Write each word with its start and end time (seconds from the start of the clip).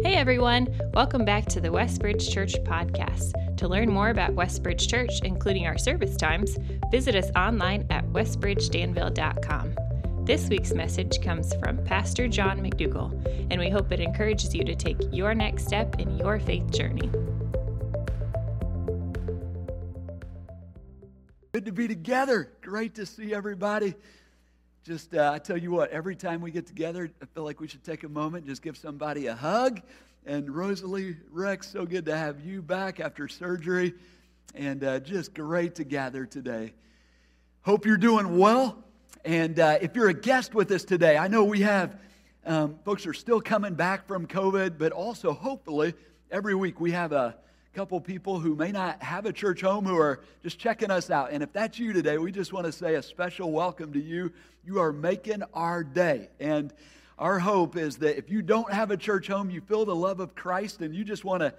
Hey 0.00 0.14
everyone, 0.14 0.68
welcome 0.94 1.24
back 1.24 1.46
to 1.46 1.60
the 1.60 1.70
Westbridge 1.70 2.30
Church 2.30 2.54
podcast. 2.62 3.56
To 3.56 3.66
learn 3.66 3.90
more 3.90 4.10
about 4.10 4.30
Westbridge 4.30 4.88
Church, 4.88 5.10
including 5.24 5.66
our 5.66 5.76
service 5.76 6.16
times, 6.16 6.56
visit 6.92 7.16
us 7.16 7.28
online 7.34 7.84
at 7.90 8.06
westbridgedanville.com. 8.06 9.74
This 10.24 10.48
week's 10.48 10.72
message 10.72 11.20
comes 11.20 11.52
from 11.56 11.82
Pastor 11.84 12.28
John 12.28 12.60
McDougall, 12.60 13.10
and 13.50 13.60
we 13.60 13.70
hope 13.70 13.90
it 13.90 13.98
encourages 13.98 14.54
you 14.54 14.62
to 14.64 14.76
take 14.76 14.98
your 15.10 15.34
next 15.34 15.66
step 15.66 15.98
in 15.98 16.16
your 16.16 16.38
faith 16.38 16.70
journey. 16.70 17.10
Good 21.50 21.64
to 21.64 21.72
be 21.72 21.88
together. 21.88 22.52
Great 22.60 22.94
to 22.94 23.04
see 23.04 23.34
everybody. 23.34 23.96
Just, 24.84 25.14
uh, 25.14 25.32
I 25.34 25.38
tell 25.38 25.58
you 25.58 25.70
what, 25.70 25.90
every 25.90 26.16
time 26.16 26.40
we 26.40 26.50
get 26.50 26.66
together, 26.66 27.10
I 27.20 27.26
feel 27.26 27.44
like 27.44 27.60
we 27.60 27.68
should 27.68 27.84
take 27.84 28.04
a 28.04 28.08
moment, 28.08 28.46
just 28.46 28.62
give 28.62 28.76
somebody 28.76 29.26
a 29.26 29.34
hug. 29.34 29.82
And 30.24 30.54
Rosalie 30.54 31.16
Rex, 31.30 31.70
so 31.70 31.84
good 31.84 32.06
to 32.06 32.16
have 32.16 32.44
you 32.44 32.62
back 32.62 33.00
after 33.00 33.28
surgery. 33.28 33.94
And 34.54 34.82
uh, 34.82 35.00
just 35.00 35.34
great 35.34 35.74
to 35.76 35.84
gather 35.84 36.24
today. 36.24 36.72
Hope 37.62 37.84
you're 37.84 37.96
doing 37.96 38.38
well. 38.38 38.82
And 39.24 39.60
uh, 39.60 39.78
if 39.82 39.94
you're 39.94 40.08
a 40.08 40.14
guest 40.14 40.54
with 40.54 40.70
us 40.70 40.84
today, 40.84 41.18
I 41.18 41.28
know 41.28 41.44
we 41.44 41.60
have 41.60 41.98
um, 42.46 42.78
folks 42.84 43.06
are 43.06 43.12
still 43.12 43.42
coming 43.42 43.74
back 43.74 44.06
from 44.06 44.26
COVID, 44.26 44.78
but 44.78 44.92
also 44.92 45.34
hopefully 45.34 45.92
every 46.30 46.54
week 46.54 46.80
we 46.80 46.92
have 46.92 47.12
a 47.12 47.36
couple 47.78 48.00
people 48.00 48.40
who 48.40 48.56
may 48.56 48.72
not 48.72 49.00
have 49.00 49.24
a 49.24 49.32
church 49.32 49.60
home 49.60 49.84
who 49.84 49.96
are 49.96 50.18
just 50.42 50.58
checking 50.58 50.90
us 50.90 51.12
out. 51.12 51.30
And 51.30 51.44
if 51.44 51.52
that's 51.52 51.78
you 51.78 51.92
today, 51.92 52.18
we 52.18 52.32
just 52.32 52.52
want 52.52 52.66
to 52.66 52.72
say 52.72 52.96
a 52.96 53.02
special 53.04 53.52
welcome 53.52 53.92
to 53.92 54.00
you. 54.00 54.32
You 54.64 54.80
are 54.80 54.92
making 54.92 55.44
our 55.54 55.84
day. 55.84 56.28
And 56.40 56.74
our 57.20 57.38
hope 57.38 57.76
is 57.76 57.98
that 57.98 58.18
if 58.18 58.30
you 58.30 58.42
don't 58.42 58.72
have 58.72 58.90
a 58.90 58.96
church 58.96 59.28
home, 59.28 59.48
you 59.48 59.60
feel 59.60 59.84
the 59.84 59.94
love 59.94 60.18
of 60.18 60.34
Christ 60.34 60.80
and 60.80 60.92
you 60.92 61.04
just 61.04 61.24
want 61.24 61.42
to 61.42 61.54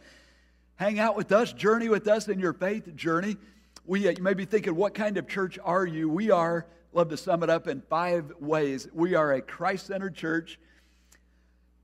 hang 0.75 0.99
out 0.99 1.16
with 1.16 1.31
us, 1.31 1.53
journey 1.53 1.88
with 1.88 2.05
us 2.09 2.27
in 2.27 2.38
your 2.38 2.52
faith 2.52 2.93
journey. 2.97 3.38
We, 3.86 4.05
uh, 4.05 4.11
you 4.11 4.21
may 4.21 4.33
be 4.33 4.43
thinking, 4.43 4.75
what 4.75 4.93
kind 4.93 5.15
of 5.15 5.25
church 5.25 5.58
are 5.63 5.86
you? 5.86 6.09
We 6.09 6.31
are, 6.31 6.65
love 6.91 7.08
to 7.11 7.17
sum 7.17 7.43
it 7.43 7.49
up 7.49 7.69
in 7.69 7.81
five 7.89 8.33
ways. 8.41 8.89
We 8.91 9.15
are 9.15 9.31
a 9.31 9.41
Christ 9.41 9.88
centered 9.88 10.15
church, 10.15 10.59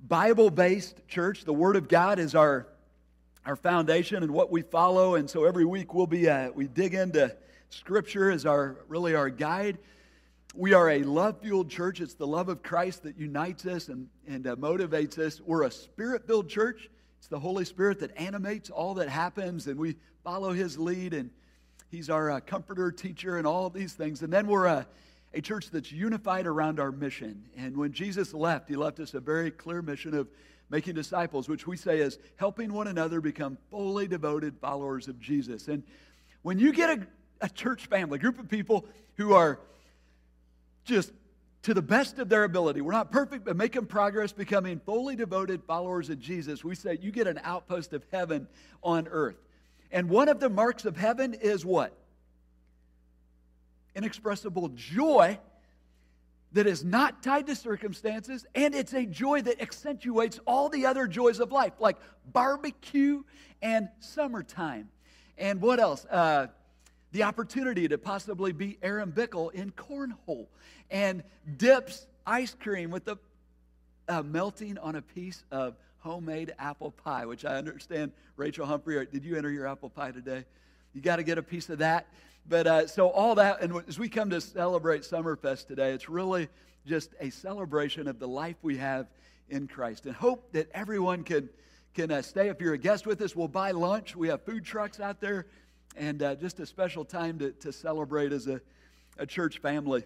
Bible 0.06 0.50
based 0.50 1.08
church. 1.08 1.46
The 1.46 1.54
Word 1.54 1.78
of 1.78 1.88
God 1.88 2.20
is 2.20 2.36
our 2.36 2.68
our 3.46 3.56
foundation 3.56 4.24
and 4.24 4.32
what 4.32 4.52
we 4.52 4.62
follow. 4.62 5.16
And 5.16 5.30
so 5.30 5.46
every 5.46 5.66
week 5.66 5.94
we'll 5.94 6.08
be 6.08 6.28
uh, 6.28 6.50
we 6.52 6.68
dig 6.68 6.94
into 6.94 7.36
Scripture 7.70 8.32
as 8.32 8.46
our 8.46 8.78
really 8.88 9.16
our 9.16 9.30
guide. 9.30 9.78
We 10.56 10.74
are 10.74 10.90
a 10.90 11.04
love 11.04 11.42
fueled 11.42 11.70
church. 11.70 12.02
It's 12.02 12.14
the 12.14 12.26
love 12.26 12.50
of 12.50 12.64
Christ 12.64 13.04
that 13.04 13.18
unites 13.18 13.66
us 13.66 13.90
and, 13.90 14.08
and 14.28 14.48
uh, 14.48 14.56
motivates 14.56 15.20
us. 15.20 15.42
We're 15.42 15.64
a 15.64 15.72
spirit 15.72 16.26
filled 16.26 16.50
church. 16.50 16.90
It's 17.20 17.28
the 17.28 17.40
Holy 17.40 17.66
Spirit 17.66 18.00
that 18.00 18.18
animates 18.18 18.70
all 18.70 18.94
that 18.96 19.10
happens, 19.10 19.68
and 19.68 19.78
we 19.78 19.96
follow 20.24 20.54
His 20.54 20.78
lead. 20.78 21.14
And 21.14 21.30
He's 21.92 22.09
our 22.09 22.32
uh, 22.32 22.40
comforter, 22.40 22.92
teacher, 22.92 23.38
and 23.38 23.46
all 23.46 23.70
these 23.70 23.94
things. 23.94 24.22
And 24.22 24.32
then 24.32 24.48
we're 24.48 24.66
a, 24.66 24.88
a 25.34 25.42
church 25.42 25.70
that's 25.72 25.92
unified 25.92 26.48
around 26.48 26.80
our 26.80 26.92
mission. 26.92 27.44
And 27.58 27.76
when 27.76 27.92
Jesus 27.92 28.34
left, 28.34 28.70
He 28.70 28.76
left 28.76 29.00
us 29.00 29.14
a 29.14 29.20
very 29.20 29.52
clear 29.52 29.82
mission 29.82 30.14
of 30.14 30.30
making 30.70 30.96
disciples, 30.96 31.48
which 31.48 31.68
we 31.68 31.78
say 31.78 32.00
is 32.00 32.18
helping 32.38 32.74
one 32.74 32.88
another 32.88 33.22
become 33.22 33.58
fully 33.70 34.08
devoted 34.08 34.58
followers 34.60 35.08
of 35.08 35.20
Jesus. 35.20 35.68
And 35.68 35.84
when 36.42 36.60
you 36.60 36.74
get 36.74 36.90
a, 36.90 37.08
a 37.42 37.50
church 37.50 37.88
family, 37.88 38.18
a 38.18 38.20
group 38.20 38.40
of 38.40 38.50
people 38.50 38.86
who 39.16 39.34
are 39.34 39.60
just 40.84 41.12
to 41.64 41.74
the 41.74 41.82
best 41.82 42.20
of 42.20 42.30
their 42.30 42.44
ability, 42.44 42.82
we're 42.82 42.92
not 42.92 43.12
perfect, 43.12 43.46
but 43.46 43.56
making 43.56 43.86
progress, 43.86 44.32
becoming 44.32 44.80
fully 44.86 45.16
devoted 45.16 45.64
followers 45.64 46.10
of 46.10 46.20
Jesus, 46.20 46.64
we 46.64 46.76
say 46.76 46.98
you 47.02 47.12
get 47.12 47.28
an 47.28 47.40
outpost 47.44 47.94
of 47.94 48.04
heaven 48.12 48.48
on 48.84 49.08
earth. 49.08 49.38
And 49.92 50.10
one 50.10 50.30
of 50.30 50.40
the 50.40 50.50
marks 50.50 50.86
of 50.86 50.98
heaven 50.98 51.34
is 51.34 51.66
what? 51.66 51.96
Inexpressible 53.96 54.70
joy 54.75 55.40
that 56.56 56.68
is 56.68 56.86
not 56.86 57.22
tied 57.22 57.46
to 57.48 57.56
circumstances, 57.56 58.46
and 58.56 58.74
it's 58.74 58.94
a 58.94 59.06
joy 59.06 59.42
that 59.42 59.62
accentuates 59.62 60.40
all 60.48 60.70
the 60.70 60.86
other 60.86 61.06
joys 61.06 61.42
of 61.42 61.52
life, 61.52 61.74
like 61.80 61.98
barbecue 62.32 63.24
and 63.62 63.90
summertime. 64.00 64.88
And 65.38 65.60
what 65.60 65.82
else? 65.82 66.06
Uh, 66.06 66.48
the 67.12 67.24
opportunity 67.24 67.90
to 67.90 67.98
possibly 67.98 68.54
be 68.54 68.78
Aaron 68.82 69.12
Bickle 69.12 69.54
in 69.54 69.72
cornhole 69.72 70.48
and 70.90 71.24
dips 71.58 72.08
ice 72.26 72.56
cream 72.58 72.90
with 72.90 73.04
the 73.04 73.18
uh, 74.08 74.24
melting 74.24 74.78
on 74.78 74.96
a 74.96 75.02
piece 75.02 75.44
of 75.52 75.76
homemade 76.00 76.54
apple 76.58 76.92
pie, 76.92 77.26
which 77.26 77.44
I 77.44 77.56
understand, 77.56 78.14
Rachel 78.38 78.66
Humphrey, 78.66 79.06
did 79.12 79.26
you 79.26 79.36
enter 79.36 79.52
your 79.52 79.68
apple 79.68 79.90
pie 79.90 80.12
today? 80.12 80.46
You 80.95 81.01
got 81.01 81.17
to 81.17 81.23
get 81.23 81.38
a 81.38 81.44
piece 81.44 81.69
of 81.69 81.79
that. 81.79 82.07
But 82.47 82.67
uh, 82.67 82.88
so 82.88 83.09
all 83.09 83.35
that, 83.35 83.61
and 83.61 83.83
as 83.85 84.00
we 84.00 84.07
come 84.07 84.29
to 84.29 84.39
celebrate 84.39 85.01
Summerfest 85.01 85.67
today, 85.67 85.91
it's 85.91 86.07
really 86.07 86.47
just 86.88 87.13
a 87.19 87.29
celebration 87.31 88.07
of 88.07 88.17
the 88.17 88.29
life 88.29 88.56
we 88.61 88.78
have 88.78 89.07
in 89.50 89.67
Christ. 89.67 90.06
And 90.06 90.16
hope 90.16 90.53
that 90.53 90.72
everyone 90.73 91.23
can, 91.23 91.50
can 91.95 92.11
uh, 92.11 92.22
stay. 92.22 92.47
If 92.47 92.61
you're 92.61 92.75
a 92.75 92.78
guest 92.78 93.06
with 93.06 93.22
us, 93.22 93.35
we'll 93.35 93.50
buy 93.50 93.72
lunch. 93.72 94.16
We 94.16 94.29
have 94.29 94.44
food 94.44 94.63
trucks 94.63 95.01
out 95.01 95.19
there, 95.19 95.47
and 95.97 96.23
uh, 96.23 96.35
just 96.35 96.61
a 96.61 96.66
special 96.66 97.03
time 97.03 97.39
to, 97.39 97.51
to 97.51 97.73
celebrate 97.73 98.31
as 98.31 98.47
a, 98.47 98.62
a 99.17 99.25
church 99.25 99.57
family. 99.57 100.06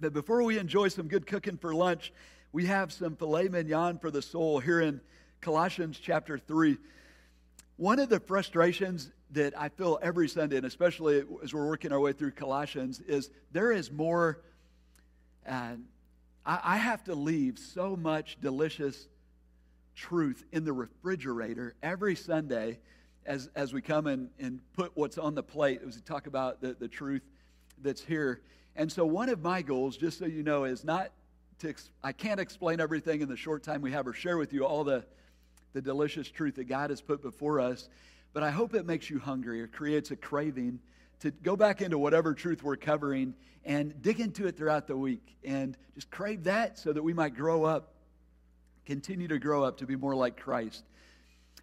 But 0.00 0.14
before 0.14 0.42
we 0.42 0.58
enjoy 0.58 0.88
some 0.88 1.06
good 1.06 1.26
cooking 1.26 1.58
for 1.58 1.74
lunch, 1.74 2.14
we 2.50 2.64
have 2.64 2.94
some 2.94 3.14
filet 3.14 3.48
mignon 3.48 3.98
for 3.98 4.10
the 4.10 4.22
soul 4.22 4.58
here 4.58 4.80
in 4.80 5.02
Colossians 5.42 5.98
chapter 6.00 6.38
3. 6.38 6.78
One 7.78 8.00
of 8.00 8.08
the 8.08 8.18
frustrations 8.18 9.08
that 9.30 9.56
I 9.56 9.68
feel 9.68 10.00
every 10.02 10.28
Sunday, 10.28 10.56
and 10.56 10.66
especially 10.66 11.22
as 11.44 11.54
we're 11.54 11.68
working 11.68 11.92
our 11.92 12.00
way 12.00 12.12
through 12.12 12.32
Colossians, 12.32 12.98
is 12.98 13.30
there 13.52 13.70
is 13.70 13.92
more. 13.92 14.40
Uh, 15.48 15.74
I, 16.44 16.60
I 16.64 16.76
have 16.76 17.04
to 17.04 17.14
leave 17.14 17.56
so 17.56 17.94
much 17.94 18.36
delicious 18.40 19.06
truth 19.94 20.44
in 20.50 20.64
the 20.64 20.72
refrigerator 20.72 21.76
every 21.80 22.16
Sunday 22.16 22.80
as, 23.24 23.48
as 23.54 23.72
we 23.72 23.80
come 23.80 24.08
and, 24.08 24.30
and 24.40 24.58
put 24.74 24.90
what's 24.96 25.16
on 25.16 25.36
the 25.36 25.42
plate, 25.44 25.80
as 25.86 25.94
we 25.94 26.00
talk 26.00 26.26
about 26.26 26.60
the, 26.60 26.74
the 26.74 26.88
truth 26.88 27.22
that's 27.80 28.02
here. 28.02 28.40
And 28.74 28.90
so, 28.90 29.06
one 29.06 29.28
of 29.28 29.40
my 29.40 29.62
goals, 29.62 29.96
just 29.96 30.18
so 30.18 30.26
you 30.26 30.42
know, 30.42 30.64
is 30.64 30.82
not 30.82 31.12
to, 31.60 31.72
I 32.02 32.10
can't 32.10 32.40
explain 32.40 32.80
everything 32.80 33.20
in 33.20 33.28
the 33.28 33.36
short 33.36 33.62
time 33.62 33.82
we 33.82 33.92
have 33.92 34.08
or 34.08 34.14
share 34.14 34.36
with 34.36 34.52
you 34.52 34.66
all 34.66 34.82
the 34.82 35.04
the 35.72 35.82
delicious 35.82 36.30
truth 36.30 36.56
that 36.56 36.64
God 36.64 36.90
has 36.90 37.00
put 37.00 37.22
before 37.22 37.60
us. 37.60 37.88
But 38.32 38.42
I 38.42 38.50
hope 38.50 38.74
it 38.74 38.86
makes 38.86 39.08
you 39.10 39.18
hungry 39.18 39.60
or 39.60 39.66
creates 39.66 40.10
a 40.10 40.16
craving 40.16 40.80
to 41.20 41.30
go 41.30 41.56
back 41.56 41.82
into 41.82 41.98
whatever 41.98 42.34
truth 42.34 42.62
we're 42.62 42.76
covering 42.76 43.34
and 43.64 44.00
dig 44.02 44.20
into 44.20 44.46
it 44.46 44.56
throughout 44.56 44.86
the 44.86 44.96
week 44.96 45.36
and 45.44 45.76
just 45.94 46.10
crave 46.10 46.44
that 46.44 46.78
so 46.78 46.92
that 46.92 47.02
we 47.02 47.12
might 47.12 47.34
grow 47.34 47.64
up, 47.64 47.94
continue 48.86 49.28
to 49.28 49.38
grow 49.38 49.64
up 49.64 49.78
to 49.78 49.86
be 49.86 49.96
more 49.96 50.14
like 50.14 50.38
Christ. 50.38 50.84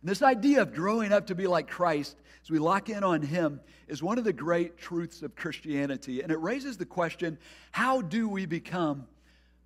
And 0.02 0.10
this 0.10 0.22
idea 0.22 0.62
of 0.62 0.74
growing 0.74 1.12
up 1.12 1.28
to 1.28 1.36
be 1.36 1.48
like 1.48 1.68
Christ, 1.68 2.16
as 2.44 2.52
we 2.52 2.60
lock 2.60 2.90
in 2.90 3.04
on 3.04 3.22
Him, 3.22 3.60
is 3.88 4.04
one 4.04 4.18
of 4.18 4.24
the 4.24 4.34
great 4.34 4.78
truths 4.78 5.22
of 5.22 5.36
Christianity. 5.36 6.22
And 6.22 6.32
it 6.32 6.40
raises 6.40 6.78
the 6.78 6.86
question 6.86 7.38
how 7.72 8.02
do 8.02 8.28
we 8.30 8.46
become 8.46 9.08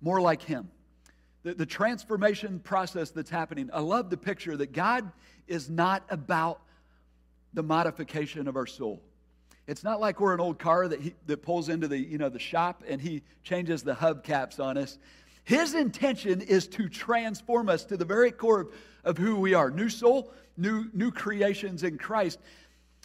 more 0.00 0.20
like 0.20 0.42
Him? 0.42 0.70
The, 1.42 1.54
the 1.54 1.66
transformation 1.66 2.60
process 2.60 3.10
that's 3.10 3.30
happening. 3.30 3.70
I 3.72 3.80
love 3.80 4.10
the 4.10 4.16
picture 4.16 4.56
that 4.56 4.72
God 4.72 5.10
is 5.48 5.70
not 5.70 6.04
about 6.08 6.60
the 7.54 7.62
modification 7.62 8.46
of 8.46 8.56
our 8.56 8.66
soul. 8.66 9.02
It's 9.66 9.84
not 9.84 10.00
like 10.00 10.20
we're 10.20 10.34
an 10.34 10.40
old 10.40 10.58
car 10.58 10.88
that, 10.88 11.00
he, 11.00 11.14
that 11.26 11.42
pulls 11.42 11.68
into 11.68 11.88
the, 11.88 11.98
you 11.98 12.18
know, 12.18 12.28
the 12.28 12.38
shop 12.38 12.82
and 12.88 13.00
he 13.00 13.22
changes 13.42 13.82
the 13.82 13.94
hubcaps 13.94 14.58
on 14.58 14.76
us. 14.76 14.98
His 15.44 15.74
intention 15.74 16.40
is 16.40 16.66
to 16.68 16.88
transform 16.88 17.68
us 17.68 17.84
to 17.84 17.96
the 17.96 18.04
very 18.04 18.30
core 18.30 18.60
of, 18.60 18.72
of 19.04 19.18
who 19.18 19.36
we 19.36 19.54
are. 19.54 19.70
New 19.70 19.88
soul, 19.88 20.32
new, 20.56 20.86
new 20.92 21.10
creations 21.10 21.82
in 21.82 21.98
Christ. 21.98 22.38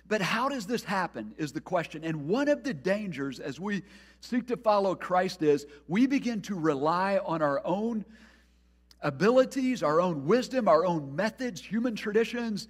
But 0.08 0.22
how 0.22 0.50
does 0.50 0.68
this 0.68 0.84
happen 0.84 1.34
is 1.38 1.52
the 1.52 1.62
question. 1.62 2.04
And 2.04 2.28
one 2.28 2.48
of 2.48 2.64
the 2.64 2.74
dangers 2.74 3.40
as 3.40 3.60
we 3.60 3.84
seek 4.20 4.48
to 4.48 4.58
follow 4.58 4.96
Christ 4.96 5.42
is 5.42 5.66
we 5.88 6.06
begin 6.06 6.42
to 6.44 6.56
rely 6.56 7.20
on 7.26 7.42
our 7.42 7.62
own 7.66 8.06
abilities, 9.06 9.84
our 9.84 10.02
own 10.02 10.26
wisdom, 10.26 10.68
our 10.68 10.84
own 10.84 11.16
methods, 11.16 11.62
human 11.62 11.96
traditions. 11.96 12.68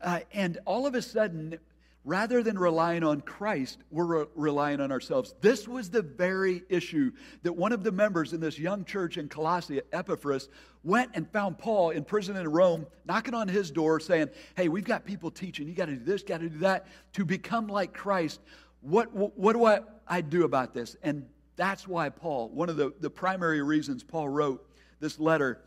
Uh, 0.00 0.20
and 0.32 0.58
all 0.64 0.86
of 0.86 0.94
a 0.94 1.02
sudden, 1.02 1.58
rather 2.04 2.44
than 2.44 2.56
relying 2.56 3.02
on 3.02 3.20
Christ, 3.20 3.78
we're 3.90 4.04
re- 4.04 4.26
relying 4.36 4.80
on 4.80 4.92
ourselves. 4.92 5.34
This 5.40 5.66
was 5.66 5.90
the 5.90 6.02
very 6.02 6.62
issue 6.68 7.10
that 7.42 7.52
one 7.52 7.72
of 7.72 7.82
the 7.82 7.90
members 7.90 8.32
in 8.32 8.40
this 8.40 8.56
young 8.56 8.84
church 8.84 9.18
in 9.18 9.28
Colossae, 9.28 9.80
Epaphras, 9.92 10.48
went 10.84 11.10
and 11.14 11.28
found 11.32 11.58
Paul 11.58 11.90
in 11.90 12.04
prison 12.04 12.36
in 12.36 12.46
Rome, 12.46 12.86
knocking 13.04 13.34
on 13.34 13.48
his 13.48 13.72
door, 13.72 13.98
saying, 13.98 14.28
Hey, 14.56 14.68
we've 14.68 14.84
got 14.84 15.04
people 15.04 15.30
teaching, 15.30 15.66
you 15.66 15.74
got 15.74 15.86
to 15.86 15.96
do 15.96 16.04
this, 16.04 16.22
got 16.22 16.40
to 16.40 16.48
do 16.48 16.58
that, 16.58 16.86
to 17.14 17.24
become 17.24 17.66
like 17.66 17.92
Christ. 17.92 18.40
What, 18.80 19.12
what, 19.12 19.36
what 19.36 19.54
do 19.54 19.64
I, 19.64 19.80
I 20.06 20.20
do 20.20 20.44
about 20.44 20.72
this? 20.72 20.96
And 21.02 21.26
that's 21.56 21.88
why 21.88 22.10
Paul, 22.10 22.50
one 22.50 22.68
of 22.68 22.76
the, 22.76 22.92
the 23.00 23.10
primary 23.10 23.62
reasons 23.62 24.04
Paul 24.04 24.28
wrote 24.28 24.64
this 25.00 25.18
letter 25.18 25.60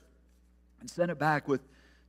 and 0.80 0.90
sent 0.90 1.12
it 1.12 1.20
back 1.20 1.48
with 1.48 1.62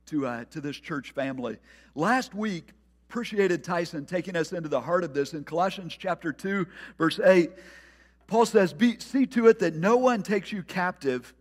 to, 0.07 0.25
uh, 0.25 0.45
to 0.51 0.61
this 0.61 0.77
church 0.77 1.11
family. 1.11 1.57
Last 1.95 2.33
week, 2.33 2.69
appreciated 3.09 3.63
Tyson 3.63 4.05
taking 4.05 4.35
us 4.35 4.53
into 4.53 4.69
the 4.69 4.81
heart 4.81 5.03
of 5.03 5.13
this 5.13 5.33
in 5.33 5.43
Colossians 5.43 5.95
chapter 5.97 6.31
2, 6.31 6.65
verse 6.97 7.19
8. 7.19 7.51
Paul 8.27 8.45
says, 8.45 8.75
See 8.99 9.25
to 9.27 9.47
it 9.47 9.59
that 9.59 9.75
no 9.75 9.97
one 9.97 10.21
takes 10.21 10.51
you 10.51 10.61
captive 10.61 11.33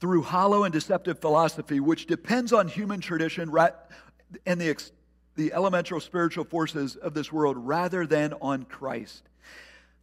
through 0.00 0.22
hollow 0.22 0.64
and 0.64 0.72
deceptive 0.72 1.18
philosophy, 1.18 1.80
which 1.80 2.06
depends 2.06 2.52
on 2.52 2.68
human 2.68 3.00
tradition 3.00 3.52
and 4.46 4.60
the, 4.60 4.76
the 5.34 5.52
elemental 5.52 5.98
spiritual 5.98 6.44
forces 6.44 6.96
of 6.96 7.14
this 7.14 7.32
world 7.32 7.56
rather 7.58 8.06
than 8.06 8.34
on 8.40 8.64
Christ. 8.64 9.24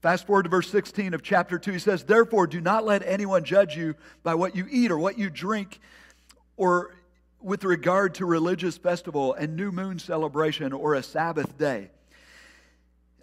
Fast 0.02 0.26
forward 0.26 0.44
to 0.44 0.50
verse 0.50 0.70
16 0.70 1.14
of 1.14 1.22
chapter 1.22 1.60
2. 1.60 1.74
He 1.74 1.80
says, 1.80 2.04
Therefore, 2.04 2.48
do 2.48 2.60
not 2.60 2.86
let 2.86 3.04
anyone 3.06 3.44
judge 3.44 3.78
you 3.78 3.96
by 4.24 4.34
what 4.34 4.56
you 4.56 4.66
eat 4.70 4.90
or 4.90 4.98
what 4.98 5.20
you 5.20 5.30
drink 5.30 5.80
or 6.58 6.96
with 7.40 7.64
regard 7.64 8.16
to 8.16 8.26
religious 8.26 8.78
festival 8.78 9.36
and 9.36 9.56
new 9.56 9.72
moon 9.72 10.00
celebration 10.00 10.74
or 10.74 10.96
a 10.96 11.04
Sabbath 11.04 11.56
day. 11.58 11.92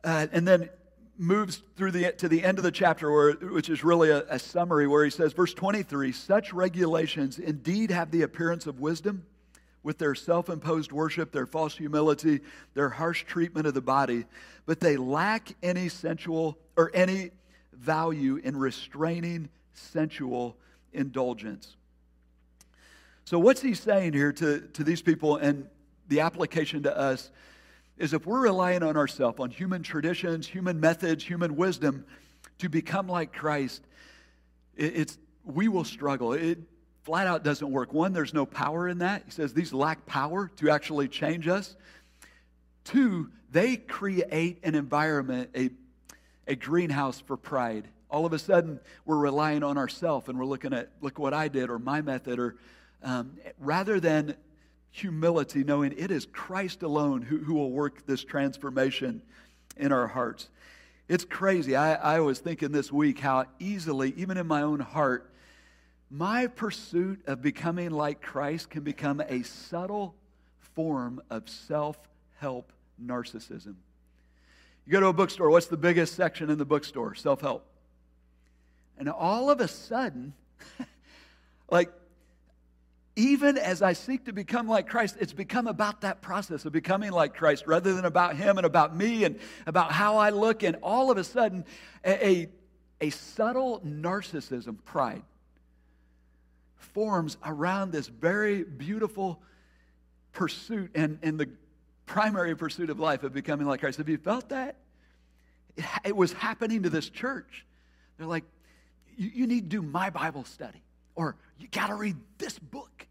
Uh, 0.05 0.29
and 0.31 0.47
then 0.47 0.71
moves 1.17 1.63
through 1.77 1.91
the, 1.91 2.13
to 2.13 2.29
the 2.29 2.45
end 2.45 2.59
of 2.59 2.65
the 2.65 2.71
chapter, 2.71 3.11
where, 3.11 3.33
which 3.33 3.69
is 3.69 3.83
really 3.83 4.11
a, 4.11 4.25
a 4.29 4.39
summary, 4.39 4.87
where 4.87 5.05
he 5.05 5.11
says, 5.11 5.33
verse 5.33 5.53
23 5.53 6.13
such 6.13 6.53
regulations 6.53 7.41
indeed 7.41 7.91
have 7.91 8.13
the 8.13 8.23
appearance 8.23 8.69
of 8.69 8.79
wisdom 8.79 9.27
with 9.89 9.97
their 9.97 10.15
self 10.15 10.51
imposed 10.51 10.93
worship, 10.93 11.33
their 11.33 11.47
false 11.47 11.75
humility, 11.75 12.41
their 12.75 12.91
harsh 12.91 13.25
treatment 13.25 13.67
of 13.67 13.73
the 13.73 13.81
body, 13.81 14.27
but 14.67 14.81
they 14.81 14.99
lack 14.99 15.55
any 15.63 15.89
sensual 15.89 16.59
or 16.77 16.91
any 16.93 17.31
value 17.73 18.37
in 18.37 18.55
restraining 18.55 19.49
sensual 19.73 20.59
indulgence. 20.93 21.75
So, 23.25 23.39
what's 23.39 23.63
he 23.63 23.73
saying 23.73 24.13
here 24.13 24.31
to, 24.31 24.61
to 24.75 24.85
these 24.85 25.01
people 25.01 25.37
and 25.37 25.67
the 26.09 26.21
application 26.21 26.83
to 26.83 26.95
us? 26.95 27.31
is 27.97 28.13
if 28.13 28.27
we're 28.27 28.43
relying 28.43 28.83
on 28.83 28.97
ourselves, 28.97 29.41
on 29.41 29.51
human 29.51 29.83
traditions, 29.83 30.47
human 30.47 30.79
methods, 30.79 31.25
human 31.25 31.57
wisdom 31.57 32.05
to 32.59 32.69
become 32.69 33.09
like 33.09 33.33
Christ, 33.33 33.83
it, 34.77 34.97
it's, 34.97 35.19
we 35.45 35.67
will 35.67 35.83
struggle. 35.83 36.35
It 36.35 36.59
flat 37.09 37.27
out 37.27 37.43
doesn't 37.43 37.71
work. 37.71 37.95
One, 37.95 38.13
there's 38.13 38.35
no 38.35 38.45
power 38.45 38.87
in 38.87 38.99
that. 38.99 39.23
He 39.25 39.31
says 39.31 39.55
these 39.55 39.73
lack 39.73 40.05
power 40.05 40.51
to 40.57 40.69
actually 40.69 41.09
change 41.09 41.49
us. 41.49 41.75
Two, 42.85 43.31
they 43.51 43.79
create 43.79 44.59
an 44.63 44.75
environment, 44.75 45.49
a, 45.57 45.71
a 46.47 46.55
greenhouse 46.55 47.19
for 47.19 47.39
pride. 47.39 47.89
All 48.11 48.27
of 48.27 48.35
a 48.35 48.39
sudden, 48.39 48.79
we're 49.07 49.17
relying 49.17 49.63
on 49.63 49.79
ourselves 49.79 50.29
and 50.29 50.39
we're 50.39 50.45
looking 50.45 50.75
at, 50.75 50.91
look 51.01 51.19
what 51.19 51.33
I 51.33 51.49
did 51.49 51.71
or 51.71 51.79
my 51.79 52.03
method, 52.03 52.39
or 52.39 52.57
um, 53.03 53.39
rather 53.59 54.01
than 54.01 54.35
humility, 54.91 55.65
knowing 55.65 55.95
it 55.97 56.11
is 56.11 56.27
Christ 56.27 56.83
alone 56.83 57.23
who, 57.23 57.39
who 57.39 57.55
will 57.55 57.71
work 57.71 58.05
this 58.05 58.23
transformation 58.23 59.23
in 59.79 59.93
our 59.93 60.09
hearts. 60.09 60.51
It's 61.09 61.25
crazy. 61.25 61.75
I, 61.75 62.17
I 62.17 62.21
was 62.21 62.39
thinking 62.39 62.71
this 62.71 62.93
week 62.93 63.19
how 63.19 63.47
easily, 63.59 64.13
even 64.19 64.37
in 64.37 64.47
my 64.47 64.61
own 64.61 64.81
heart, 64.81 65.33
my 66.11 66.47
pursuit 66.47 67.21
of 67.27 67.43
becoming 67.43 67.91
like 67.91 68.23
Christ 68.23 68.71
can 68.71 68.83
become 68.83 69.21
a 69.21 69.43
subtle 69.43 70.15
form 70.75 71.21
of 71.31 71.49
self 71.49 71.99
help 72.39 72.73
narcissism. 73.03 73.75
You 74.87 74.93
go 74.93 75.01
to 75.01 75.09
a 75.09 75.13
bookstore, 75.13 75.51
what's 75.51 75.67
the 75.67 75.77
biggest 75.77 76.15
section 76.15 76.51
in 76.51 76.59
the 76.59 76.65
bookstore? 76.65 77.15
Self 77.15 77.41
help. 77.41 77.67
And 78.99 79.09
all 79.09 79.51
of 79.51 79.61
a 79.61 79.69
sudden, 79.69 80.33
like 81.71 81.91
even 83.19 83.59
as 83.59 83.83
I 83.83 83.95
seek 83.95 84.27
to 84.27 84.33
become 84.33 84.69
like 84.69 84.89
Christ, 84.89 85.17
it's 85.21 85.33
become 85.33 85.67
about 85.67 86.03
that 86.03 86.23
process 86.23 86.65
of 86.65 86.73
becoming 86.73 87.11
like 87.11 87.35
Christ 87.35 87.65
rather 87.67 87.93
than 87.93 88.05
about 88.05 88.37
Him 88.37 88.59
and 88.59 88.65
about 88.65 88.97
me 88.97 89.25
and 89.25 89.41
about 89.67 89.91
how 89.91 90.17
I 90.17 90.31
look. 90.31 90.63
And 90.63 90.77
all 90.85 91.11
of 91.11 91.19
a 91.19 91.25
sudden, 91.25 91.65
a, 92.05 92.27
a, 92.27 92.49
a 93.01 93.11
subtle 93.11 93.81
narcissism, 93.81 94.77
pride, 94.85 95.23
forms 96.79 97.37
around 97.45 97.93
this 97.93 98.09
very 98.09 98.65
beautiful 98.65 99.41
pursuit 100.33 100.91
and, 100.95 101.19
and 101.23 101.39
the 101.39 101.49
primary 102.07 102.57
pursuit 102.57 102.91
of 102.91 102.99
life 102.99 103.23
of 103.23 103.33
becoming 103.33 103.67
like 103.67 103.81
Christ. 103.81 103.99
Have 103.99 104.09
you 104.09 104.19
felt 104.19 104.49
that? 104.49 104.77
It, 105.77 105.85
it 106.05 106.17
was 106.17 106.33
happening 106.33 106.85
to 106.85 106.91
this 106.91 107.09
church. 107.09 107.67
They're 108.17 108.27
like, 108.27 108.45
you, 109.17 109.31
you 109.35 109.47
need 109.47 109.71
to 109.71 109.81
do 109.81 109.83
my 109.83 110.11
Bible 110.11 110.45
study, 110.45 110.83
or 111.15 111.37
you 111.59 111.69
got 111.69 111.89
to 111.89 111.95
read 111.95 112.17
this 112.39 112.59
book 112.59 113.07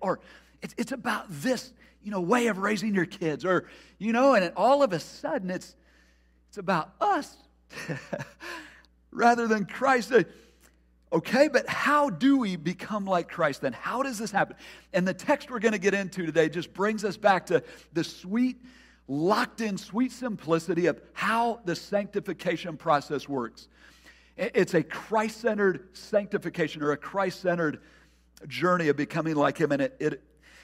or 0.00 0.20
it's, 0.60 0.74
it's 0.78 0.92
about 0.92 1.26
this, 1.28 1.72
you 2.02 2.10
know, 2.10 2.20
way 2.20 2.46
of 2.46 2.58
raising 2.58 2.94
your 2.94 3.06
kids, 3.06 3.44
or, 3.44 3.68
you 3.98 4.12
know, 4.12 4.34
and 4.34 4.52
all 4.56 4.82
of 4.82 4.92
a 4.92 5.00
sudden 5.00 5.50
it's, 5.50 5.74
it's 6.48 6.58
about 6.58 6.92
us 7.00 7.36
rather 9.10 9.48
than 9.48 9.64
Christ. 9.64 10.12
Okay, 11.12 11.48
but 11.48 11.68
how 11.68 12.08
do 12.08 12.38
we 12.38 12.56
become 12.56 13.04
like 13.04 13.28
Christ 13.28 13.60
then? 13.60 13.74
How 13.74 14.02
does 14.02 14.18
this 14.18 14.30
happen? 14.30 14.56
And 14.94 15.06
the 15.06 15.12
text 15.12 15.50
we're 15.50 15.58
going 15.58 15.72
to 15.72 15.78
get 15.78 15.92
into 15.92 16.24
today 16.24 16.48
just 16.48 16.72
brings 16.72 17.04
us 17.04 17.18
back 17.18 17.46
to 17.46 17.62
the 17.92 18.02
sweet, 18.02 18.56
locked 19.08 19.60
in, 19.60 19.76
sweet 19.76 20.10
simplicity 20.10 20.86
of 20.86 21.02
how 21.12 21.60
the 21.66 21.76
sanctification 21.76 22.78
process 22.78 23.28
works. 23.28 23.68
It's 24.38 24.72
a 24.72 24.82
Christ 24.82 25.42
centered 25.42 25.88
sanctification 25.92 26.82
or 26.82 26.92
a 26.92 26.96
Christ 26.96 27.42
centered 27.42 27.80
journey 28.48 28.88
of 28.88 28.96
becoming 28.96 29.36
like 29.36 29.58
Him. 29.58 29.70
And 29.72 29.82
it, 29.82 29.96
it, 30.00 30.22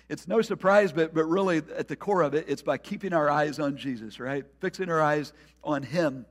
it's 0.08 0.26
no 0.26 0.40
surprise, 0.40 0.92
but, 0.92 1.12
but 1.12 1.26
really 1.26 1.58
at 1.76 1.88
the 1.88 1.96
core 1.96 2.22
of 2.22 2.32
it, 2.32 2.46
it's 2.48 2.62
by 2.62 2.78
keeping 2.78 3.12
our 3.12 3.28
eyes 3.28 3.58
on 3.58 3.76
Jesus, 3.76 4.18
right? 4.18 4.46
Fixing 4.60 4.88
our 4.88 5.02
eyes 5.02 5.34
on 5.62 5.82
Him 5.82 6.24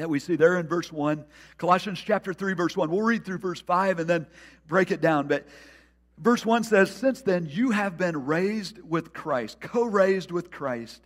that 0.00 0.08
we 0.08 0.18
see 0.18 0.36
there 0.36 0.58
in 0.58 0.66
verse 0.66 0.90
1. 0.90 1.24
Colossians 1.58 2.00
chapter 2.00 2.32
3, 2.32 2.54
verse 2.54 2.76
1. 2.76 2.90
We'll 2.90 3.02
read 3.02 3.24
through 3.24 3.38
verse 3.38 3.60
5 3.60 4.00
and 4.00 4.08
then 4.08 4.26
break 4.66 4.90
it 4.90 5.00
down. 5.00 5.28
But 5.28 5.46
verse 6.18 6.44
1 6.44 6.64
says, 6.64 6.90
Since 6.90 7.22
then 7.22 7.46
you 7.50 7.70
have 7.70 7.98
been 7.98 8.26
raised 8.26 8.80
with 8.82 9.12
Christ, 9.12 9.60
co 9.60 9.84
raised 9.84 10.30
with 10.30 10.50
Christ. 10.50 11.02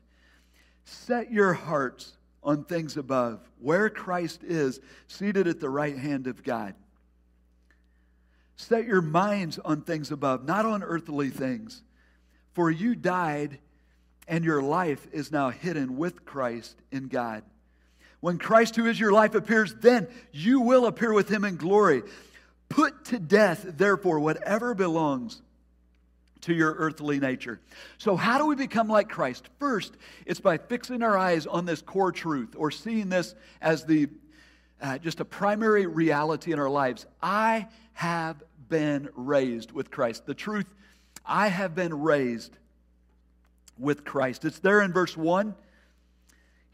Set 0.85 1.33
your 1.33 1.55
hearts 1.55 2.17
on 2.43 2.65
things 2.65 2.97
above, 2.97 3.41
where 3.59 3.89
Christ 3.91 4.45
is, 4.45 4.81
seated 5.09 5.49
at 5.49 5.59
the 5.59 5.71
right 5.71 5.99
hand 5.99 6.27
of 6.27 6.45
God. 6.45 6.75
Set 8.57 8.87
your 8.87 9.03
minds 9.03 9.59
on 9.59 9.83
things 9.83 10.13
above, 10.13 10.45
not 10.45 10.67
on 10.67 10.83
earthly 10.83 11.31
things. 11.31 11.83
For 12.53 12.71
you 12.71 12.95
died, 12.95 13.59
and 14.29 14.45
your 14.45 14.63
life 14.63 15.09
is 15.11 15.33
now 15.33 15.51
hidden 15.51 15.97
with 15.97 16.25
Christ 16.25 16.77
in 16.93 17.09
God. 17.09 17.43
When 18.25 18.39
Christ, 18.39 18.75
who 18.77 18.87
is 18.87 18.99
your 18.99 19.13
life, 19.13 19.35
appears, 19.35 19.75
then 19.75 20.09
you 20.33 20.63
will 20.63 20.87
appear 20.87 21.13
with 21.13 21.29
him 21.29 21.45
in 21.45 21.57
glory. 21.57 22.03
Put 22.71 23.05
to 23.07 23.19
death, 23.19 23.67
therefore, 23.77 24.19
whatever 24.19 24.73
belongs 24.73 25.43
to 26.41 26.55
your 26.55 26.73
earthly 26.73 27.21
nature. 27.21 27.61
So, 27.99 28.17
how 28.17 28.39
do 28.39 28.47
we 28.47 28.57
become 28.57 28.89
like 28.89 29.11
Christ? 29.11 29.51
First, 29.59 29.93
it's 30.25 30.41
by 30.41 30.57
fixing 30.57 31.03
our 31.03 31.19
eyes 31.19 31.47
on 31.47 31.67
this 31.67 31.83
core 31.83 32.13
truth 32.13 32.55
or 32.57 32.71
seeing 32.71 33.11
this 33.11 33.35
as 33.61 33.85
the 33.85 34.09
uh, 34.81 34.97
just 34.97 35.21
a 35.21 35.27
primary 35.27 35.85
reality 35.85 36.51
in 36.51 36.59
our 36.59 36.71
lives. 36.71 37.05
I 37.23 37.69
have 37.93 38.43
been 38.71 39.11
raised 39.15 39.71
with 39.71 39.91
Christ. 39.91 40.25
The 40.25 40.33
truth, 40.33 40.73
I 41.27 41.49
have 41.49 41.75
been 41.75 42.01
raised 42.01 42.57
with 43.79 44.03
Christ. 44.03 44.47
It's 44.47 44.61
there 44.61 44.81
in 44.81 44.95
verse 44.95 45.15
1. 45.15 45.55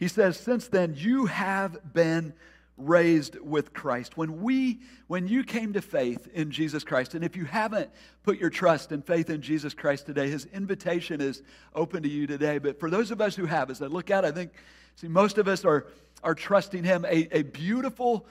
He 0.01 0.09
says, 0.09 0.39
Since 0.39 0.69
then 0.69 0.95
you 0.97 1.27
have 1.27 1.93
been 1.93 2.33
raised 2.79 3.39
with 3.39 3.75
Christ. 3.75 4.17
When 4.17 4.41
we 4.41 4.81
when 5.07 5.29
you 5.29 5.45
came 5.45 5.75
to 5.75 5.83
faith 5.83 6.27
in 6.33 6.51
Jesus 6.51 6.83
Christ, 6.83 7.15
and 7.15 7.23
if 7.23 7.37
you 7.37 7.45
haven't 7.45 7.91
put 8.23 8.39
your 8.39 8.49
trust 8.49 8.93
and 8.93 9.05
faith 9.05 9.29
in 9.29 9.43
Jesus 9.43 9.75
Christ 9.75 10.07
today, 10.07 10.31
his 10.31 10.47
invitation 10.47 11.21
is 11.21 11.43
open 11.75 12.03
to 12.03 12.09
you 12.09 12.27
today. 12.27 12.57
But 12.59 12.81
for 12.81 12.89
those 12.89 13.11
of 13.11 13.21
us 13.21 13.37
who 13.37 13.45
have, 13.45 13.71
as 13.71 13.83
I 13.83 13.87
look 13.87 14.11
out, 14.11 14.25
I 14.25 14.33
think 14.33 14.53
see 14.97 15.07
most 15.07 15.37
of 15.37 15.47
us 15.47 15.65
are 15.65 15.87
are 16.25 16.35
trusting 16.35 16.83
him. 16.83 17.05
A, 17.05 17.29
a 17.31 17.43
beautiful 17.43 18.27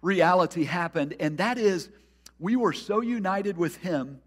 reality 0.00 0.64
happened, 0.64 1.14
and 1.20 1.36
that 1.36 1.58
is 1.58 1.90
we 2.38 2.56
were 2.56 2.72
so 2.72 3.02
united 3.02 3.58
with 3.58 3.76
him 3.76 4.20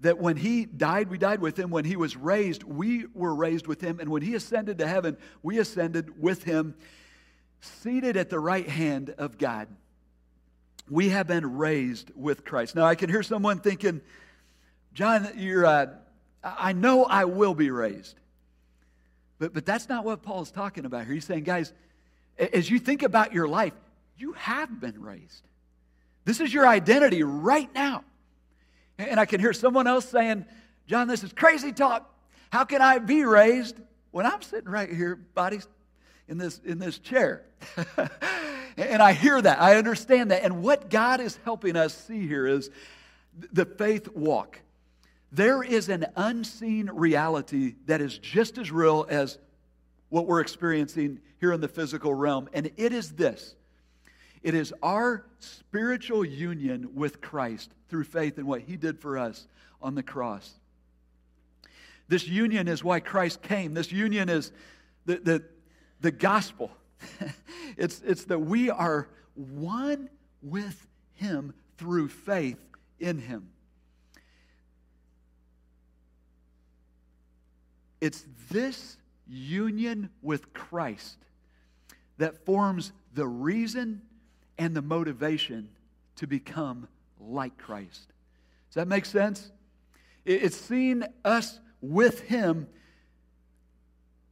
that 0.00 0.18
when 0.18 0.36
he 0.36 0.64
died, 0.64 1.10
we 1.10 1.18
died 1.18 1.40
with 1.40 1.58
him. 1.58 1.70
When 1.70 1.84
he 1.84 1.96
was 1.96 2.16
raised, 2.16 2.62
we 2.62 3.06
were 3.14 3.34
raised 3.34 3.66
with 3.66 3.80
him. 3.80 3.98
And 4.00 4.10
when 4.10 4.22
he 4.22 4.34
ascended 4.34 4.78
to 4.78 4.86
heaven, 4.86 5.16
we 5.42 5.58
ascended 5.58 6.22
with 6.22 6.44
him, 6.44 6.74
seated 7.60 8.16
at 8.16 8.30
the 8.30 8.38
right 8.38 8.68
hand 8.68 9.14
of 9.18 9.38
God. 9.38 9.68
We 10.88 11.08
have 11.10 11.26
been 11.26 11.58
raised 11.58 12.12
with 12.14 12.44
Christ. 12.44 12.76
Now, 12.76 12.84
I 12.84 12.94
can 12.94 13.10
hear 13.10 13.22
someone 13.22 13.58
thinking, 13.58 14.00
John, 14.94 15.28
you're, 15.36 15.66
uh, 15.66 15.86
I 16.42 16.72
know 16.72 17.04
I 17.04 17.24
will 17.24 17.54
be 17.54 17.70
raised. 17.70 18.18
But, 19.38 19.52
but 19.52 19.66
that's 19.66 19.88
not 19.88 20.04
what 20.04 20.22
Paul's 20.22 20.50
talking 20.50 20.84
about 20.84 21.04
here. 21.04 21.14
He's 21.14 21.24
saying, 21.24 21.44
guys, 21.44 21.72
as 22.38 22.70
you 22.70 22.78
think 22.78 23.02
about 23.02 23.32
your 23.32 23.48
life, 23.48 23.74
you 24.16 24.32
have 24.32 24.80
been 24.80 25.00
raised. 25.02 25.42
This 26.24 26.40
is 26.40 26.52
your 26.52 26.66
identity 26.66 27.22
right 27.22 27.72
now. 27.74 28.04
And 28.98 29.20
I 29.20 29.26
can 29.26 29.40
hear 29.40 29.52
someone 29.52 29.86
else 29.86 30.08
saying, 30.08 30.44
John, 30.86 31.06
this 31.06 31.22
is 31.22 31.32
crazy 31.32 31.72
talk. 31.72 32.12
How 32.50 32.64
can 32.64 32.82
I 32.82 32.98
be 32.98 33.24
raised 33.24 33.76
when 34.10 34.26
I'm 34.26 34.42
sitting 34.42 34.68
right 34.68 34.90
here, 34.90 35.16
bodies 35.16 35.68
in 36.26 36.38
this, 36.38 36.60
in 36.64 36.78
this 36.78 36.98
chair? 36.98 37.44
and 38.76 39.02
I 39.02 39.12
hear 39.12 39.40
that. 39.40 39.60
I 39.60 39.76
understand 39.76 40.30
that. 40.30 40.42
And 40.42 40.62
what 40.62 40.90
God 40.90 41.20
is 41.20 41.38
helping 41.44 41.76
us 41.76 41.94
see 41.94 42.26
here 42.26 42.46
is 42.46 42.70
the 43.52 43.64
faith 43.64 44.08
walk. 44.14 44.60
There 45.30 45.62
is 45.62 45.88
an 45.88 46.06
unseen 46.16 46.90
reality 46.92 47.74
that 47.86 48.00
is 48.00 48.18
just 48.18 48.58
as 48.58 48.70
real 48.70 49.06
as 49.08 49.38
what 50.08 50.26
we're 50.26 50.40
experiencing 50.40 51.20
here 51.38 51.52
in 51.52 51.60
the 51.60 51.68
physical 51.68 52.14
realm. 52.14 52.48
And 52.52 52.70
it 52.76 52.92
is 52.92 53.12
this 53.12 53.54
it 54.42 54.54
is 54.54 54.72
our 54.82 55.24
spiritual 55.38 56.24
union 56.24 56.90
with 56.94 57.20
Christ 57.20 57.72
through 57.88 58.04
faith 58.04 58.38
in 58.38 58.46
what 58.46 58.62
he 58.62 58.76
did 58.76 58.98
for 58.98 59.18
us 59.18 59.46
on 59.80 59.94
the 59.94 60.02
cross. 60.02 60.54
This 62.08 62.26
union 62.26 62.68
is 62.68 62.82
why 62.82 63.00
Christ 63.00 63.42
came. 63.42 63.74
This 63.74 63.92
union 63.92 64.28
is 64.28 64.52
the, 65.04 65.16
the, 65.16 65.44
the 66.00 66.10
gospel. 66.10 66.70
it's, 67.76 68.00
it's 68.04 68.24
that 68.24 68.38
we 68.38 68.70
are 68.70 69.08
one 69.34 70.08
with 70.42 70.86
him 71.14 71.52
through 71.76 72.08
faith 72.08 72.58
in 72.98 73.18
him. 73.18 73.50
It's 78.00 78.24
this 78.50 78.96
union 79.26 80.10
with 80.22 80.52
Christ 80.52 81.16
that 82.18 82.44
forms 82.44 82.92
the 83.14 83.26
reason 83.26 84.02
and 84.58 84.74
the 84.74 84.82
motivation 84.82 85.68
to 86.16 86.26
become 86.26 86.88
like 87.20 87.56
Christ. 87.58 88.12
Does 88.68 88.74
that 88.74 88.88
make 88.88 89.04
sense? 89.04 89.50
It's 90.24 90.56
seeing 90.56 91.04
us 91.24 91.58
with 91.80 92.20
Him 92.20 92.68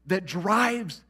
that 0.06 0.26
drives 0.26 1.02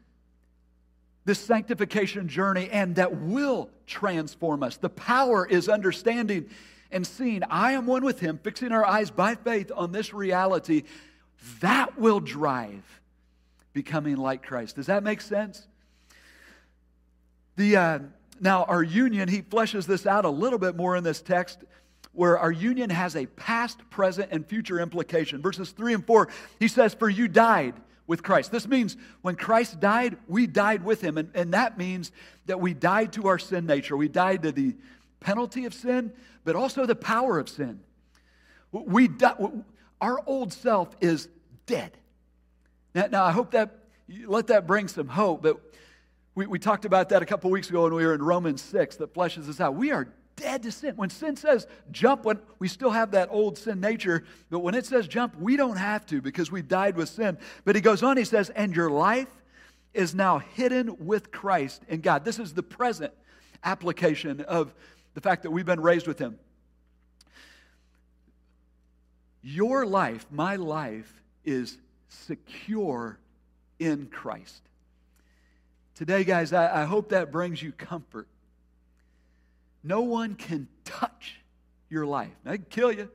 this 1.25 1.41
sanctification 1.41 2.29
journey 2.29 2.69
and 2.71 2.95
that 2.97 3.17
will 3.17 3.71
transform 3.87 4.63
us. 4.63 4.77
The 4.77 4.89
power 4.89 5.47
is 5.47 5.69
understanding 5.69 6.49
and 6.93 7.05
seeing 7.07 7.43
I 7.51 7.73
am 7.73 7.87
one 7.87 8.05
with 8.05 8.21
Him, 8.21 8.39
fixing 8.43 8.71
our 8.71 8.87
eyes 8.87 9.11
by 9.11 9.35
faith 9.35 9.73
on 9.75 9.93
this 9.93 10.15
reality. 10.15 10.85
That 11.61 11.99
will 11.99 12.21
drive 12.21 12.85
becoming 13.73 14.17
like 14.17 14.43
Christ. 14.43 14.77
Does 14.77 14.87
that 14.87 15.03
make 15.03 15.21
sense? 15.21 15.67
The, 17.57 17.77
uh, 17.77 17.99
now, 18.41 18.65
our 18.65 18.83
union, 18.83 19.29
he 19.29 19.43
fleshes 19.43 19.87
this 19.87 20.07
out 20.07 20.25
a 20.25 20.31
little 20.31 20.59
bit 20.59 20.77
more 20.77 20.97
in 20.97 21.05
this 21.05 21.21
text 21.21 21.59
where 22.13 22.39
our 22.39 22.51
union 22.51 22.91
has 22.91 23.15
a 23.15 23.27
past, 23.27 23.79
present, 23.91 24.29
and 24.33 24.47
future 24.47 24.81
implication. 24.81 25.43
Verses 25.43 25.71
3 25.71 25.95
and 25.95 26.07
4, 26.07 26.29
he 26.59 26.67
says, 26.67 26.95
For 26.95 27.11
you 27.11 27.29
died 27.29 27.75
with 28.07 28.23
Christ. 28.23 28.51
This 28.51 28.67
means 28.67 28.97
when 29.23 29.37
Christ 29.37 29.81
died, 29.81 30.17
we 30.27 30.47
died 30.47 30.83
with 30.83 31.03
him. 31.03 31.19
And, 31.19 31.31
and 31.35 31.53
that 31.53 31.77
means 31.77 32.13
that 32.47 32.61
we 32.61 32.73
died 32.73 33.13
to 33.15 33.29
our 33.29 33.39
sin 33.39 33.67
nature. 33.67 33.97
We 33.97 34.09
died 34.09 34.43
to 34.45 34.53
the 34.53 34.75
penalty 35.21 35.67
of 35.67 35.75
sin, 35.75 36.13
but 36.45 36.57
also 36.57 36.87
the 36.87 36.97
power 36.97 37.39
of 37.39 37.49
sin. 37.49 37.81
We 38.73 39.09
di- 39.09 39.37
our 40.01 40.21
old 40.27 40.53
self 40.53 40.97
is 41.01 41.29
dead. 41.67 41.97
Now, 42.95 43.07
now, 43.11 43.25
I 43.25 43.33
hope 43.33 43.51
that, 43.51 43.75
let 44.27 44.47
that 44.47 44.67
bring 44.67 44.89
some 44.89 45.09
hope, 45.09 45.43
but 45.43 45.61
we, 46.37 46.47
we 46.47 46.59
talked 46.59 46.85
about 46.85 47.09
that 47.09 47.23
a 47.23 47.27
couple 47.27 47.51
weeks 47.51 47.71
ago 47.71 47.85
when 47.85 47.95
we 47.95 48.05
were 48.05 48.15
in 48.15 48.23
Romans 48.23 48.63
6 48.63 48.97
that 48.97 49.13
fleshes 49.13 49.47
this 49.47 49.59
out. 49.59 49.75
We 49.75 49.91
are 49.91 50.07
dead 50.37 50.63
to 50.65 50.71
sin. 50.71 50.95
When 50.95 51.09
sin 51.09 51.35
says 51.35 51.67
jump, 51.91 52.25
when 52.25 52.39
we 52.59 52.69
still 52.69 52.91
have 52.91 53.13
that 53.13 53.31
old 53.33 53.57
sin 53.57 53.81
nature, 53.81 54.23
but 54.51 54.59
when 54.59 54.75
it 54.75 54.85
says 54.85 55.09
jump, 55.09 55.35
we 55.41 55.57
don't 55.57 55.79
have 55.79 56.05
to 56.07 56.21
because 56.21 56.53
we 56.53 56.61
died 56.61 56.95
with 56.95 57.09
sin. 57.09 57.39
But 57.65 57.75
he 57.75 57.81
goes 57.81 58.03
on, 58.03 58.19
he 58.19 58.25
says, 58.25 58.51
and 58.51 58.77
your 58.77 58.91
life 58.91 59.31
is 59.95 60.15
now 60.15 60.39
hidden 60.39 61.07
with 61.07 61.33
Christ 61.33 61.83
in 61.89 62.03
God. 62.03 62.23
This 62.23 62.39
is 62.39 62.53
the 62.53 62.63
present 62.63 63.15
application 63.65 64.43
of 64.43 64.75
the 65.15 65.23
fact 65.23 65.43
that 65.45 65.51
we've 65.51 65.65
been 65.65 65.81
raised 65.81 66.07
with 66.07 66.19
him. 66.19 66.39
Your 69.43 69.87
life, 69.87 70.27
my 70.31 70.57
life, 70.57 71.11
is 71.47 71.79
secure 72.09 73.19
in 73.79 74.09
Christ. 74.09 74.61
Today, 75.97 76.25
guys, 76.25 76.53
I, 76.53 76.83
I 76.83 76.85
hope 76.85 77.09
that 77.09 77.33
brings 77.33 77.63
you 77.63 77.73
comfort. 77.73 78.29
No 79.83 80.03
one 80.03 80.35
can 80.35 80.69
touch 80.85 81.41
your 81.89 82.05
life. 82.05 82.33
They 82.45 82.59
can 82.59 82.67
kill 82.69 82.93
you, 82.93 83.11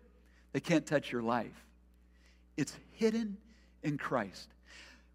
they 0.52 0.60
can't 0.60 0.86
touch 0.86 1.12
your 1.12 1.22
life. 1.22 1.66
It's 2.58 2.76
hidden 2.94 3.38
in 3.84 3.98
Christ. 3.98 4.48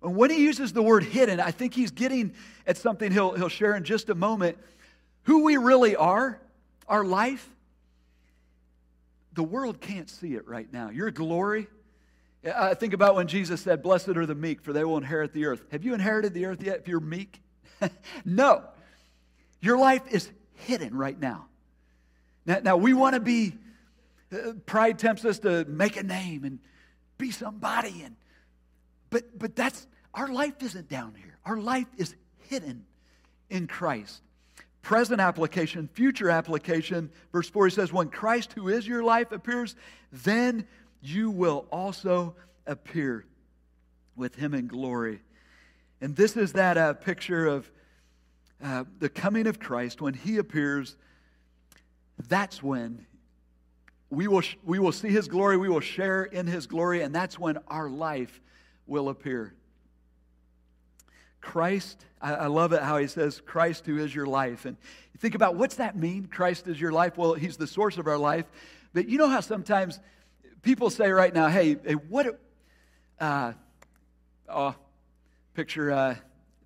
And 0.01 0.15
when 0.15 0.31
he 0.31 0.43
uses 0.43 0.73
the 0.73 0.83
word 0.83 1.03
hidden, 1.03 1.41
I 1.41 1.51
think 1.51 1.75
he's 1.75 1.91
getting 1.91 2.35
at 2.67 2.77
something 2.77 3.11
he'll, 3.11 3.33
he'll 3.33 3.49
share 3.49 3.75
in 3.75 3.83
just 3.83 4.11
a 4.11 4.15
moment. 4.15 4.59
Who 5.25 5.43
we 5.43 5.57
really 5.57 5.97
are, 5.97 6.41
our 6.87 7.05
life, 7.05 7.49
the 9.33 9.43
world 9.43 9.81
can't 9.81 10.09
see 10.09 10.35
it 10.35 10.47
right 10.47 10.73
now. 10.73 10.91
Your 10.91 11.11
glory. 11.11 11.67
I 12.45 12.75
think 12.75 12.93
about 12.93 13.17
when 13.17 13.27
Jesus 13.27 13.61
said, 13.61 13.83
Blessed 13.83 14.11
are 14.11 14.27
the 14.27 14.37
meek, 14.37 14.61
for 14.61 14.73
they 14.73 14.85
will 14.85 14.99
inherit 14.99 15.33
the 15.33 15.47
earth. 15.47 15.65
Have 15.73 15.85
you 15.85 15.95
inherited 15.95 16.33
the 16.33 16.47
earth 16.47 16.63
yet 16.63 16.79
if 16.79 16.87
you're 16.87 17.01
meek? 17.01 17.41
no. 18.25 18.65
Your 19.61 19.79
life 19.79 20.03
is 20.11 20.31
hidden 20.55 20.95
right 20.97 21.19
now. 21.19 21.47
Now, 22.45 22.61
now 22.63 22.77
we 22.77 22.95
want 22.95 23.15
to 23.15 23.21
be, 23.21 23.55
uh, 24.33 24.53
pride 24.65 24.99
tempts 24.99 25.25
us 25.25 25.41
to 25.41 25.65
make 25.65 25.97
a 25.97 26.03
name 26.03 26.45
and 26.45 26.59
be 27.19 27.31
somebody. 27.31 28.03
And, 28.03 28.17
but, 29.11 29.39
but 29.39 29.57
that's, 29.57 29.87
our 30.15 30.29
life 30.29 30.55
isn't 30.63 30.89
down 30.89 31.15
here. 31.15 31.39
Our 31.45 31.59
life 31.59 31.89
is 31.97 32.15
hidden 32.49 32.85
in 33.51 33.67
Christ. 33.67 34.23
Present 34.83 35.21
application, 35.21 35.89
future 35.93 36.31
application. 36.31 37.11
Verse 37.33 37.49
4 37.49 37.67
he 37.67 37.75
says, 37.75 37.93
When 37.93 38.09
Christ, 38.09 38.53
who 38.53 38.69
is 38.69 38.87
your 38.87 39.03
life, 39.03 39.33
appears, 39.33 39.75
then 40.13 40.67
you 41.03 41.31
will 41.31 41.67
also 41.73 42.37
appear 42.67 43.25
with 44.15 44.35
him 44.37 44.55
in 44.55 44.69
glory. 44.69 45.21
And 46.01 46.15
this 46.15 46.37
is 46.37 46.53
that 46.53 46.77
uh, 46.77 46.95
picture 46.95 47.47
of 47.47 47.71
uh, 48.63 48.85
the 48.99 49.09
coming 49.09 49.47
of 49.47 49.59
Christ. 49.59 50.01
When 50.01 50.15
he 50.15 50.39
appears, 50.39 50.97
that's 52.29 52.63
when 52.63 53.07
we 54.11 54.29
will, 54.29 54.43
we 54.65 54.79
will 54.79 54.93
see 54.93 55.09
his 55.09 55.29
glory, 55.29 55.57
we 55.57 55.69
will 55.69 55.81
share 55.81 56.25
in 56.25 56.47
his 56.47 56.67
glory, 56.67 57.03
and 57.03 57.15
that's 57.15 57.39
when 57.39 57.59
our 57.69 57.89
life 57.89 58.41
will 58.87 59.09
appear. 59.09 59.55
Christ, 61.41 62.05
I, 62.21 62.35
I 62.35 62.47
love 62.47 62.73
it 62.73 62.83
how 62.83 62.99
he 62.99 63.07
says, 63.07 63.41
Christ 63.45 63.87
who 63.87 63.99
is 63.99 64.15
your 64.15 64.27
life. 64.27 64.65
And 64.65 64.77
you 65.13 65.19
think 65.19 65.35
about 65.35 65.57
what's 65.57 65.77
that 65.77 65.97
mean? 65.97 66.27
Christ 66.27 66.67
is 66.69 66.81
your 66.81 66.93
life. 66.93 67.17
Well, 67.17 67.35
he's 67.35 67.57
the 67.57 67.67
source 67.67 67.99
of 67.99 68.07
our 68.07 68.19
life. 68.19 68.47
But 68.93 69.09
you 69.09 69.19
know 69.19 69.29
how 69.29 69.41
sometimes 69.41 70.01
people 70.63 70.91
say 70.91 71.11
right 71.11 71.33
now, 71.33 71.49
hey, 71.49 71.77
hey 71.85 71.95
what, 71.95 72.41
uh, 73.21 73.53
oh, 74.49 74.75
Picture, 75.57 75.91
uh, 75.91 76.15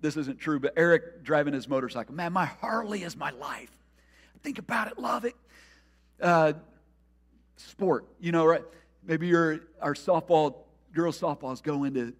this 0.01 0.17
isn't 0.17 0.37
true, 0.37 0.59
but 0.59 0.73
Eric 0.75 1.23
driving 1.23 1.53
his 1.53 1.65
motorcycle. 1.65 2.13
Man, 2.13 2.33
my 2.33 2.43
Harley 2.43 3.03
is 3.03 3.15
my 3.15 3.29
life. 3.31 3.71
Think 4.43 4.59
about 4.59 4.91
it, 4.91 4.99
love 4.99 5.23
it. 5.23 5.33
Uh, 6.21 6.51
sport, 7.55 8.05
you 8.19 8.33
know, 8.33 8.45
right? 8.45 8.63
Maybe 9.05 9.27
your 9.27 9.61
our 9.81 9.93
softball, 9.93 10.55
girls 10.93 11.17
softball 11.17 11.53
is 11.53 11.61
going 11.61 11.93
to, 11.93 12.13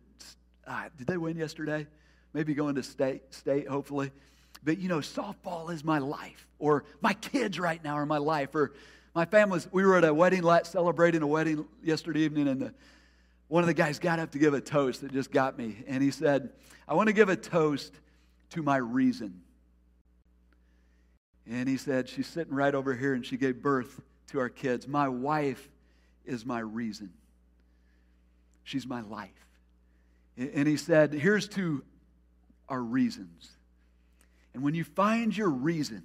uh, 0.65 0.87
did 0.97 1.07
they 1.07 1.17
win 1.17 1.35
yesterday? 1.35 1.87
Maybe 2.31 2.53
going 2.53 2.75
to 2.75 2.83
state, 2.83 3.33
state, 3.33 3.67
hopefully. 3.67 4.13
But 4.63 4.77
you 4.77 4.87
know, 4.87 4.99
softball 4.99 5.73
is 5.73 5.83
my 5.83 5.99
life, 5.99 6.47
or 6.57 6.85
my 7.01 7.15
kids 7.15 7.59
right 7.59 7.83
now 7.83 7.95
are 7.95 8.05
my 8.05 8.19
life, 8.19 8.55
or 8.55 8.71
my 9.13 9.25
family's. 9.25 9.67
We 9.73 9.83
were 9.83 9.97
at 9.97 10.05
a 10.05 10.13
wedding, 10.13 10.43
celebrating 10.63 11.21
a 11.21 11.27
wedding 11.27 11.65
yesterday 11.83 12.21
evening, 12.21 12.47
and 12.47 12.61
the 12.61 12.73
one 13.51 13.63
of 13.63 13.67
the 13.67 13.73
guys 13.73 13.99
got 13.99 14.17
up 14.17 14.31
to 14.31 14.39
give 14.39 14.53
a 14.53 14.61
toast 14.61 15.01
that 15.01 15.11
just 15.11 15.29
got 15.29 15.57
me. 15.57 15.83
And 15.85 16.01
he 16.01 16.09
said, 16.09 16.51
I 16.87 16.93
want 16.93 17.07
to 17.07 17.13
give 17.13 17.27
a 17.27 17.35
toast 17.35 17.91
to 18.51 18.63
my 18.63 18.77
reason. 18.77 19.41
And 21.45 21.67
he 21.67 21.75
said, 21.75 22.07
She's 22.07 22.27
sitting 22.27 22.53
right 22.53 22.73
over 22.73 22.95
here 22.95 23.13
and 23.13 23.25
she 23.25 23.35
gave 23.35 23.61
birth 23.61 23.99
to 24.27 24.39
our 24.39 24.47
kids. 24.47 24.87
My 24.87 25.09
wife 25.09 25.69
is 26.25 26.45
my 26.45 26.59
reason. 26.59 27.11
She's 28.63 28.87
my 28.87 29.01
life. 29.01 29.29
And 30.37 30.65
he 30.65 30.77
said, 30.77 31.11
Here's 31.11 31.49
to 31.49 31.83
our 32.69 32.81
reasons. 32.81 33.49
And 34.53 34.63
when 34.63 34.75
you 34.75 34.85
find 34.85 35.35
your 35.35 35.49
reason, 35.49 36.03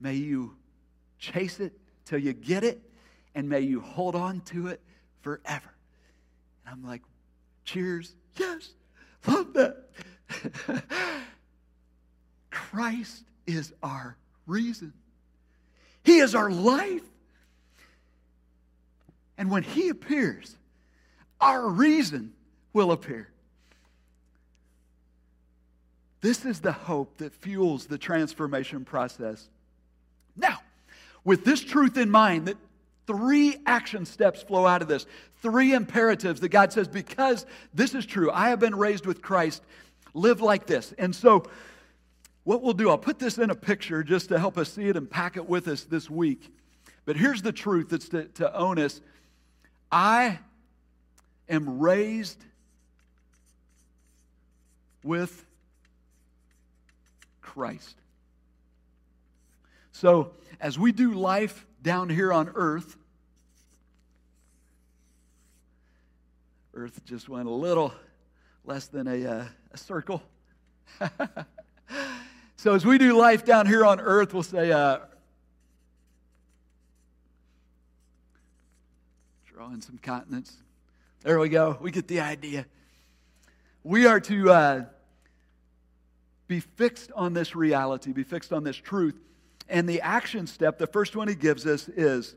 may 0.00 0.14
you 0.14 0.56
chase 1.18 1.60
it 1.60 1.78
till 2.06 2.18
you 2.18 2.32
get 2.32 2.64
it, 2.64 2.80
and 3.34 3.46
may 3.46 3.60
you 3.60 3.82
hold 3.82 4.14
on 4.14 4.40
to 4.46 4.68
it 4.68 4.80
forever. 5.20 5.74
I'm 6.70 6.84
like, 6.84 7.02
cheers, 7.64 8.14
yes, 8.36 8.70
love 9.26 9.52
that. 9.54 9.84
Christ 12.50 13.24
is 13.46 13.72
our 13.82 14.16
reason, 14.46 14.92
He 16.02 16.18
is 16.18 16.34
our 16.34 16.50
life. 16.50 17.02
And 19.36 19.52
when 19.52 19.62
He 19.62 19.88
appears, 19.88 20.56
our 21.40 21.68
reason 21.68 22.32
will 22.72 22.90
appear. 22.90 23.28
This 26.20 26.44
is 26.44 26.60
the 26.60 26.72
hope 26.72 27.18
that 27.18 27.32
fuels 27.32 27.86
the 27.86 27.98
transformation 27.98 28.84
process. 28.84 29.48
Now, 30.36 30.58
with 31.24 31.44
this 31.44 31.60
truth 31.60 31.96
in 31.96 32.10
mind, 32.10 32.46
that 32.46 32.56
three 33.08 33.56
action 33.64 34.04
steps 34.04 34.42
flow 34.42 34.66
out 34.66 34.82
of 34.82 34.86
this, 34.86 35.06
three 35.40 35.72
imperatives 35.72 36.40
that 36.40 36.50
God 36.50 36.72
says, 36.74 36.86
because 36.86 37.46
this 37.72 37.94
is 37.94 38.04
true, 38.04 38.30
I 38.30 38.50
have 38.50 38.60
been 38.60 38.76
raised 38.76 39.06
with 39.06 39.22
Christ, 39.22 39.62
live 40.12 40.42
like 40.42 40.66
this. 40.66 40.92
And 40.98 41.16
so, 41.16 41.44
what 42.44 42.62
we'll 42.62 42.74
do, 42.74 42.90
I'll 42.90 42.98
put 42.98 43.18
this 43.18 43.38
in 43.38 43.50
a 43.50 43.54
picture 43.54 44.02
just 44.02 44.28
to 44.28 44.38
help 44.38 44.58
us 44.58 44.72
see 44.72 44.88
it 44.88 44.96
and 44.96 45.10
pack 45.10 45.36
it 45.36 45.48
with 45.48 45.68
us 45.68 45.84
this 45.84 46.08
week. 46.08 46.52
But 47.06 47.16
here's 47.16 47.40
the 47.40 47.52
truth 47.52 47.88
that's 47.88 48.10
to, 48.10 48.24
to 48.24 48.54
own 48.54 48.78
us 48.78 49.00
I 49.90 50.38
am 51.48 51.78
raised 51.78 52.44
with 55.02 55.46
Christ. 57.40 57.96
So, 59.92 60.32
as 60.60 60.78
we 60.78 60.92
do 60.92 61.14
life 61.14 61.66
down 61.82 62.10
here 62.10 62.32
on 62.32 62.50
earth, 62.54 62.97
earth 66.78 67.04
just 67.04 67.28
went 67.28 67.48
a 67.48 67.52
little 67.52 67.92
less 68.64 68.86
than 68.86 69.08
a, 69.08 69.26
uh, 69.26 69.44
a 69.72 69.76
circle. 69.76 70.22
so, 72.56 72.74
as 72.74 72.86
we 72.86 72.98
do 72.98 73.18
life 73.18 73.44
down 73.44 73.66
here 73.66 73.84
on 73.84 74.00
earth, 74.00 74.32
we'll 74.32 74.42
say, 74.42 74.70
uh, 74.70 74.98
drawing 79.46 79.80
some 79.80 79.98
continents. 79.98 80.54
There 81.22 81.38
we 81.38 81.48
go. 81.48 81.76
We 81.80 81.90
get 81.90 82.06
the 82.06 82.20
idea. 82.20 82.66
We 83.82 84.06
are 84.06 84.20
to. 84.20 84.50
Uh, 84.50 84.84
be 86.48 86.60
fixed 86.60 87.12
on 87.14 87.34
this 87.34 87.54
reality, 87.54 88.12
be 88.12 88.24
fixed 88.24 88.54
on 88.54 88.64
this 88.64 88.76
truth. 88.76 89.20
And 89.68 89.86
the 89.86 90.00
action 90.00 90.46
step, 90.46 90.78
the 90.78 90.86
first 90.86 91.14
one 91.14 91.28
he 91.28 91.34
gives 91.34 91.66
us 91.66 91.88
is 91.88 92.34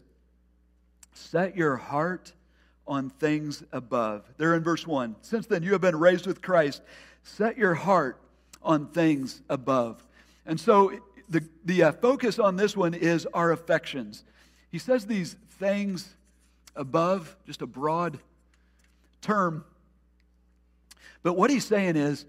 set 1.13 1.55
your 1.55 1.77
heart 1.77 2.33
on 2.87 3.09
things 3.09 3.63
above. 3.71 4.23
There 4.37 4.55
in 4.55 4.63
verse 4.63 4.85
1. 4.85 5.15
Since 5.21 5.47
then 5.47 5.63
you 5.63 5.71
have 5.71 5.81
been 5.81 5.97
raised 5.97 6.27
with 6.27 6.41
Christ. 6.41 6.81
Set 7.23 7.57
your 7.57 7.73
heart 7.73 8.19
on 8.63 8.87
things 8.87 9.41
above. 9.49 10.03
And 10.45 10.59
so 10.59 10.91
the, 11.29 11.43
the 11.65 11.83
uh, 11.83 11.91
focus 11.93 12.39
on 12.39 12.55
this 12.55 12.75
one 12.75 12.93
is 12.93 13.25
our 13.33 13.51
affections. 13.51 14.23
He 14.71 14.79
says 14.79 15.05
these 15.05 15.35
things 15.59 16.15
above, 16.75 17.35
just 17.45 17.61
a 17.61 17.67
broad 17.67 18.19
term. 19.21 19.63
But 21.23 21.33
what 21.33 21.49
he's 21.49 21.65
saying 21.65 21.95
is, 21.95 22.25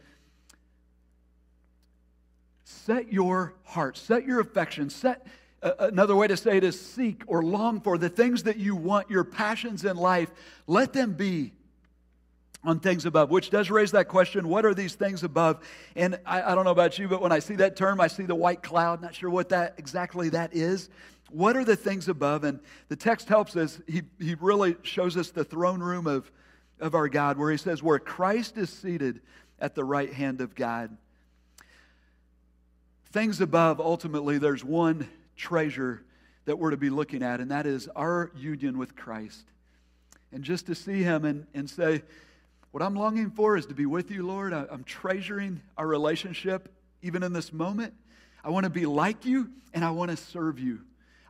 set 2.65 3.13
your 3.13 3.55
heart, 3.65 3.97
set 3.97 4.27
your 4.27 4.41
affection, 4.41 4.91
set 4.91 5.27
another 5.63 6.17
way 6.17 6.27
to 6.27 6.37
say 6.37 6.57
it 6.57 6.65
is 6.65 6.81
seek 6.81 7.23
or 7.27 7.43
long 7.43 7.81
for 7.81 7.97
the 7.99 8.09
things 8.09 8.45
that 8.45 8.57
you 8.57 8.75
want, 8.75 9.11
your 9.11 9.25
passions 9.25 9.85
in 9.85 9.97
life, 9.97 10.31
let 10.67 10.93
them 10.93 11.13
be 11.13 11.53
on 12.65 12.79
things 12.79 13.07
above, 13.07 13.31
which 13.31 13.51
does 13.51 13.71
raise 13.71 13.91
that 13.91 14.07
question 14.07 14.49
what 14.49 14.65
are 14.65 14.75
these 14.75 14.95
things 14.95 15.25
above? 15.25 15.67
And 15.97 16.19
I, 16.25 16.53
I, 16.53 16.55
don't 16.55 16.65
know 16.65 16.71
about 16.71 16.99
you, 16.99 17.09
but 17.09 17.21
when 17.21 17.33
I 17.33 17.41
see 17.41 17.57
that 17.57 17.77
term, 17.77 18.01
I 18.01 18.07
see 18.07 18.25
the 18.25 18.37
white 18.37 18.63
cloud, 18.63 19.03
not 19.03 19.15
sure 19.15 19.31
what 19.31 19.49
that 19.49 19.75
exactly 19.79 20.29
that 20.31 20.55
is. 20.55 20.89
What 21.31 21.57
are 21.57 21.65
the 21.65 21.77
things 21.77 22.09
above? 22.09 22.45
And 22.45 22.61
the 22.89 22.97
text 22.97 23.29
helps 23.29 23.57
us, 23.57 23.81
he, 23.89 24.03
he 24.21 24.37
really 24.41 24.77
shows 24.83 25.17
us 25.17 25.31
the 25.31 25.45
throne 25.45 25.81
room 25.81 26.07
of, 26.07 26.31
of 26.79 26.95
our 26.95 27.09
God, 27.09 27.39
where 27.39 27.51
he 27.51 27.57
says, 27.57 27.83
Where 27.83 27.99
Christ 27.99 28.57
is 28.59 28.71
seated 28.71 29.21
at 29.59 29.75
the 29.75 29.85
right 29.85 30.13
hand 30.13 30.41
of 30.41 30.55
God. 30.55 30.97
Things 33.13 33.41
above, 33.41 33.81
ultimately, 33.81 34.39
there's 34.39 34.65
one 34.65 35.09
treasure 35.43 36.05
that 36.45 36.59
we're 36.59 36.71
to 36.71 36.77
be 36.77 36.89
looking 36.89 37.23
at, 37.23 37.41
and 37.41 37.51
that 37.51 37.67
is 37.67 37.89
our 37.97 38.31
union 38.37 38.79
with 38.79 38.95
Christ. 38.95 39.45
And 40.33 40.45
just 40.45 40.67
to 40.67 40.75
see 40.75 41.03
Him 41.03 41.25
and, 41.25 41.47
and 41.53 41.69
say, 41.69 42.03
What 42.71 42.83
I'm 42.83 42.95
longing 42.95 43.31
for 43.31 43.57
is 43.57 43.67
to 43.67 43.75
be 43.75 43.85
with 43.85 44.11
you, 44.11 44.25
Lord. 44.25 44.53
I, 44.53 44.67
I'm 44.71 44.85
treasuring 44.85 45.61
our 45.77 45.87
relationship 45.87 46.73
even 47.03 47.25
in 47.25 47.33
this 47.33 47.53
moment. 47.53 47.93
I 48.45 48.51
want 48.51 48.65
to 48.65 48.71
be 48.71 48.87
like 48.87 49.25
you, 49.25 49.51
and 49.75 49.85
I 49.85 49.91
want 49.91 50.13
to 50.13 50.17
serve 50.17 50.59
you. 50.59 50.81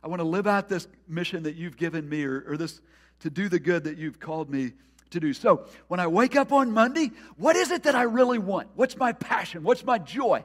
I 0.03 0.07
want 0.07 0.19
to 0.19 0.27
live 0.27 0.47
out 0.47 0.69
this 0.69 0.87
mission 1.07 1.43
that 1.43 1.55
you've 1.55 1.77
given 1.77 2.07
me, 2.07 2.23
or, 2.23 2.45
or 2.47 2.57
this 2.57 2.81
to 3.21 3.29
do 3.29 3.49
the 3.49 3.59
good 3.59 3.85
that 3.85 3.97
you've 3.97 4.19
called 4.19 4.49
me 4.49 4.73
to 5.11 5.19
do. 5.19 5.33
So 5.33 5.65
when 5.87 5.99
I 5.99 6.07
wake 6.07 6.35
up 6.35 6.51
on 6.51 6.71
Monday, 6.71 7.11
what 7.37 7.55
is 7.55 7.71
it 7.71 7.83
that 7.83 7.95
I 7.95 8.03
really 8.03 8.39
want? 8.39 8.67
What's 8.75 8.95
my 8.95 9.13
passion? 9.13 9.63
What's 9.63 9.83
my 9.83 9.97
joy? 9.97 10.43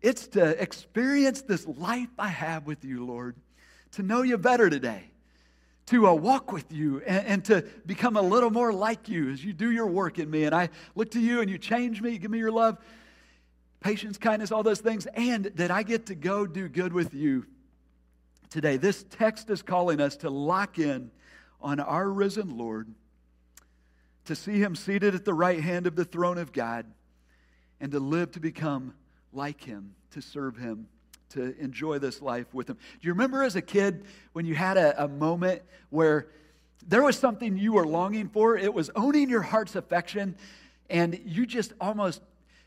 It's 0.00 0.28
to 0.28 0.62
experience 0.62 1.42
this 1.42 1.66
life 1.66 2.10
I 2.18 2.28
have 2.28 2.66
with 2.66 2.84
you, 2.84 3.04
Lord, 3.04 3.36
to 3.92 4.02
know 4.02 4.22
you 4.22 4.38
better 4.38 4.70
today, 4.70 5.10
to 5.86 6.06
uh, 6.06 6.12
walk 6.14 6.52
with 6.52 6.70
you, 6.72 7.02
and, 7.04 7.26
and, 7.26 7.44
to 7.46 7.64
become 7.84 8.16
a 8.16 8.22
little 8.22 8.50
more 8.50 8.72
like 8.72 9.08
you 9.08 9.30
as 9.30 9.44
you 9.44 9.52
do 9.52 9.70
your 9.70 9.86
work 9.86 10.18
in 10.18 10.30
me. 10.30 10.44
And 10.44 10.54
I 10.54 10.68
look 10.94 11.10
to 11.12 11.20
you 11.20 11.40
and 11.40 11.50
you 11.50 11.58
change 11.58 12.00
me, 12.00 12.12
you 12.12 12.18
give 12.18 12.30
me 12.30 12.38
your 12.38 12.52
love, 12.52 12.78
patience, 13.80 14.18
kindness, 14.18 14.52
all 14.52 14.62
those 14.62 14.80
things, 14.80 15.06
and 15.14 15.46
that 15.56 15.72
I 15.72 15.82
get 15.82 16.06
to 16.06 16.14
go 16.14 16.46
do 16.46 16.68
good 16.68 16.92
with 16.92 17.12
you 17.12 17.46
today. 18.48 18.76
This 18.76 19.04
text 19.10 19.50
is 19.50 19.62
calling 19.62 20.00
us 20.00 20.16
to 20.18 20.30
lock 20.30 20.78
in 20.78 21.10
on 21.60 21.80
our 21.80 22.08
risen 22.08 22.56
Lord, 22.56 22.94
to 24.26 24.36
see 24.36 24.58
him 24.58 24.76
seated 24.76 25.16
at 25.16 25.24
the 25.24 25.34
right 25.34 25.60
hand 25.60 25.88
of 25.88 25.96
the 25.96 26.04
throne 26.04 26.38
of 26.38 26.52
God, 26.52 26.86
and 27.80 27.90
to 27.90 27.98
live 27.98 28.30
to 28.32 28.40
become 28.40 28.94
like 29.32 29.62
him, 29.62 29.94
to 30.12 30.22
serve 30.22 30.56
him, 30.56 30.88
to 31.30 31.58
enjoy 31.58 31.98
this 31.98 32.20
life 32.20 32.52
with 32.52 32.68
him. 32.68 32.76
Do 32.76 33.06
you 33.06 33.12
remember 33.12 33.42
as 33.42 33.56
a 33.56 33.62
kid 33.62 34.04
when 34.32 34.44
you 34.44 34.54
had 34.54 34.76
a, 34.76 35.04
a 35.04 35.08
moment 35.08 35.62
where 35.90 36.28
there 36.86 37.02
was 37.02 37.16
something 37.16 37.56
you 37.56 37.72
were 37.72 37.86
longing 37.86 38.28
for? 38.28 38.56
It 38.56 38.72
was 38.72 38.90
owning 38.94 39.30
your 39.30 39.42
heart's 39.42 39.76
affection, 39.76 40.36
and 40.90 41.18
you 41.24 41.46
just 41.46 41.72
almost 41.80 42.20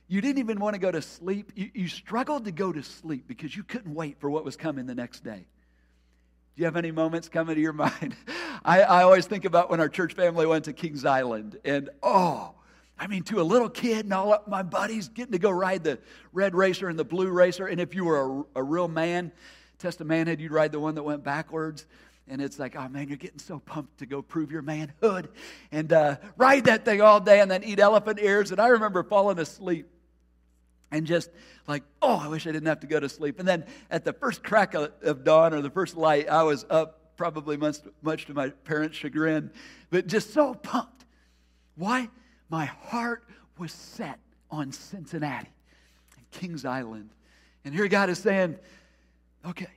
you 0.08 0.22
didn't 0.22 0.40
even 0.40 0.60
want 0.60 0.76
to 0.76 0.80
go 0.80 0.92
to 0.92 1.02
sleep. 1.02 1.52
You, 1.56 1.72
you, 1.74 1.88
struggled 1.88 2.46
to 2.46 2.52
go 2.52 2.72
to 2.72 2.84
sleep 2.84 3.26
because 3.28 3.56
you 3.56 3.64
couldn't 3.64 3.94
wait 3.94 4.20
for 4.20 4.30
what 4.30 4.46
was 4.46 4.56
coming 4.56 4.86
the 4.86 4.96
next 4.96 5.24
day. 5.24 5.46
Do 6.56 6.62
you 6.62 6.66
have 6.66 6.76
any 6.76 6.92
moments 6.92 7.28
coming 7.28 7.56
to 7.56 7.62
your 7.62 7.74
mind? 8.02 8.16
I, 8.64 8.82
I 8.82 9.04
always 9.04 9.26
think 9.26 9.46
about 9.46 9.70
when 9.70 9.80
our 9.80 9.90
church 9.90 10.14
family 10.14 10.46
went 10.46 10.66
to 10.66 10.74
Kings 10.74 11.06
Island, 11.06 11.60
and 11.66 11.90
oh, 12.02 12.55
I 12.98 13.08
mean, 13.08 13.24
to 13.24 13.42
a 13.42 13.44
little 13.44 13.70
kid 13.70 14.06
and 14.06 14.14
all 14.14 14.34
up 14.34 14.48
my 14.48 14.64
buddies 14.64 15.10
getting 15.10 15.34
to 15.34 15.40
go 15.40 15.50
ride 15.50 15.84
the 15.84 16.00
red 16.32 16.56
racer 16.56 16.88
and 16.88 16.98
the 16.98 17.04
blue 17.04 17.30
racer. 17.30 17.68
And 17.68 17.82
if 17.82 17.94
you 17.94 18.06
were 18.06 18.44
a, 18.56 18.60
a 18.60 18.64
real 18.64 18.88
man, 18.88 19.32
test 19.78 20.02
of 20.02 20.08
manhood, 20.08 20.40
you'd 20.40 20.52
ride 20.52 20.72
the 20.72 20.80
one 20.80 20.96
that 20.96 21.04
went 21.04 21.24
backwards. 21.24 21.86
And 22.28 22.42
it's 22.42 22.58
like, 22.58 22.76
oh 22.76 22.88
man, 22.88 23.08
you're 23.08 23.18
getting 23.18 23.40
so 23.40 23.60
pumped 23.60 24.00
to 24.00 24.06
go 24.06 24.22
prove 24.22 24.52
your 24.52 24.62
manhood 24.62 25.30
and 25.72 25.92
uh, 25.94 26.16
ride 26.38 26.66
that 26.66 26.84
thing 26.86 27.02
all 27.02 27.20
day 27.20 27.40
and 27.40 27.52
then 27.52 27.64
eat 27.64 27.80
elephant 27.80 28.20
ears. 28.20 28.52
And 28.52 28.60
I 28.60 28.68
remember 28.70 29.04
falling 29.04 29.38
asleep 29.38 29.88
and 30.92 31.06
just 31.06 31.30
like, 31.68 31.84
oh, 32.02 32.18
I 32.18 32.28
wish 32.28 32.48
I 32.48 32.52
didn't 32.52 32.68
have 32.68 32.80
to 32.80 32.88
go 32.88 33.00
to 33.00 33.10
sleep. 33.10 33.40
And 33.40 33.48
then 33.48 33.66
at 33.92 34.06
the 34.06 34.14
first 34.14 34.44
crack 34.44 34.74
of, 34.74 34.92
of 35.04 35.24
dawn 35.24 35.54
or 35.54 35.62
the 35.62 35.70
first 35.70 35.96
light, 35.96 36.30
I 36.30 36.44
was 36.44 36.66
up, 36.70 37.16
probably 37.18 37.58
much, 37.58 37.78
much 38.02 38.26
to 38.26 38.34
my 38.34 38.50
parents' 38.50 38.98
chagrin, 38.98 39.52
but 39.90 40.08
just 40.08 40.34
so 40.34 40.56
pumped. 40.56 41.06
Why? 41.76 42.10
My 42.50 42.66
heart 42.66 43.24
was 43.58 43.72
set 43.72 44.20
on 44.52 44.72
Cincinnati 44.72 45.50
and 46.18 46.32
Kings 46.32 46.66
Island. 46.66 47.10
And 47.64 47.74
here 47.74 47.88
God 47.88 48.10
is 48.10 48.20
saying, 48.20 48.58
okay, 49.46 49.68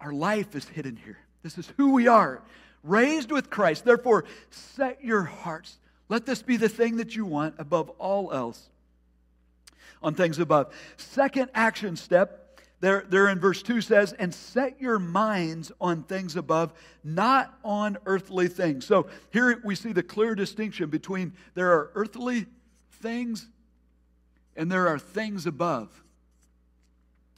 our 0.00 0.12
life 0.12 0.54
is 0.54 0.66
hidden 0.68 0.96
here. 0.96 1.18
This 1.42 1.58
is 1.58 1.72
who 1.76 1.92
we 1.92 2.08
are, 2.08 2.42
raised 2.82 3.30
with 3.30 3.50
Christ. 3.50 3.84
Therefore, 3.84 4.24
set 4.50 5.04
your 5.04 5.22
hearts. 5.22 5.78
Let 6.08 6.26
this 6.26 6.42
be 6.42 6.56
the 6.56 6.68
thing 6.68 6.96
that 6.96 7.14
you 7.14 7.24
want 7.24 7.54
above 7.58 7.90
all 7.98 8.32
else 8.32 8.68
on 10.02 10.14
things 10.14 10.38
above. 10.38 10.74
Second 10.96 11.50
action 11.54 11.96
step 11.96 12.39
there, 12.80 13.04
there 13.08 13.28
in 13.28 13.38
verse 13.38 13.62
2 13.62 13.82
says, 13.82 14.14
and 14.14 14.34
set 14.34 14.80
your 14.80 14.98
minds 14.98 15.70
on 15.80 16.02
things 16.02 16.34
above, 16.36 16.72
not 17.04 17.58
on 17.62 17.98
earthly 18.06 18.48
things. 18.48 18.86
So 18.86 19.08
here 19.30 19.60
we 19.62 19.74
see 19.74 19.92
the 19.92 20.02
clear 20.02 20.34
distinction 20.34 20.88
between 20.88 21.34
there 21.54 21.72
are 21.72 21.90
earthly 21.94 22.46
things 22.90 23.48
and 24.56 24.72
there 24.72 24.88
are 24.88 24.98
things 24.98 25.46
above. 25.46 26.02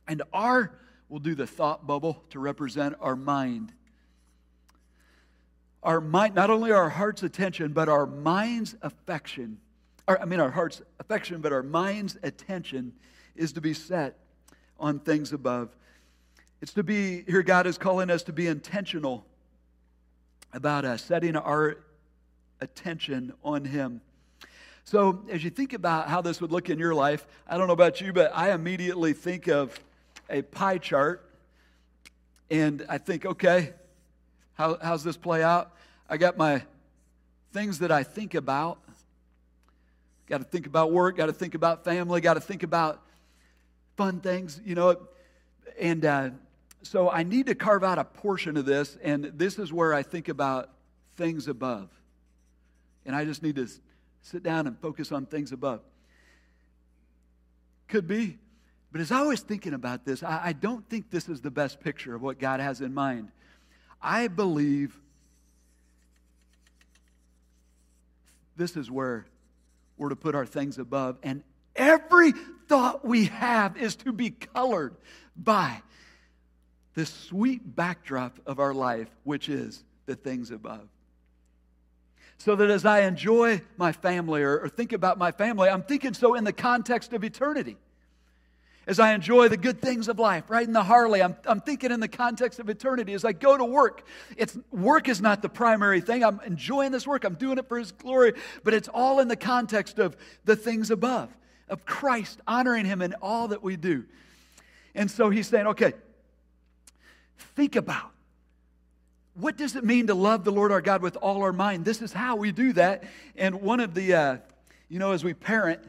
And 0.06 0.22
our, 0.32 0.78
we'll 1.08 1.20
do 1.20 1.34
the 1.34 1.46
thought 1.46 1.86
bubble 1.86 2.22
to 2.30 2.38
represent 2.38 2.94
our 3.00 3.16
mind. 3.16 3.72
Our 5.82 6.00
mind, 6.00 6.36
not 6.36 6.50
only 6.50 6.70
our 6.70 6.88
heart's 6.88 7.24
attention, 7.24 7.72
but 7.72 7.88
our 7.88 8.06
mind's 8.06 8.76
affection. 8.82 9.58
Or, 10.06 10.20
I 10.22 10.24
mean, 10.24 10.38
our 10.38 10.50
heart's 10.50 10.82
affection, 11.00 11.40
but 11.40 11.52
our 11.52 11.64
mind's 11.64 12.16
attention 12.22 12.92
is 13.34 13.52
to 13.54 13.60
be 13.60 13.74
set 13.74 14.21
on 14.78 14.98
things 14.98 15.32
above. 15.32 15.68
It's 16.60 16.72
to 16.74 16.82
be, 16.82 17.22
here, 17.22 17.42
God 17.42 17.66
is 17.66 17.78
calling 17.78 18.10
us 18.10 18.22
to 18.24 18.32
be 18.32 18.46
intentional 18.46 19.24
about 20.52 20.84
us, 20.84 21.02
setting 21.02 21.36
our 21.36 21.78
attention 22.60 23.32
on 23.44 23.64
Him. 23.64 24.00
So, 24.84 25.24
as 25.30 25.44
you 25.44 25.50
think 25.50 25.72
about 25.72 26.08
how 26.08 26.22
this 26.22 26.40
would 26.40 26.52
look 26.52 26.68
in 26.68 26.78
your 26.78 26.94
life, 26.94 27.26
I 27.48 27.56
don't 27.56 27.66
know 27.66 27.72
about 27.72 28.00
you, 28.00 28.12
but 28.12 28.32
I 28.34 28.52
immediately 28.52 29.12
think 29.12 29.48
of 29.48 29.78
a 30.28 30.42
pie 30.42 30.78
chart. 30.78 31.28
And 32.50 32.84
I 32.88 32.98
think, 32.98 33.24
okay, 33.24 33.72
how, 34.54 34.78
how's 34.82 35.02
this 35.02 35.16
play 35.16 35.42
out? 35.42 35.72
I 36.08 36.16
got 36.16 36.36
my 36.36 36.62
things 37.52 37.78
that 37.78 37.90
I 37.90 38.02
think 38.02 38.34
about. 38.34 38.78
Got 40.26 40.38
to 40.38 40.44
think 40.44 40.66
about 40.66 40.92
work, 40.92 41.16
got 41.16 41.26
to 41.26 41.32
think 41.32 41.54
about 41.54 41.84
family, 41.84 42.20
got 42.20 42.34
to 42.34 42.40
think 42.40 42.62
about 42.62 43.02
fun 43.96 44.20
things, 44.20 44.60
you 44.64 44.74
know. 44.74 44.96
And 45.78 46.04
uh, 46.04 46.30
so 46.82 47.10
I 47.10 47.22
need 47.22 47.46
to 47.46 47.54
carve 47.54 47.84
out 47.84 47.98
a 47.98 48.04
portion 48.04 48.56
of 48.56 48.66
this, 48.66 48.96
and 49.02 49.24
this 49.24 49.58
is 49.58 49.72
where 49.72 49.94
I 49.94 50.02
think 50.02 50.28
about 50.28 50.70
things 51.16 51.48
above. 51.48 51.88
And 53.04 53.14
I 53.16 53.24
just 53.24 53.42
need 53.42 53.56
to 53.56 53.68
sit 54.22 54.42
down 54.42 54.66
and 54.66 54.78
focus 54.78 55.12
on 55.12 55.26
things 55.26 55.52
above. 55.52 55.80
Could 57.88 58.06
be. 58.06 58.38
But 58.90 59.00
as 59.00 59.10
I 59.10 59.22
was 59.22 59.40
thinking 59.40 59.74
about 59.74 60.04
this, 60.04 60.22
I, 60.22 60.40
I 60.46 60.52
don't 60.52 60.88
think 60.88 61.10
this 61.10 61.28
is 61.28 61.40
the 61.40 61.50
best 61.50 61.80
picture 61.80 62.14
of 62.14 62.22
what 62.22 62.38
God 62.38 62.60
has 62.60 62.80
in 62.80 62.92
mind. 62.92 63.30
I 64.00 64.28
believe 64.28 64.98
this 68.56 68.76
is 68.76 68.90
where 68.90 69.26
we're 69.96 70.10
to 70.10 70.16
put 70.16 70.34
our 70.34 70.46
things 70.46 70.78
above. 70.78 71.16
And 71.22 71.42
every 71.74 72.32
thought 72.72 73.04
we 73.04 73.26
have 73.26 73.76
is 73.76 73.96
to 73.96 74.12
be 74.14 74.30
colored 74.30 74.96
by 75.36 75.82
the 76.94 77.04
sweet 77.04 77.76
backdrop 77.76 78.40
of 78.46 78.58
our 78.58 78.72
life, 78.72 79.08
which 79.24 79.50
is 79.50 79.84
the 80.06 80.14
things 80.14 80.50
above. 80.50 80.88
So 82.38 82.56
that 82.56 82.70
as 82.70 82.86
I 82.86 83.02
enjoy 83.02 83.60
my 83.76 83.92
family 83.92 84.42
or, 84.42 84.58
or, 84.58 84.70
think 84.70 84.94
about 84.94 85.18
my 85.18 85.32
family, 85.32 85.68
I'm 85.68 85.82
thinking 85.82 86.14
so 86.14 86.34
in 86.34 86.44
the 86.44 86.52
context 86.54 87.12
of 87.12 87.24
eternity. 87.24 87.76
As 88.86 88.98
I 88.98 89.12
enjoy 89.12 89.48
the 89.48 89.58
good 89.58 89.82
things 89.82 90.08
of 90.08 90.18
life, 90.18 90.48
right 90.48 90.66
in 90.66 90.72
the 90.72 90.82
Harley, 90.82 91.22
I'm, 91.22 91.36
I'm 91.44 91.60
thinking 91.60 91.90
in 91.90 92.00
the 92.00 92.08
context 92.08 92.58
of 92.58 92.70
eternity. 92.70 93.12
As 93.12 93.26
I 93.26 93.32
go 93.32 93.54
to 93.54 93.66
work, 93.66 94.02
it's, 94.38 94.56
work 94.70 95.10
is 95.10 95.20
not 95.20 95.42
the 95.42 95.50
primary 95.50 96.00
thing. 96.00 96.24
I'm 96.24 96.40
enjoying 96.46 96.90
this 96.90 97.06
work, 97.06 97.24
I'm 97.24 97.34
doing 97.34 97.58
it 97.58 97.68
for 97.68 97.78
His 97.78 97.92
glory, 97.92 98.32
but 98.64 98.72
it's 98.72 98.88
all 98.88 99.20
in 99.20 99.28
the 99.28 99.36
context 99.36 99.98
of 99.98 100.16
the 100.46 100.56
things 100.56 100.90
above, 100.90 101.28
of 101.72 101.84
Christ, 101.84 102.40
honoring 102.46 102.84
Him 102.84 103.02
in 103.02 103.14
all 103.14 103.48
that 103.48 103.62
we 103.62 103.76
do. 103.76 104.04
And 104.94 105.10
so 105.10 105.30
He's 105.30 105.48
saying, 105.48 105.66
okay, 105.68 105.94
think 107.56 107.76
about 107.76 108.12
what 109.34 109.56
does 109.56 109.76
it 109.76 109.84
mean 109.84 110.08
to 110.08 110.14
love 110.14 110.44
the 110.44 110.52
Lord 110.52 110.72
our 110.72 110.80
God 110.80 111.02
with 111.02 111.16
all 111.16 111.42
our 111.42 111.52
mind? 111.52 111.84
This 111.84 112.02
is 112.02 112.12
how 112.12 112.36
we 112.36 112.52
do 112.52 112.72
that. 112.74 113.04
And 113.36 113.62
one 113.62 113.80
of 113.80 113.94
the, 113.94 114.14
uh, 114.14 114.36
you 114.88 114.98
know, 114.98 115.12
as 115.12 115.24
we 115.24 115.32
parent, 115.32 115.80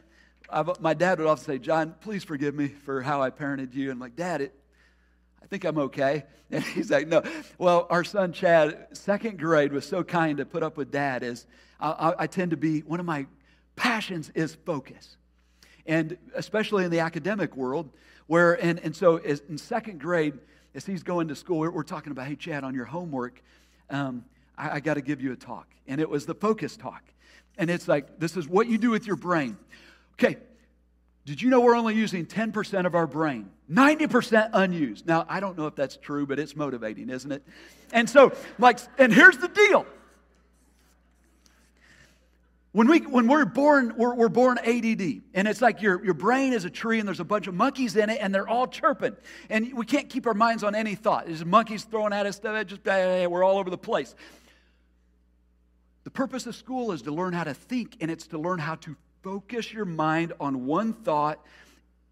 I've, 0.48 0.80
my 0.80 0.94
dad 0.94 1.18
would 1.18 1.28
often 1.28 1.44
say, 1.44 1.58
John, 1.58 1.94
please 2.00 2.24
forgive 2.24 2.54
me 2.54 2.68
for 2.68 3.02
how 3.02 3.22
I 3.22 3.30
parented 3.30 3.74
you. 3.74 3.90
And 3.90 3.92
I'm 3.92 4.00
like, 4.00 4.16
Dad, 4.16 4.40
it, 4.40 4.54
I 5.42 5.46
think 5.46 5.64
I'm 5.64 5.78
okay. 5.78 6.24
And 6.50 6.62
he's 6.62 6.90
like, 6.90 7.08
no. 7.08 7.22
Well, 7.58 7.86
our 7.90 8.04
son 8.04 8.32
Chad, 8.32 8.88
second 8.92 9.38
grade, 9.38 9.72
was 9.72 9.84
so 9.88 10.04
kind 10.04 10.36
to 10.36 10.44
put 10.44 10.62
up 10.62 10.76
with 10.76 10.92
dad. 10.92 11.24
Is 11.24 11.46
I, 11.80 12.14
I 12.18 12.26
tend 12.26 12.52
to 12.52 12.56
be, 12.56 12.80
one 12.80 13.00
of 13.00 13.06
my 13.06 13.26
passions 13.74 14.30
is 14.34 14.54
focus. 14.54 15.16
And 15.86 16.16
especially 16.34 16.84
in 16.84 16.90
the 16.90 17.00
academic 17.00 17.56
world, 17.56 17.90
where, 18.26 18.54
and, 18.54 18.78
and 18.80 18.96
so 18.96 19.16
in 19.16 19.58
second 19.58 20.00
grade, 20.00 20.34
as 20.74 20.86
he's 20.86 21.02
going 21.02 21.28
to 21.28 21.36
school, 21.36 21.58
we're, 21.58 21.70
we're 21.70 21.82
talking 21.82 22.10
about, 22.10 22.26
hey, 22.26 22.36
Chad, 22.36 22.64
on 22.64 22.74
your 22.74 22.86
homework, 22.86 23.42
um, 23.90 24.24
I, 24.56 24.76
I 24.76 24.80
got 24.80 24.94
to 24.94 25.02
give 25.02 25.20
you 25.20 25.32
a 25.32 25.36
talk. 25.36 25.68
And 25.86 26.00
it 26.00 26.08
was 26.08 26.26
the 26.26 26.34
focus 26.34 26.76
talk. 26.76 27.02
And 27.58 27.70
it's 27.70 27.86
like, 27.86 28.18
this 28.18 28.36
is 28.36 28.48
what 28.48 28.66
you 28.66 28.78
do 28.78 28.90
with 28.90 29.06
your 29.06 29.16
brain. 29.16 29.56
Okay, 30.14 30.38
did 31.24 31.40
you 31.40 31.50
know 31.50 31.60
we're 31.60 31.76
only 31.76 31.94
using 31.94 32.26
10% 32.26 32.86
of 32.86 32.94
our 32.94 33.06
brain? 33.06 33.50
90% 33.70 34.50
unused. 34.52 35.06
Now, 35.06 35.24
I 35.28 35.40
don't 35.40 35.56
know 35.56 35.66
if 35.66 35.74
that's 35.74 35.96
true, 35.96 36.26
but 36.26 36.38
it's 36.38 36.54
motivating, 36.54 37.08
isn't 37.08 37.30
it? 37.30 37.42
And 37.92 38.08
so, 38.08 38.32
like, 38.58 38.80
and 38.98 39.12
here's 39.12 39.38
the 39.38 39.48
deal 39.48 39.86
when, 42.74 42.88
we, 42.88 42.98
when 43.02 43.28
we're 43.28 43.44
born, 43.44 43.94
we're, 43.96 44.16
we're 44.16 44.28
born 44.28 44.58
ADD. 44.58 45.22
And 45.32 45.46
it's 45.46 45.62
like 45.62 45.80
your, 45.80 46.04
your 46.04 46.12
brain 46.12 46.52
is 46.52 46.64
a 46.64 46.70
tree 46.70 46.98
and 46.98 47.06
there's 47.06 47.20
a 47.20 47.24
bunch 47.24 47.46
of 47.46 47.54
monkeys 47.54 47.94
in 47.94 48.10
it 48.10 48.18
and 48.20 48.34
they're 48.34 48.48
all 48.48 48.66
chirping. 48.66 49.16
And 49.48 49.72
we 49.74 49.86
can't 49.86 50.08
keep 50.08 50.26
our 50.26 50.34
minds 50.34 50.64
on 50.64 50.74
any 50.74 50.96
thought. 50.96 51.26
There's 51.26 51.44
monkeys 51.44 51.84
throwing 51.84 52.12
at 52.12 52.26
us. 52.26 52.40
Just, 52.40 52.84
eh, 52.88 52.90
eh, 52.90 53.22
eh, 53.22 53.26
we're 53.26 53.44
all 53.44 53.58
over 53.58 53.70
the 53.70 53.78
place. 53.78 54.16
The 56.02 56.10
purpose 56.10 56.48
of 56.48 56.56
school 56.56 56.90
is 56.90 57.02
to 57.02 57.12
learn 57.12 57.32
how 57.32 57.44
to 57.44 57.54
think 57.54 57.98
and 58.00 58.10
it's 58.10 58.26
to 58.28 58.38
learn 58.38 58.58
how 58.58 58.74
to 58.74 58.96
focus 59.22 59.72
your 59.72 59.84
mind 59.84 60.32
on 60.40 60.66
one 60.66 60.94
thought 60.94 61.38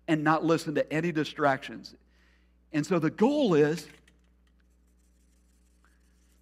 and 0.06 0.22
not 0.22 0.44
listen 0.44 0.76
to 0.76 0.92
any 0.92 1.10
distractions. 1.10 1.96
And 2.72 2.86
so 2.86 3.00
the 3.00 3.10
goal 3.10 3.54
is 3.54 3.88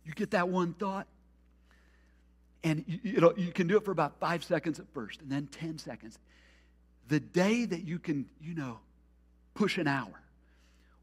you 0.04 0.12
get 0.12 0.32
that 0.32 0.50
one 0.50 0.74
thought, 0.74 1.06
and 2.62 2.84
you, 2.86 3.20
know, 3.20 3.32
you 3.36 3.52
can 3.52 3.66
do 3.66 3.76
it 3.76 3.84
for 3.84 3.90
about 3.90 4.18
five 4.20 4.44
seconds 4.44 4.78
at 4.78 4.86
first, 4.92 5.20
and 5.22 5.30
then 5.30 5.46
10 5.46 5.78
seconds. 5.78 6.18
The 7.08 7.20
day 7.20 7.64
that 7.64 7.84
you 7.84 7.98
can, 7.98 8.26
you 8.40 8.54
know, 8.54 8.78
push 9.54 9.78
an 9.78 9.86
hour, 9.86 10.20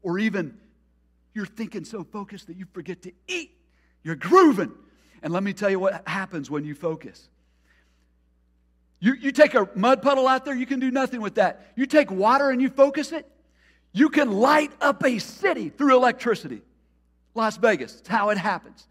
or 0.02 0.18
even 0.18 0.56
you're 1.34 1.46
thinking 1.46 1.84
so 1.84 2.04
focused 2.04 2.46
that 2.46 2.56
you 2.56 2.66
forget 2.72 3.02
to 3.02 3.12
eat, 3.26 3.50
you're 4.02 4.16
grooving. 4.16 4.72
And 5.22 5.32
let 5.32 5.42
me 5.42 5.52
tell 5.52 5.68
you 5.68 5.80
what 5.80 6.06
happens 6.06 6.50
when 6.50 6.64
you 6.64 6.74
focus. 6.74 7.28
You, 9.00 9.14
you 9.14 9.32
take 9.32 9.54
a 9.54 9.68
mud 9.74 10.02
puddle 10.02 10.26
out 10.26 10.44
there, 10.44 10.54
you 10.54 10.66
can 10.66 10.80
do 10.80 10.90
nothing 10.90 11.20
with 11.20 11.36
that. 11.36 11.72
You 11.76 11.86
take 11.86 12.10
water 12.10 12.50
and 12.50 12.60
you 12.60 12.68
focus 12.68 13.12
it, 13.12 13.26
you 13.92 14.08
can 14.08 14.32
light 14.32 14.72
up 14.80 15.04
a 15.04 15.18
city 15.18 15.70
through 15.70 15.96
electricity. 15.96 16.62
Las 17.34 17.56
Vegas, 17.56 18.00
it's 18.00 18.08
how 18.08 18.30
it 18.30 18.38
happens. 18.38 18.86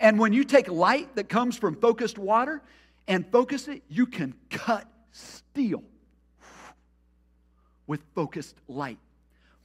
And 0.00 0.18
when 0.18 0.32
you 0.32 0.44
take 0.44 0.68
light 0.68 1.16
that 1.16 1.28
comes 1.28 1.56
from 1.56 1.74
focused 1.76 2.18
water 2.18 2.62
and 3.06 3.26
focus 3.30 3.68
it, 3.68 3.82
you 3.88 4.06
can 4.06 4.34
cut 4.50 4.86
steel 5.12 5.82
with 7.86 8.00
focused 8.14 8.56
light. 8.68 8.98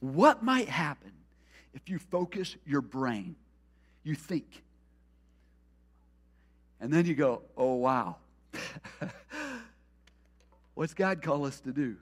What 0.00 0.42
might 0.42 0.68
happen 0.68 1.12
if 1.72 1.88
you 1.88 1.98
focus 1.98 2.56
your 2.66 2.80
brain? 2.80 3.36
You 4.02 4.14
think. 4.14 4.62
And 6.80 6.92
then 6.92 7.06
you 7.06 7.14
go, 7.14 7.42
oh, 7.56 7.74
wow. 7.74 8.16
What's 10.74 10.94
God 10.94 11.22
call 11.22 11.46
us 11.46 11.60
to 11.60 11.72
do? 11.72 11.96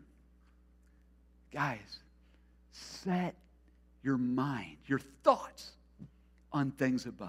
Guys, 1.53 1.99
set 2.73 3.35
your 4.03 4.17
mind, 4.17 4.79
your 4.87 5.01
thoughts 5.23 5.73
on 6.53 6.71
things 6.71 7.05
above. 7.05 7.29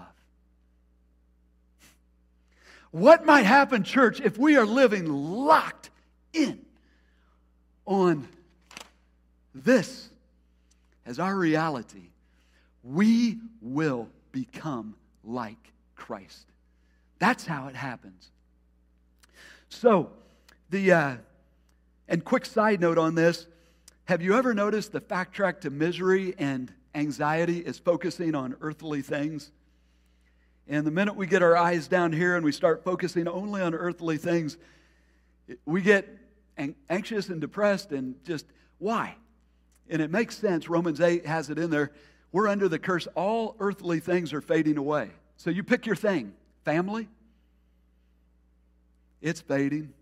What 2.93 3.25
might 3.25 3.47
happen, 3.47 3.84
church, 3.84 4.21
if 4.21 4.38
we 4.38 4.56
are 4.56 4.67
living 4.67 5.08
locked 5.08 5.89
in 6.32 6.63
on 7.88 8.27
this 9.56 10.10
as 11.03 11.17
our 11.17 11.36
reality? 11.36 12.12
We 12.84 13.39
will 13.63 14.10
become 14.32 14.93
like 15.23 15.73
Christ. 15.95 16.45
That's 17.17 17.47
how 17.47 17.67
it 17.67 17.75
happens. 17.75 18.29
So, 19.69 20.12
the 20.69 20.91
uh, 20.91 21.15
and 22.08 22.23
quick 22.23 22.45
side 22.45 22.79
note 22.79 22.99
on 22.99 23.15
this: 23.15 23.47
Have 24.06 24.21
you 24.21 24.36
ever 24.38 24.53
noticed 24.53 24.91
the 24.91 25.01
fact 25.01 25.34
track 25.34 25.62
to 25.62 25.71
misery 25.71 26.36
and 26.38 26.71
anxiety 26.93 27.58
is 27.58 27.79
focusing 27.79 28.36
on 28.36 28.56
earthly 28.62 29.01
things? 29.01 29.49
And 30.67 30.88
the 30.88 30.91
minute 30.91 31.15
we 31.15 31.28
get 31.28 31.41
our 31.41 31.58
eyes 31.58 31.88
down 31.88 32.13
here 32.13 32.36
and 32.36 32.45
we 32.45 32.52
start 32.52 32.84
focusing 32.84 33.28
only 33.28 33.62
on 33.62 33.73
earthly 33.73 34.17
things, 34.17 34.58
we 35.65 35.82
get 35.82 36.08
anxious 36.89 37.30
and 37.30 37.41
depressed 37.41 37.91
and 37.91 38.15
just 38.23 38.45
why? 38.78 39.15
And 39.89 40.02
it 40.02 40.10
makes 40.10 40.38
sense. 40.38 40.69
Romans 40.69 41.02
8 41.02 41.26
has 41.26 41.49
it 41.49 41.58
in 41.58 41.69
there. 41.69 41.91
We're 42.32 42.47
under 42.47 42.67
the 42.67 42.80
curse. 42.80 43.08
All 43.15 43.56
earthly 43.60 43.99
things 43.99 44.34
are 44.34 44.41
fading 44.41 44.78
away. 44.78 45.12
So 45.38 45.49
you 45.49 45.63
pick 45.63 45.86
your 45.86 45.95
thing 45.95 46.34
family, 46.63 47.10
it's 49.21 49.41
fading. 49.41 49.93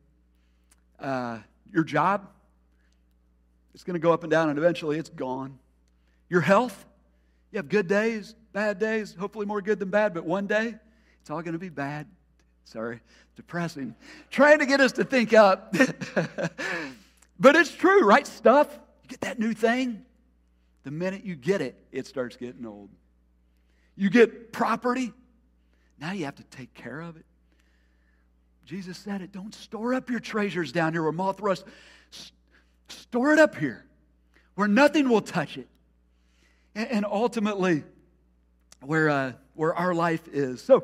Uh, 1.00 1.40
your 1.74 1.84
job, 1.84 2.28
it's 3.74 3.84
going 3.84 3.96
to 3.96 4.00
go 4.00 4.14
up 4.14 4.24
and 4.24 4.30
down, 4.30 4.50
and 4.50 4.60
eventually 4.60 5.00
it's 5.00 5.10
gone. 5.10 5.58
Your 6.30 6.42
health, 6.42 6.86
you 7.52 7.58
have 7.58 7.70
good 7.70 7.88
days, 7.88 8.36
bad 8.54 8.80
days, 8.80 9.16
hopefully 9.18 9.46
more 9.46 9.62
good 9.62 9.80
than 9.80 9.90
bad, 9.90 10.14
but 10.14 10.26
one 10.26 10.48
day 10.48 10.76
it's 11.22 11.30
all 11.30 11.42
going 11.42 11.54
to 11.54 11.60
be 11.60 11.70
bad. 11.70 12.08
Sorry, 12.66 13.02
depressing. 13.36 13.96
Trying 14.30 14.60
to 14.60 14.66
get 14.66 14.80
us 14.80 14.94
to 14.94 15.04
think 15.04 15.34
up. 15.34 15.74
but 17.40 17.56
it's 17.56 17.74
true, 17.74 18.06
right? 18.06 18.26
Stuff, 18.26 18.68
you 19.04 19.10
get 19.10 19.22
that 19.22 19.40
new 19.40 19.54
thing. 19.54 20.06
The 20.84 20.92
minute 20.92 21.24
you 21.26 21.36
get 21.36 21.62
it, 21.62 21.76
it 21.92 22.08
starts 22.08 22.38
getting 22.38 22.66
old. 22.66 22.90
You 23.96 24.10
get 24.10 24.52
property. 24.52 25.12
Now 26.00 26.14
you 26.14 26.26
have 26.26 26.36
to 26.36 26.44
take 26.46 26.74
care 26.74 27.02
of 27.02 27.18
it. 27.18 27.26
Jesus 28.66 28.98
said 28.98 29.22
it. 29.22 29.32
Don't 29.32 29.54
store 29.54 29.94
up 29.94 30.10
your 30.10 30.20
treasures 30.20 30.72
down 30.72 30.94
here 30.94 31.04
where 31.04 31.12
moth 31.12 31.40
rust. 31.40 31.66
Store 32.88 33.34
it 33.34 33.40
up 33.40 33.56
here 33.56 33.86
where 34.56 34.68
nothing 34.68 35.10
will 35.10 35.22
touch 35.22 35.58
it. 35.58 35.68
And 36.74 37.06
ultimately, 37.06 37.84
where, 38.82 39.10
uh, 39.10 39.34
where 39.54 39.74
our 39.76 39.94
life 39.94 40.28
is. 40.28 40.62
So, 40.62 40.84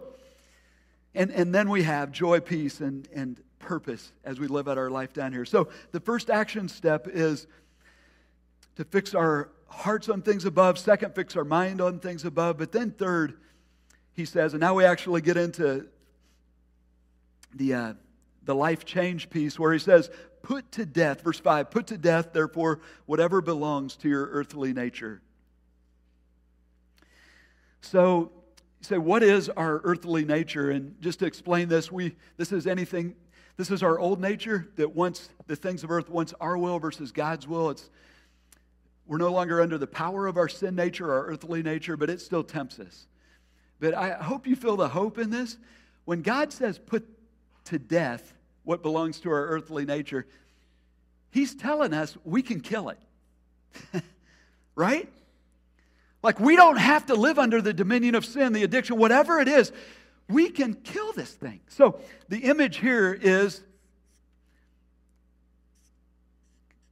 and, 1.16 1.32
and 1.32 1.54
then 1.54 1.70
we 1.70 1.84
have 1.84 2.12
joy, 2.12 2.40
peace, 2.40 2.80
and, 2.80 3.08
and 3.14 3.42
purpose 3.60 4.12
as 4.24 4.40
we 4.40 4.48
live 4.48 4.68
out 4.68 4.78
our 4.78 4.90
life 4.90 5.14
down 5.14 5.32
here. 5.32 5.46
So, 5.46 5.70
the 5.92 6.00
first 6.00 6.30
action 6.30 6.70
step 6.70 7.08
is 7.08 7.48
to 8.76 8.86
fix 8.86 9.16
our 9.16 9.50
hearts 9.68 10.10
on 10.10 10.22
things 10.22 10.46
above. 10.46 10.78
Second, 10.78 11.16
fix 11.16 11.36
our 11.36 11.44
mind 11.44 11.82
on 11.82 12.00
things 12.00 12.24
above. 12.26 12.58
But 12.58 12.72
then, 12.72 12.92
third, 12.92 13.38
he 14.14 14.26
says, 14.26 14.54
and 14.54 14.62
now 14.62 14.76
we 14.76 14.86
actually 14.86 15.22
get 15.22 15.38
into 15.38 15.88
the, 17.54 17.74
uh, 17.74 17.94
the 18.44 18.56
life 18.56 18.86
change 18.86 19.30
piece 19.30 19.60
where 19.60 19.74
he 19.74 19.80
says, 19.80 20.10
Put 20.44 20.72
to 20.74 20.86
death, 20.86 21.22
verse 21.24 21.40
5, 21.40 21.72
put 21.72 21.88
to 21.88 21.98
death, 21.98 22.32
therefore, 22.32 22.80
whatever 23.06 23.42
belongs 23.42 23.98
to 23.98 24.08
your 24.08 24.28
earthly 24.28 24.72
nature. 24.72 25.22
So, 27.90 28.34
say, 28.82 28.98
what 28.98 29.24
is 29.24 29.48
our 29.48 29.80
earthly 29.86 30.26
nature? 30.26 30.72
And 30.72 31.00
just 31.02 31.20
to 31.20 31.26
explain 31.26 31.70
this, 31.70 31.90
we 31.90 32.18
this 32.36 32.52
is 32.52 32.68
anything, 32.68 33.16
this 33.56 33.72
is 33.72 33.82
our 33.82 33.98
old 33.98 34.20
nature 34.20 34.68
that 34.76 34.94
wants 34.94 35.30
the 35.48 35.56
things 35.56 35.86
of 35.86 35.92
earth 35.92 36.10
wants 36.10 36.34
our 36.42 36.58
will 36.58 36.80
versus 36.80 37.14
God's 37.14 37.48
will. 37.48 37.70
It's 37.70 37.90
we're 39.06 39.18
no 39.18 39.32
longer 39.32 39.62
under 39.62 39.78
the 39.78 39.88
power 39.88 40.28
of 40.28 40.36
our 40.36 40.50
sin 40.50 40.76
nature, 40.76 41.10
our 41.14 41.28
earthly 41.28 41.64
nature, 41.64 41.96
but 41.96 42.10
it 42.10 42.20
still 42.20 42.44
tempts 42.44 42.78
us. 42.78 43.08
But 43.80 43.94
I 43.94 44.16
hope 44.16 44.48
you 44.48 44.58
feel 44.58 44.76
the 44.76 44.90
hope 44.90 45.18
in 45.18 45.30
this. 45.30 45.58
When 46.04 46.22
God 46.22 46.52
says 46.52 46.78
put 46.78 47.08
to 47.66 47.80
death 47.80 48.34
what 48.66 48.84
belongs 48.84 49.22
to 49.22 49.30
our 49.30 49.48
earthly 49.48 49.86
nature, 49.86 50.28
He's 51.32 51.56
telling 51.56 51.94
us 51.94 52.18
we 52.26 52.42
can 52.42 52.60
kill 52.60 52.90
it. 52.90 53.00
right? 54.76 55.10
Like 56.24 56.40
we 56.40 56.56
don't 56.56 56.78
have 56.78 57.06
to 57.08 57.16
live 57.16 57.38
under 57.40 57.62
the 57.62 57.74
dominion 57.74 58.16
of 58.16 58.26
sin, 58.26 58.54
the 58.54 58.64
addiction, 58.64 58.98
whatever 58.98 59.40
it 59.40 59.48
is. 59.48 59.72
We 60.28 60.50
can 60.50 60.74
kill 60.74 61.14
this 61.14 61.32
thing. 61.32 61.62
So 61.68 62.00
the 62.28 62.40
image 62.40 62.78
here 62.78 63.14
is 63.14 63.64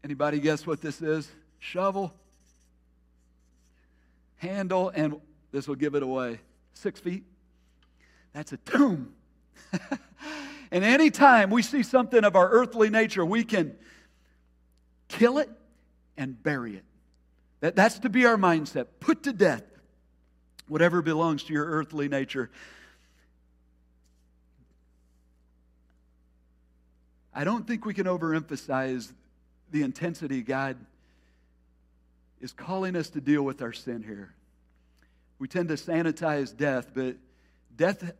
anybody 0.03 0.39
guess 0.39 0.65
what 0.65 0.81
this 0.81 1.01
is? 1.01 1.29
Shovel, 1.59 2.13
handle, 4.37 4.89
and 4.89 5.19
this 5.51 5.67
will 5.67 5.75
give 5.75 5.95
it 5.95 6.03
away. 6.03 6.39
Six 6.73 6.99
feet. 6.99 7.23
That's 8.33 8.53
a 8.53 8.57
tomb. 8.57 9.13
and 10.71 10.83
anytime 10.83 11.49
we 11.49 11.61
see 11.61 11.83
something 11.83 12.23
of 12.23 12.35
our 12.35 12.49
earthly 12.49 12.89
nature, 12.89 13.25
we 13.25 13.43
can 13.43 13.75
kill 15.07 15.39
it 15.39 15.49
and 16.17 16.41
bury 16.41 16.75
it. 16.75 16.83
That, 17.65 17.75
that's 17.75 17.97
to 17.97 18.09
be 18.09 18.27
our 18.27 18.37
mindset. 18.37 18.85
Put 18.99 19.23
to 19.23 19.33
death 19.33 19.63
whatever 20.67 21.01
belongs 21.01 21.45
to 21.45 21.53
your 21.53 21.65
earthly 21.65 22.07
nature. 22.07 22.51
I 27.33 27.43
don't 27.43 27.65
think 27.65 27.83
we 27.83 27.95
can 27.95 28.05
overemphasize 28.05 29.11
the 29.71 29.81
intensity 29.81 30.43
God 30.43 30.77
is 32.39 32.53
calling 32.53 32.95
us 32.95 33.09
to 33.09 33.19
deal 33.19 33.41
with 33.41 33.63
our 33.63 33.73
sin 33.73 34.03
here. 34.03 34.31
We 35.39 35.47
tend 35.47 35.69
to 35.69 35.73
sanitize 35.73 36.55
death, 36.55 36.91
but 36.93 37.15
death, 37.75 38.11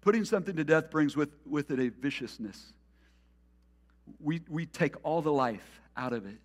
putting 0.00 0.24
something 0.24 0.56
to 0.56 0.64
death 0.64 0.90
brings 0.90 1.14
with, 1.14 1.28
with 1.44 1.70
it 1.72 1.78
a 1.78 1.90
viciousness. 1.90 2.72
We, 4.18 4.40
we 4.48 4.64
take 4.64 4.94
all 5.02 5.20
the 5.20 5.30
life 5.30 5.82
out 5.94 6.14
of 6.14 6.24
it. 6.24 6.38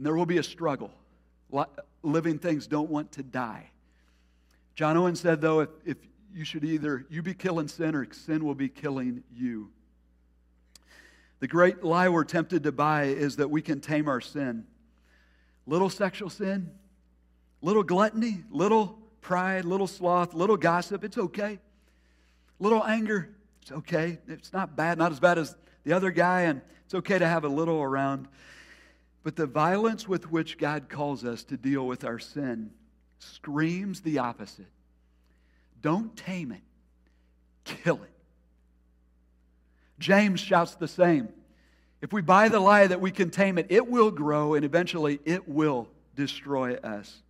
And 0.00 0.06
there 0.06 0.16
will 0.16 0.24
be 0.24 0.38
a 0.38 0.42
struggle. 0.42 0.90
Living 2.02 2.38
things 2.38 2.66
don't 2.66 2.88
want 2.88 3.12
to 3.12 3.22
die. 3.22 3.68
John 4.74 4.96
Owen 4.96 5.14
said, 5.14 5.42
though, 5.42 5.60
if, 5.60 5.68
if 5.84 5.98
you 6.34 6.42
should 6.42 6.64
either 6.64 7.04
you 7.10 7.20
be 7.20 7.34
killing 7.34 7.68
sin 7.68 7.94
or 7.94 8.10
sin 8.10 8.42
will 8.42 8.54
be 8.54 8.70
killing 8.70 9.22
you. 9.30 9.68
The 11.40 11.48
great 11.48 11.84
lie 11.84 12.08
we're 12.08 12.24
tempted 12.24 12.62
to 12.62 12.72
buy 12.72 13.08
is 13.08 13.36
that 13.36 13.50
we 13.50 13.60
can 13.60 13.82
tame 13.82 14.08
our 14.08 14.22
sin. 14.22 14.64
Little 15.66 15.90
sexual 15.90 16.30
sin, 16.30 16.70
little 17.60 17.82
gluttony, 17.82 18.42
little 18.50 18.98
pride, 19.20 19.66
little 19.66 19.86
sloth, 19.86 20.32
little 20.32 20.56
gossip, 20.56 21.04
it's 21.04 21.18
okay. 21.18 21.58
Little 22.58 22.82
anger, 22.82 23.28
it's 23.60 23.72
okay. 23.72 24.16
It's 24.28 24.54
not 24.54 24.76
bad, 24.76 24.96
not 24.96 25.12
as 25.12 25.20
bad 25.20 25.36
as 25.36 25.54
the 25.84 25.92
other 25.92 26.10
guy, 26.10 26.44
and 26.44 26.62
it's 26.86 26.94
okay 26.94 27.18
to 27.18 27.28
have 27.28 27.44
a 27.44 27.48
little 27.48 27.82
around. 27.82 28.28
But 29.22 29.36
the 29.36 29.46
violence 29.46 30.08
with 30.08 30.30
which 30.30 30.58
God 30.58 30.88
calls 30.88 31.24
us 31.24 31.44
to 31.44 31.56
deal 31.56 31.86
with 31.86 32.04
our 32.04 32.18
sin 32.18 32.70
screams 33.18 34.00
the 34.00 34.18
opposite. 34.18 34.70
Don't 35.82 36.16
tame 36.16 36.52
it, 36.52 36.62
kill 37.64 37.96
it. 37.96 38.10
James 39.98 40.40
shouts 40.40 40.74
the 40.74 40.88
same. 40.88 41.28
If 42.00 42.12
we 42.12 42.22
buy 42.22 42.48
the 42.48 42.60
lie 42.60 42.86
that 42.86 43.00
we 43.00 43.10
can 43.10 43.30
tame 43.30 43.58
it, 43.58 43.66
it 43.68 43.86
will 43.86 44.10
grow 44.10 44.54
and 44.54 44.64
eventually 44.64 45.20
it 45.26 45.46
will 45.46 45.88
destroy 46.16 46.76
us. 46.76 47.22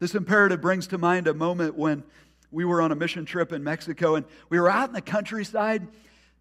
This 0.00 0.16
imperative 0.16 0.60
brings 0.60 0.88
to 0.88 0.98
mind 0.98 1.28
a 1.28 1.34
moment 1.34 1.76
when 1.76 2.02
we 2.50 2.64
were 2.64 2.82
on 2.82 2.90
a 2.90 2.96
mission 2.96 3.24
trip 3.24 3.52
in 3.52 3.62
Mexico 3.62 4.16
and 4.16 4.26
we 4.48 4.58
were 4.58 4.70
out 4.70 4.88
in 4.88 4.94
the 4.94 5.00
countryside 5.00 5.86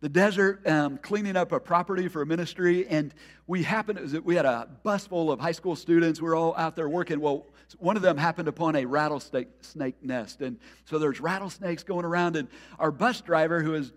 the 0.04 0.10
desert 0.10 0.68
um, 0.68 0.98
cleaning 0.98 1.38
up 1.38 1.54
a 1.54 1.60
property 1.62 2.10
for 2.10 2.22
a 2.22 2.26
ministry, 2.26 2.86
and 2.90 3.14
we 3.48 3.64
happened, 3.64 4.22
we 4.26 4.36
had 4.36 4.46
a 4.46 4.68
bus 4.84 5.08
full 5.08 5.32
of 5.32 5.40
high 5.40 5.54
school 5.54 5.78
students. 5.78 6.20
We 6.20 6.28
were 6.28 6.36
all 6.36 6.54
out 6.58 6.76
there 6.76 6.90
working. 6.90 7.22
Well, 7.22 7.46
one 7.80 7.96
of 7.96 8.02
them 8.02 8.18
happened 8.18 8.50
upon 8.50 8.76
a 8.76 8.84
rattlesnake 8.84 9.48
snake 9.62 9.96
nest. 10.04 10.42
And 10.42 10.60
so 10.84 11.00
there's 11.00 11.22
rattlesnakes 11.22 11.84
going 11.84 12.04
around, 12.04 12.36
and 12.36 12.50
our 12.80 12.92
bus 12.92 13.22
driver, 13.22 13.64
who 13.64 13.76
is 13.76 13.94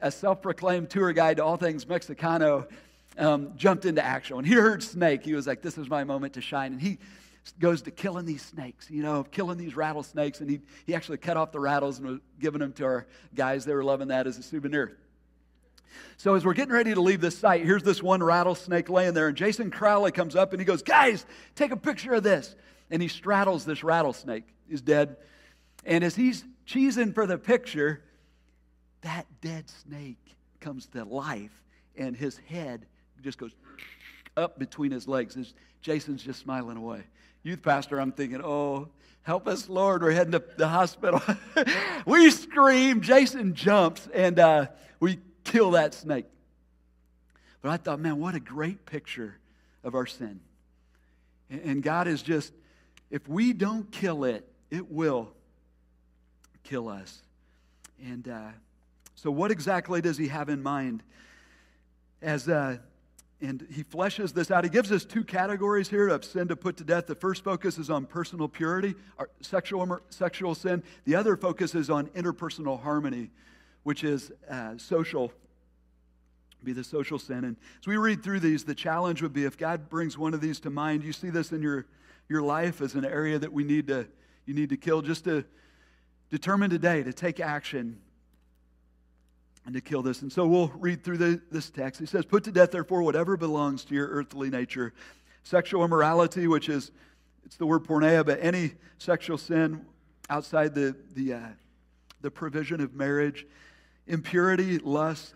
a 0.00 0.12
self 0.12 0.42
proclaimed 0.42 0.90
tour 0.90 1.12
guide 1.12 1.38
to 1.38 1.44
all 1.44 1.56
things 1.56 1.84
Mexicano, 1.86 2.68
um, 3.18 3.50
jumped 3.56 3.84
into 3.84 4.04
action. 4.04 4.36
When 4.36 4.44
he 4.44 4.54
heard 4.54 4.80
snake, 4.80 5.24
he 5.24 5.34
was 5.34 5.48
like, 5.48 5.60
This 5.60 5.76
is 5.76 5.88
my 5.88 6.04
moment 6.04 6.34
to 6.34 6.40
shine. 6.40 6.70
And 6.70 6.80
he 6.80 6.98
goes 7.58 7.82
to 7.82 7.90
killing 7.90 8.26
these 8.26 8.42
snakes, 8.42 8.88
you 8.88 9.02
know, 9.02 9.24
killing 9.24 9.58
these 9.58 9.74
rattlesnakes. 9.74 10.40
And 10.40 10.48
he, 10.48 10.60
he 10.86 10.94
actually 10.94 11.18
cut 11.18 11.36
off 11.36 11.50
the 11.50 11.58
rattles 11.58 11.98
and 11.98 12.06
was 12.06 12.20
giving 12.38 12.60
them 12.60 12.72
to 12.74 12.84
our 12.84 13.06
guys. 13.34 13.64
They 13.64 13.74
were 13.74 13.82
loving 13.82 14.06
that 14.08 14.28
as 14.28 14.38
a 14.38 14.42
souvenir. 14.44 14.96
So 16.16 16.34
as 16.34 16.44
we're 16.44 16.54
getting 16.54 16.74
ready 16.74 16.94
to 16.94 17.00
leave 17.00 17.20
this 17.20 17.38
site, 17.38 17.64
here's 17.64 17.82
this 17.82 18.02
one 18.02 18.22
rattlesnake 18.22 18.88
laying 18.88 19.14
there, 19.14 19.28
and 19.28 19.36
Jason 19.36 19.70
Crowley 19.70 20.12
comes 20.12 20.36
up 20.36 20.52
and 20.52 20.60
he 20.60 20.64
goes, 20.64 20.82
Guys, 20.82 21.26
take 21.54 21.70
a 21.70 21.76
picture 21.76 22.14
of 22.14 22.22
this. 22.22 22.54
And 22.90 23.02
he 23.02 23.08
straddles 23.08 23.64
this 23.64 23.82
rattlesnake. 23.82 24.44
He's 24.68 24.80
dead. 24.80 25.16
And 25.84 26.04
as 26.04 26.14
he's 26.14 26.44
cheesing 26.66 27.14
for 27.14 27.26
the 27.26 27.38
picture, 27.38 28.02
that 29.02 29.26
dead 29.40 29.68
snake 29.68 30.18
comes 30.60 30.86
to 30.86 31.04
life, 31.04 31.62
and 31.96 32.16
his 32.16 32.38
head 32.38 32.86
just 33.22 33.38
goes 33.38 33.52
up 34.36 34.58
between 34.58 34.90
his 34.90 35.06
legs. 35.06 35.36
As 35.36 35.54
Jason's 35.80 36.22
just 36.22 36.40
smiling 36.40 36.76
away. 36.76 37.04
Youth 37.42 37.62
pastor, 37.62 38.00
I'm 38.00 38.10
thinking, 38.10 38.40
oh, 38.42 38.88
help 39.22 39.46
us, 39.46 39.68
Lord. 39.68 40.02
We're 40.02 40.10
heading 40.10 40.32
to 40.32 40.42
the 40.56 40.66
hospital. 40.66 41.22
we 42.06 42.30
scream. 42.30 43.00
Jason 43.00 43.54
jumps, 43.54 44.08
and 44.12 44.38
uh, 44.40 44.66
we 44.98 45.20
kill 45.46 45.72
that 45.72 45.94
snake. 45.94 46.26
But 47.62 47.70
I 47.70 47.76
thought, 47.78 48.00
man, 48.00 48.20
what 48.20 48.34
a 48.34 48.40
great 48.40 48.84
picture 48.86 49.38
of 49.82 49.94
our 49.94 50.06
sin. 50.06 50.40
And 51.48 51.82
God 51.82 52.08
is 52.08 52.22
just, 52.22 52.52
if 53.10 53.26
we 53.28 53.52
don't 53.52 53.90
kill 53.90 54.24
it, 54.24 54.46
it 54.70 54.90
will 54.90 55.32
kill 56.64 56.88
us. 56.88 57.22
And 58.04 58.28
uh, 58.28 58.48
so, 59.14 59.30
what 59.30 59.50
exactly 59.50 60.00
does 60.00 60.18
he 60.18 60.28
have 60.28 60.48
in 60.48 60.62
mind? 60.62 61.02
As 62.20 62.48
uh, 62.48 62.78
and 63.40 63.66
he 63.70 63.84
fleshes 63.84 64.32
this 64.32 64.50
out. 64.50 64.64
He 64.64 64.70
gives 64.70 64.90
us 64.90 65.04
two 65.04 65.22
categories 65.22 65.88
here 65.88 66.08
of 66.08 66.24
sin 66.24 66.48
to 66.48 66.56
put 66.56 66.78
to 66.78 66.84
death. 66.84 67.06
The 67.06 67.14
first 67.14 67.44
focus 67.44 67.76
is 67.76 67.90
on 67.90 68.06
personal 68.06 68.48
purity, 68.48 68.94
sexual, 69.40 70.00
sexual 70.08 70.54
sin. 70.54 70.82
The 71.04 71.16
other 71.16 71.36
focus 71.36 71.74
is 71.74 71.90
on 71.90 72.06
interpersonal 72.08 72.82
harmony, 72.82 73.30
which 73.86 74.02
is 74.02 74.32
uh, 74.50 74.76
social, 74.76 75.32
be 76.64 76.72
the 76.72 76.82
social 76.82 77.20
sin. 77.20 77.44
And 77.44 77.56
as 77.80 77.86
we 77.86 77.96
read 77.96 78.20
through 78.20 78.40
these, 78.40 78.64
the 78.64 78.74
challenge 78.74 79.22
would 79.22 79.32
be 79.32 79.44
if 79.44 79.56
God 79.56 79.88
brings 79.88 80.18
one 80.18 80.34
of 80.34 80.40
these 80.40 80.58
to 80.60 80.70
mind, 80.70 81.04
you 81.04 81.12
see 81.12 81.30
this 81.30 81.52
in 81.52 81.62
your, 81.62 81.86
your 82.28 82.42
life 82.42 82.80
as 82.80 82.96
an 82.96 83.04
area 83.04 83.38
that 83.38 83.52
we 83.52 83.62
need 83.62 83.86
to, 83.86 84.08
you 84.44 84.54
need 84.54 84.70
to 84.70 84.76
kill, 84.76 85.02
just 85.02 85.22
to 85.26 85.44
determine 86.30 86.68
today 86.68 87.04
to 87.04 87.12
take 87.12 87.38
action 87.38 88.00
and 89.66 89.72
to 89.76 89.80
kill 89.80 90.02
this. 90.02 90.20
And 90.20 90.32
so 90.32 90.48
we'll 90.48 90.72
read 90.74 91.04
through 91.04 91.18
the, 91.18 91.40
this 91.52 91.70
text. 91.70 92.00
He 92.00 92.06
says, 92.06 92.24
Put 92.24 92.42
to 92.42 92.50
death, 92.50 92.72
therefore, 92.72 93.04
whatever 93.04 93.36
belongs 93.36 93.84
to 93.84 93.94
your 93.94 94.08
earthly 94.08 94.50
nature 94.50 94.94
sexual 95.44 95.84
immorality, 95.84 96.48
which 96.48 96.68
is, 96.68 96.90
it's 97.44 97.56
the 97.56 97.66
word 97.66 97.84
porneia, 97.84 98.26
but 98.26 98.40
any 98.42 98.72
sexual 98.98 99.38
sin 99.38 99.86
outside 100.28 100.74
the, 100.74 100.96
the 101.14 101.34
uh, 101.34 101.40
the 102.26 102.30
provision 102.30 102.80
of 102.80 102.94
marriage, 102.94 103.46
impurity, 104.06 104.78
lust, 104.78 105.34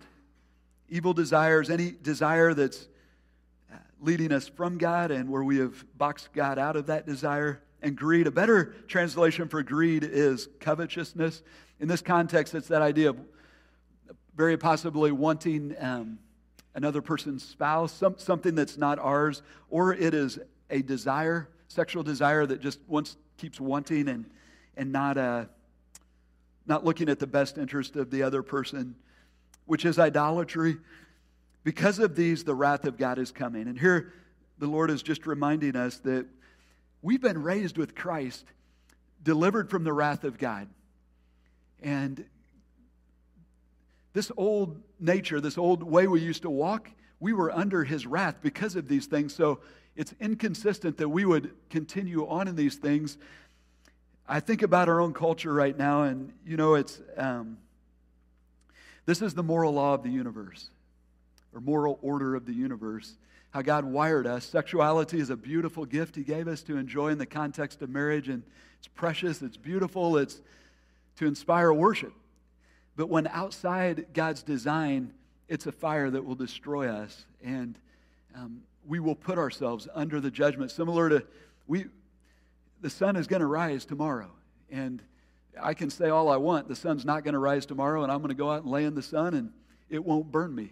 evil 0.88 1.12
desires, 1.12 1.70
any 1.70 1.90
desire 1.90 2.54
that's 2.54 2.88
uh, 3.72 3.76
leading 4.00 4.32
us 4.32 4.48
from 4.48 4.78
God 4.78 5.10
and 5.10 5.28
where 5.28 5.44
we 5.44 5.58
have 5.58 5.84
boxed 5.96 6.32
God 6.32 6.58
out 6.58 6.76
of 6.76 6.86
that 6.86 7.06
desire, 7.06 7.62
and 7.82 7.96
greed. 7.96 8.26
A 8.26 8.30
better 8.30 8.74
translation 8.88 9.48
for 9.48 9.62
greed 9.62 10.04
is 10.04 10.48
covetousness. 10.60 11.42
In 11.78 11.88
this 11.88 12.02
context, 12.02 12.54
it's 12.54 12.68
that 12.68 12.82
idea 12.82 13.10
of 13.10 13.18
very 14.36 14.56
possibly 14.56 15.12
wanting 15.12 15.74
um, 15.78 16.18
another 16.74 17.02
person's 17.02 17.42
spouse, 17.42 17.92
some, 17.92 18.16
something 18.18 18.54
that's 18.54 18.76
not 18.76 18.98
ours, 18.98 19.42
or 19.68 19.94
it 19.94 20.14
is 20.14 20.38
a 20.68 20.82
desire, 20.82 21.48
sexual 21.68 22.02
desire 22.02 22.46
that 22.46 22.60
just 22.60 22.80
wants, 22.86 23.16
keeps 23.38 23.60
wanting 23.60 24.08
and, 24.08 24.30
and 24.76 24.92
not, 24.92 25.16
uh, 25.18 25.44
not 26.66 26.84
looking 26.84 27.08
at 27.08 27.18
the 27.18 27.26
best 27.26 27.58
interest 27.58 27.96
of 27.96 28.10
the 28.10 28.22
other 28.22 28.42
person, 28.42 28.94
which 29.66 29.84
is 29.84 29.98
idolatry. 29.98 30.76
Because 31.64 31.98
of 31.98 32.16
these, 32.16 32.44
the 32.44 32.54
wrath 32.54 32.84
of 32.84 32.96
God 32.96 33.18
is 33.18 33.32
coming. 33.32 33.68
And 33.68 33.78
here, 33.78 34.12
the 34.58 34.66
Lord 34.66 34.90
is 34.90 35.02
just 35.02 35.26
reminding 35.26 35.76
us 35.76 35.98
that 36.00 36.26
we've 37.02 37.20
been 37.20 37.42
raised 37.42 37.78
with 37.78 37.94
Christ, 37.94 38.44
delivered 39.22 39.70
from 39.70 39.84
the 39.84 39.92
wrath 39.92 40.24
of 40.24 40.38
God. 40.38 40.68
And 41.82 42.24
this 44.12 44.30
old 44.36 44.80
nature, 44.98 45.40
this 45.40 45.58
old 45.58 45.82
way 45.82 46.06
we 46.06 46.20
used 46.20 46.42
to 46.42 46.50
walk, 46.50 46.90
we 47.20 47.32
were 47.32 47.50
under 47.50 47.84
his 47.84 48.06
wrath 48.06 48.36
because 48.42 48.76
of 48.76 48.88
these 48.88 49.06
things. 49.06 49.34
So 49.34 49.60
it's 49.96 50.14
inconsistent 50.20 50.96
that 50.98 51.08
we 51.08 51.24
would 51.24 51.52
continue 51.68 52.26
on 52.26 52.48
in 52.48 52.56
these 52.56 52.76
things. 52.76 53.18
I 54.32 54.38
think 54.38 54.62
about 54.62 54.88
our 54.88 55.00
own 55.00 55.12
culture 55.12 55.52
right 55.52 55.76
now, 55.76 56.04
and 56.04 56.32
you 56.46 56.56
know, 56.56 56.76
it's 56.76 57.02
um, 57.16 57.58
this 59.04 59.22
is 59.22 59.34
the 59.34 59.42
moral 59.42 59.72
law 59.72 59.94
of 59.94 60.04
the 60.04 60.08
universe, 60.08 60.70
or 61.52 61.60
moral 61.60 61.98
order 62.00 62.36
of 62.36 62.46
the 62.46 62.52
universe. 62.52 63.16
How 63.50 63.62
God 63.62 63.84
wired 63.84 64.28
us. 64.28 64.44
Sexuality 64.44 65.18
is 65.18 65.30
a 65.30 65.36
beautiful 65.36 65.84
gift 65.84 66.14
He 66.14 66.22
gave 66.22 66.46
us 66.46 66.62
to 66.62 66.76
enjoy 66.76 67.08
in 67.08 67.18
the 67.18 67.26
context 67.26 67.82
of 67.82 67.90
marriage, 67.90 68.28
and 68.28 68.44
it's 68.78 68.86
precious, 68.86 69.42
it's 69.42 69.56
beautiful, 69.56 70.16
it's 70.16 70.40
to 71.16 71.26
inspire 71.26 71.72
worship. 71.72 72.12
But 72.94 73.08
when 73.08 73.26
outside 73.26 74.06
God's 74.14 74.44
design, 74.44 75.12
it's 75.48 75.66
a 75.66 75.72
fire 75.72 76.08
that 76.08 76.24
will 76.24 76.36
destroy 76.36 76.88
us. 76.88 77.24
And 77.42 77.76
um, 78.36 78.62
we 78.86 79.00
will 79.00 79.16
put 79.16 79.38
ourselves 79.38 79.88
under 79.92 80.20
the 80.20 80.30
judgment. 80.30 80.70
Similar 80.70 81.08
to, 81.08 81.26
we, 81.66 81.86
the 82.80 82.90
sun 82.90 83.16
is 83.16 83.26
going 83.26 83.40
to 83.40 83.46
rise 83.46 83.84
tomorrow. 83.84 84.30
And 84.70 85.02
I 85.60 85.74
can 85.74 85.90
say 85.90 86.08
all 86.08 86.28
I 86.28 86.36
want. 86.36 86.68
The 86.68 86.76
sun's 86.76 87.04
not 87.04 87.24
going 87.24 87.34
to 87.34 87.38
rise 87.38 87.66
tomorrow, 87.66 88.02
and 88.02 88.12
I'm 88.12 88.18
going 88.18 88.28
to 88.28 88.34
go 88.34 88.50
out 88.50 88.62
and 88.62 88.70
lay 88.70 88.84
in 88.84 88.94
the 88.94 89.02
sun, 89.02 89.34
and 89.34 89.52
it 89.88 90.04
won't 90.04 90.30
burn 90.30 90.54
me. 90.54 90.70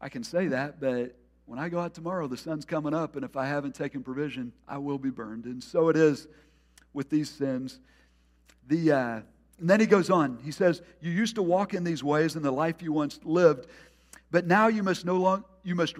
I 0.00 0.08
can 0.08 0.24
say 0.24 0.48
that, 0.48 0.80
but 0.80 1.14
when 1.46 1.58
I 1.58 1.68
go 1.68 1.80
out 1.80 1.94
tomorrow, 1.94 2.26
the 2.26 2.36
sun's 2.36 2.64
coming 2.64 2.94
up, 2.94 3.16
and 3.16 3.24
if 3.24 3.36
I 3.36 3.46
haven't 3.46 3.74
taken 3.74 4.02
provision, 4.02 4.52
I 4.66 4.78
will 4.78 4.98
be 4.98 5.10
burned. 5.10 5.44
And 5.44 5.62
so 5.62 5.88
it 5.88 5.96
is 5.96 6.26
with 6.92 7.08
these 7.08 7.30
sins. 7.30 7.78
The, 8.68 8.92
uh, 8.92 9.20
and 9.58 9.70
then 9.70 9.80
he 9.80 9.86
goes 9.86 10.10
on. 10.10 10.38
He 10.42 10.50
says, 10.50 10.82
You 11.00 11.10
used 11.10 11.36
to 11.36 11.42
walk 11.42 11.74
in 11.74 11.84
these 11.84 12.02
ways 12.02 12.36
in 12.36 12.42
the 12.42 12.50
life 12.50 12.82
you 12.82 12.92
once 12.92 13.20
lived, 13.22 13.66
but 14.30 14.46
now 14.46 14.68
you 14.68 14.82
must 14.82 15.04
no 15.04 15.16
longer, 15.16 15.44
you 15.62 15.74
must 15.74 15.96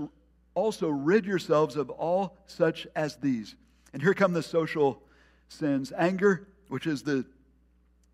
also 0.55 0.89
rid 0.89 1.25
yourselves 1.25 1.77
of 1.77 1.91
all 1.91 2.39
such 2.47 2.87
as 2.97 3.17
these. 3.17 3.55
And 3.93 4.03
here 4.03 4.15
come 4.15 4.33
the 4.33 4.43
social 4.43 5.03
sins 5.53 5.93
anger, 5.97 6.47
which 6.69 6.87
is 6.87 7.03
the, 7.03 7.25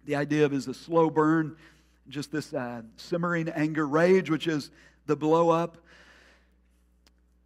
the 0.04 0.16
idea 0.16 0.44
of 0.44 0.52
is 0.52 0.68
a 0.68 0.74
slow 0.74 1.10
burn, 1.10 1.56
just 2.08 2.32
this 2.32 2.52
uh, 2.52 2.82
simmering 2.96 3.48
anger, 3.48 3.86
rage, 3.86 4.30
which 4.30 4.46
is 4.46 4.70
the 5.06 5.16
blow 5.16 5.50
up, 5.50 5.78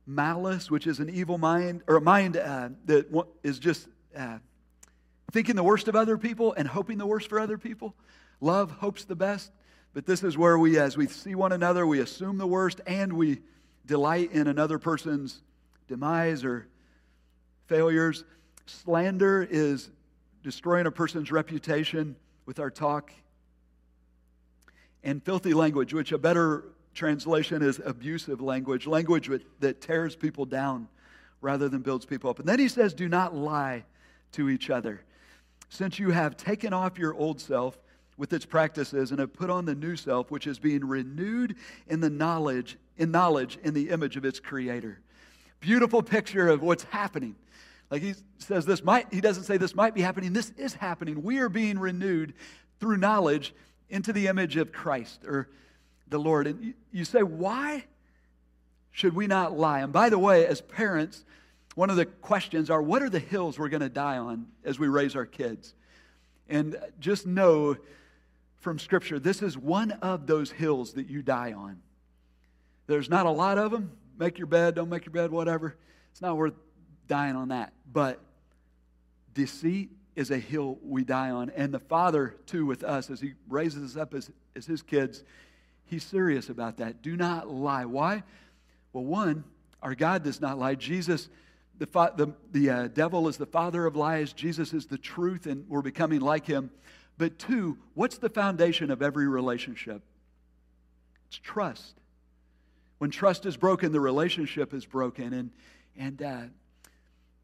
malice, 0.07 0.70
which 0.70 0.87
is 0.87 0.98
an 1.00 1.11
evil 1.11 1.38
mind, 1.38 1.83
or 1.87 1.96
a 1.96 2.00
mind 2.00 2.37
uh, 2.37 2.68
that 2.87 3.07
is 3.42 3.59
just. 3.59 3.88
Uh, 4.16 4.38
thinking 5.33 5.57
the 5.57 5.64
worst 5.64 5.88
of 5.88 5.96
other 5.96 6.18
people 6.18 6.52
and 6.52 6.68
hoping 6.68 6.98
the 6.98 7.07
worst 7.07 7.28
for 7.28 7.40
other 7.40 7.59
people. 7.59 7.94
Love 8.40 8.70
hopes 8.70 9.05
the 9.05 9.16
best, 9.16 9.50
but 9.94 10.07
this 10.07 10.22
is 10.22 10.37
where 10.37 10.59
we, 10.59 10.78
as 10.78 10.96
we 10.96 11.07
see 11.07 11.35
one 11.35 11.52
another, 11.52 11.87
we 11.87 12.00
assume 12.00 12.38
the 12.38 12.46
worst 12.46 12.81
and 12.87 13.14
we 13.14 13.40
delight 13.87 14.31
in 14.33 14.46
another 14.46 14.78
person's 14.78 15.42
demise 15.88 16.44
or 16.44 16.68
failures. 17.66 18.24
Slander 18.66 19.46
is 19.48 19.90
destroying 20.42 20.87
a 20.87 20.90
person's 20.90 21.31
reputation 21.31 22.16
with 22.46 22.59
our 22.59 22.70
talk. 22.70 23.12
And 25.05 25.22
filthy 25.22 25.55
language, 25.55 25.92
which 25.92 26.12
a 26.12 26.18
better 26.18 26.64
translation 26.94 27.62
is 27.62 27.81
abusive 27.85 28.40
language, 28.40 28.87
language 28.87 29.31
that 29.61 29.81
tears 29.81 30.14
people 30.14 30.44
down 30.44 30.88
rather 31.40 31.68
than 31.68 31.83
builds 31.83 32.07
people 32.07 32.31
up. 32.31 32.38
And 32.38 32.48
then 32.48 32.59
he 32.59 32.68
says, 32.68 32.94
Do 32.94 33.09
not 33.09 33.35
lie 33.35 33.85
to 34.33 34.48
each 34.48 34.70
other 34.70 35.03
since 35.72 35.98
you 35.98 36.11
have 36.11 36.37
taken 36.37 36.75
off 36.75 36.98
your 36.98 37.14
old 37.14 37.40
self 37.40 37.79
with 38.18 38.33
its 38.35 38.44
practices 38.44 39.11
and 39.11 39.18
have 39.18 39.33
put 39.33 39.48
on 39.48 39.64
the 39.64 39.75
new 39.75 39.96
self 39.96 40.31
which 40.31 40.46
is 40.46 40.59
being 40.59 40.87
renewed 40.87 41.57
in 41.88 42.01
the 42.01 42.11
knowledge 42.11 42.77
in 42.98 43.11
knowledge 43.11 43.59
in 43.62 43.72
the 43.72 43.88
image 43.88 44.18
of 44.18 44.25
its 44.25 44.38
creator 44.38 45.01
beautiful 45.61 46.03
picture 46.03 46.48
of 46.48 46.61
what's 46.61 46.85
happening 46.85 47.35
like 47.92 48.02
he 48.02 48.14
says 48.38 48.66
this 48.66 48.83
might 48.83 49.07
he 49.14 49.20
doesn't 49.20 49.44
say 49.44 49.57
this 49.57 49.76
might 49.76 49.94
be 49.94 50.02
happening 50.02 50.33
this 50.33 50.52
is 50.57 50.74
happening 50.74 51.22
we 51.22 51.38
are 51.38 51.48
being 51.48 51.78
renewed 51.78 52.35
through 52.81 52.96
knowledge 52.96 53.55
into 53.88 54.12
the 54.12 54.26
image 54.26 54.57
of 54.57 54.72
christ 54.72 55.24
or 55.24 55.48
the 56.09 56.18
lord 56.18 56.48
and 56.48 56.74
you 56.90 57.05
say 57.05 57.22
why 57.22 57.85
should 58.90 59.14
we 59.14 59.28
not 59.28 59.57
lie 59.57 59.78
and 59.78 59.92
by 59.92 60.09
the 60.09 60.18
way 60.18 60.44
as 60.44 60.61
parents 60.61 61.24
one 61.74 61.90
of 61.90 61.96
the 61.96 62.07
questions 62.07 62.70
are 62.70 62.83
what 62.83 63.02
are 63.02 63.09
the 63.09 63.18
hills 63.18 63.59
we're 63.59 63.68
going 63.68 63.83
to 63.83 63.88
die 63.88 64.18
on 64.18 64.46
as 64.64 64.78
we 64.78 64.88
raise 64.88 65.16
our 65.16 65.26
kids? 65.26 65.74
And 66.48 66.76
just 67.00 67.26
know 67.26 67.76
from 68.59 68.78
Scripture, 68.78 69.18
this 69.18 69.42
is 69.42 69.57
one 69.57 69.92
of 69.92 70.26
those 70.26 70.50
hills 70.50 70.92
that 70.94 71.09
you 71.09 71.22
die 71.22 71.52
on. 71.52 71.81
There's 72.87 73.09
not 73.09 73.26
a 73.26 73.31
lot 73.31 73.59
of 73.59 73.70
them. 73.70 73.92
Make 74.18 74.38
your 74.38 74.46
bed, 74.46 74.74
don't 74.74 74.90
make 74.90 75.07
your 75.07 75.12
bed, 75.12 75.31
whatever. 75.31 75.76
It's 76.11 76.20
not 76.20 76.37
worth 76.37 76.55
dying 77.12 77.37
on 77.37 77.48
that. 77.48 77.75
But 77.92 78.20
deceit 79.35 79.90
is 80.16 80.31
a 80.31 80.38
hill 80.38 80.79
we 80.83 81.05
die 81.05 81.31
on. 81.31 81.51
And 81.51 81.75
the 81.75 81.79
Father, 81.79 82.37
too, 82.46 82.64
with 82.64 82.83
us, 82.83 83.11
as 83.11 83.20
He 83.20 83.35
raises 83.51 83.94
us 83.94 84.01
up 84.01 84.14
as, 84.14 84.31
as 84.57 84.64
His 84.64 84.81
kids, 84.81 85.22
He's 85.85 86.05
serious 86.05 86.48
about 86.48 86.79
that. 86.79 87.03
Do 87.03 87.14
not 87.18 87.51
lie. 87.51 87.85
Why? 87.85 88.22
Well, 88.94 89.05
one, 89.05 89.44
our 89.83 89.94
God 89.94 90.22
does 90.22 90.40
not 90.40 90.59
lie. 90.59 90.75
Jesus 90.75 91.29
the, 91.79 92.12
the, 92.16 92.33
the 92.53 92.70
uh, 92.70 92.88
devil 92.88 93.29
is 93.29 93.37
the 93.37 93.46
father 93.46 93.87
of 93.87 93.96
lies, 93.96 94.33
Jesus 94.33 94.72
is 94.72 94.87
the 94.87 94.98
truth, 94.98 95.46
and 95.46 95.68
we're 95.68 95.83
becoming 95.83 96.20
like 96.20 96.46
him. 96.46 96.70
But 97.18 97.38
two, 97.38 97.77
what's 97.94 98.18
the 98.18 98.29
foundation 98.29 98.90
of 98.90 99.03
every 99.03 99.27
relationship? 99.27 100.03
It's 101.27 101.38
trust. 101.38 101.94
When 102.98 103.11
trust 103.11 103.46
is 103.46 103.57
broken, 103.57 103.90
the 103.90 104.01
relationship 104.01 104.72
is 104.72 104.87
broken. 104.87 105.33
And, 105.33 105.51
and 105.96 106.22
uh, 106.22 106.42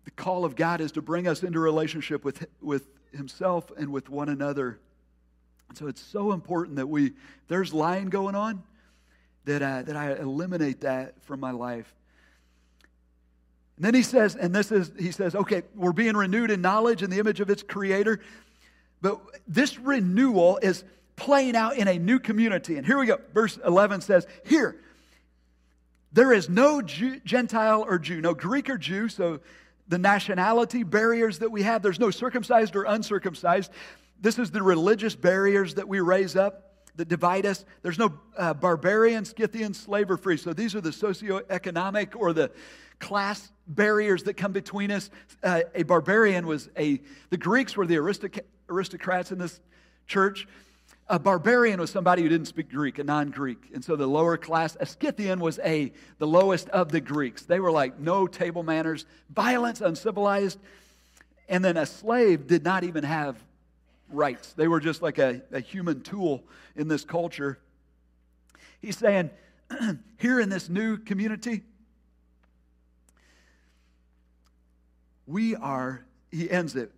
the 0.04 0.10
call 0.10 0.44
of 0.44 0.56
God 0.56 0.80
is 0.80 0.92
to 0.92 1.02
bring 1.02 1.28
us 1.28 1.42
into 1.42 1.60
relationship 1.60 2.24
with, 2.24 2.46
with 2.60 2.86
Himself 3.12 3.70
and 3.76 3.92
with 3.92 4.08
one 4.08 4.28
another. 4.28 4.78
And 5.68 5.76
so 5.76 5.86
it's 5.86 6.00
so 6.00 6.32
important 6.32 6.76
that 6.76 6.86
we, 6.86 7.12
there's 7.48 7.74
lying 7.74 8.08
going 8.08 8.34
on, 8.34 8.62
that, 9.44 9.62
uh, 9.62 9.82
that 9.82 9.96
I 9.96 10.14
eliminate 10.14 10.82
that 10.82 11.22
from 11.24 11.40
my 11.40 11.50
life. 11.50 11.94
And 13.76 13.84
then 13.84 13.94
he 13.94 14.02
says, 14.02 14.34
and 14.34 14.54
this 14.54 14.72
is, 14.72 14.90
he 14.98 15.12
says, 15.12 15.36
okay, 15.36 15.62
we're 15.74 15.92
being 15.92 16.16
renewed 16.16 16.50
in 16.50 16.60
knowledge 16.60 17.02
in 17.02 17.10
the 17.10 17.18
image 17.20 17.40
of 17.40 17.48
its 17.48 17.62
creator. 17.62 18.18
But 19.00 19.20
this 19.46 19.78
renewal 19.78 20.58
is 20.60 20.82
playing 21.14 21.54
out 21.54 21.76
in 21.76 21.86
a 21.86 21.98
new 21.98 22.18
community. 22.18 22.76
And 22.76 22.84
here 22.84 22.98
we 22.98 23.06
go. 23.06 23.18
Verse 23.32 23.58
11 23.64 24.00
says, 24.00 24.26
Here, 24.44 24.80
there 26.12 26.32
is 26.32 26.48
no 26.48 26.82
Jew, 26.82 27.20
Gentile 27.24 27.84
or 27.86 27.98
Jew, 27.98 28.20
no 28.20 28.34
Greek 28.34 28.68
or 28.68 28.78
Jew. 28.78 29.08
So 29.08 29.40
the 29.88 29.98
nationality 29.98 30.82
barriers 30.82 31.38
that 31.38 31.50
we 31.50 31.62
have, 31.62 31.82
there's 31.82 31.98
no 31.98 32.10
circumcised 32.10 32.76
or 32.76 32.84
uncircumcised. 32.84 33.72
This 34.20 34.38
is 34.38 34.50
the 34.50 34.62
religious 34.62 35.14
barriers 35.14 35.74
that 35.74 35.88
we 35.88 36.00
raise 36.00 36.36
up 36.36 36.64
that 36.96 37.08
divide 37.08 37.46
us. 37.46 37.64
There's 37.82 37.98
no 37.98 38.12
uh, 38.36 38.54
barbarian, 38.54 39.24
Scythian, 39.24 39.72
slave, 39.72 40.10
or 40.10 40.16
free. 40.16 40.36
So 40.36 40.52
these 40.52 40.74
are 40.74 40.80
the 40.80 40.90
socioeconomic 40.90 42.16
or 42.16 42.32
the 42.32 42.50
class 42.98 43.50
barriers 43.68 44.24
that 44.24 44.34
come 44.34 44.52
between 44.52 44.90
us. 44.90 45.08
Uh, 45.42 45.62
a 45.74 45.84
barbarian 45.84 46.46
was 46.46 46.68
a, 46.76 47.00
the 47.30 47.36
Greeks 47.36 47.76
were 47.76 47.86
the 47.86 47.96
aristoc- 47.96 48.40
aristocrats 48.68 49.30
in 49.30 49.38
this 49.38 49.60
church. 50.06 50.48
A 51.10 51.18
barbarian 51.18 51.80
was 51.80 51.90
somebody 51.90 52.22
who 52.22 52.28
didn't 52.28 52.48
speak 52.48 52.70
Greek, 52.70 52.98
a 52.98 53.04
non-Greek. 53.04 53.70
And 53.72 53.82
so 53.82 53.96
the 53.96 54.06
lower 54.06 54.36
class, 54.36 54.76
a 54.78 54.84
Scythian 54.84 55.40
was 55.40 55.58
a, 55.60 55.92
the 56.18 56.26
lowest 56.26 56.68
of 56.68 56.92
the 56.92 57.00
Greeks. 57.00 57.44
They 57.44 57.60
were 57.60 57.70
like 57.70 57.98
no 57.98 58.26
table 58.26 58.62
manners, 58.62 59.06
violence, 59.30 59.80
uncivilized. 59.80 60.58
And 61.48 61.64
then 61.64 61.78
a 61.78 61.86
slave 61.86 62.46
did 62.46 62.62
not 62.62 62.84
even 62.84 63.04
have 63.04 63.42
rights. 64.10 64.52
They 64.52 64.68
were 64.68 64.80
just 64.80 65.00
like 65.00 65.18
a, 65.18 65.40
a 65.50 65.60
human 65.60 66.02
tool 66.02 66.44
in 66.76 66.88
this 66.88 67.04
culture. 67.04 67.58
He's 68.80 68.98
saying, 68.98 69.30
here 70.18 70.40
in 70.40 70.50
this 70.50 70.68
new 70.68 70.98
community, 70.98 71.62
we 75.26 75.56
are, 75.56 76.04
he 76.30 76.50
ends 76.50 76.76
it, 76.76 76.92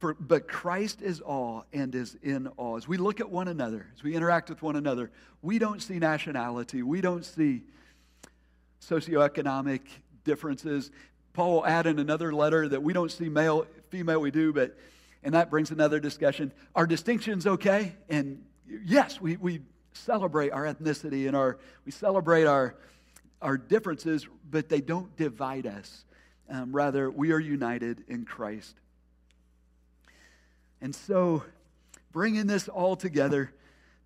for, 0.00 0.14
but 0.14 0.48
Christ 0.48 1.02
is 1.02 1.20
all 1.20 1.66
and 1.72 1.94
is 1.94 2.16
in 2.22 2.46
all. 2.56 2.76
As 2.76 2.88
we 2.88 2.96
look 2.96 3.20
at 3.20 3.30
one 3.30 3.48
another, 3.48 3.86
as 3.94 4.02
we 4.02 4.14
interact 4.14 4.48
with 4.48 4.62
one 4.62 4.74
another, 4.74 5.10
we 5.42 5.58
don't 5.58 5.80
see 5.80 5.98
nationality, 5.98 6.82
we 6.82 7.02
don't 7.02 7.24
see 7.24 7.62
socioeconomic 8.80 9.82
differences. 10.24 10.90
Paul 11.34 11.52
will 11.52 11.66
add 11.66 11.86
in 11.86 11.98
another 11.98 12.32
letter 12.32 12.66
that 12.68 12.82
we 12.82 12.94
don't 12.94 13.12
see 13.12 13.28
male, 13.28 13.66
female, 13.90 14.20
we 14.20 14.30
do, 14.30 14.54
but, 14.54 14.76
and 15.22 15.34
that 15.34 15.50
brings 15.50 15.70
another 15.70 16.00
discussion. 16.00 16.50
Are 16.74 16.86
distinctions 16.86 17.46
okay? 17.46 17.94
And 18.08 18.42
yes, 18.66 19.20
we, 19.20 19.36
we 19.36 19.60
celebrate 19.92 20.50
our 20.50 20.64
ethnicity 20.64 21.26
and 21.26 21.36
our, 21.36 21.58
we 21.84 21.92
celebrate 21.92 22.46
our, 22.46 22.74
our 23.42 23.58
differences, 23.58 24.26
but 24.50 24.70
they 24.70 24.80
don't 24.80 25.14
divide 25.16 25.66
us. 25.66 26.04
Um, 26.48 26.72
rather, 26.72 27.10
we 27.10 27.32
are 27.32 27.38
united 27.38 28.02
in 28.08 28.24
Christ. 28.24 28.76
And 30.80 30.94
so, 30.94 31.44
bringing 32.12 32.46
this 32.46 32.68
all 32.68 32.96
together, 32.96 33.52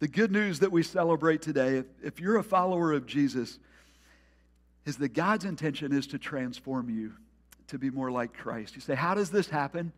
the 0.00 0.08
good 0.08 0.32
news 0.32 0.60
that 0.60 0.72
we 0.72 0.82
celebrate 0.82 1.42
today, 1.42 1.78
if, 1.78 1.86
if 2.02 2.20
you're 2.20 2.36
a 2.36 2.42
follower 2.42 2.92
of 2.92 3.06
Jesus, 3.06 3.58
is 4.84 4.96
that 4.98 5.14
God's 5.14 5.44
intention 5.44 5.92
is 5.92 6.06
to 6.08 6.18
transform 6.18 6.90
you 6.90 7.14
to 7.68 7.78
be 7.78 7.90
more 7.90 8.10
like 8.10 8.34
Christ. 8.34 8.74
You 8.74 8.80
say, 8.80 8.94
How 8.94 9.14
does 9.14 9.30
this 9.30 9.48
happen? 9.48 9.92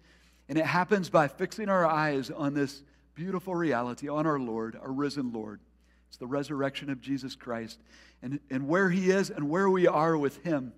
And 0.48 0.58
it 0.58 0.66
happens 0.66 1.10
by 1.10 1.28
fixing 1.28 1.68
our 1.68 1.84
eyes 1.84 2.30
on 2.30 2.54
this 2.54 2.82
beautiful 3.14 3.54
reality, 3.54 4.08
on 4.08 4.26
our 4.26 4.38
Lord, 4.38 4.78
our 4.80 4.92
risen 4.92 5.32
Lord. 5.32 5.60
It's 6.08 6.18
the 6.18 6.26
resurrection 6.26 6.88
of 6.88 7.00
Jesus 7.00 7.34
Christ. 7.34 7.80
And, 8.22 8.38
and 8.50 8.68
where 8.68 8.88
He 8.88 9.10
is 9.10 9.30
and 9.30 9.50
where 9.50 9.68
we 9.68 9.88
are 9.88 10.16
with 10.16 10.42
Him, 10.44 10.72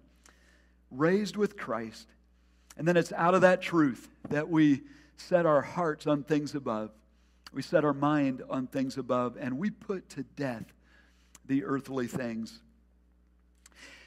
raised 0.91 1.37
with 1.37 1.57
Christ. 1.57 2.09
And 2.77 2.89
then 2.89 2.97
it's 2.97 3.13
out 3.13 3.35
of 3.35 3.43
that 3.43 3.61
truth 3.61 4.09
that 4.31 4.49
we 4.49 4.83
set 5.19 5.47
our 5.47 5.63
hearts 5.63 6.07
on 6.07 6.23
things 6.23 6.55
above. 6.55 6.91
We 7.53 7.63
set 7.63 7.85
our 7.85 7.93
mind 7.93 8.43
on 8.49 8.67
things 8.67 8.99
above, 8.99 9.37
and 9.39 9.59
we 9.59 9.71
put 9.71 10.09
to 10.11 10.23
death 10.23 10.65
the 11.47 11.65
earthly 11.65 12.07
things. 12.07 12.61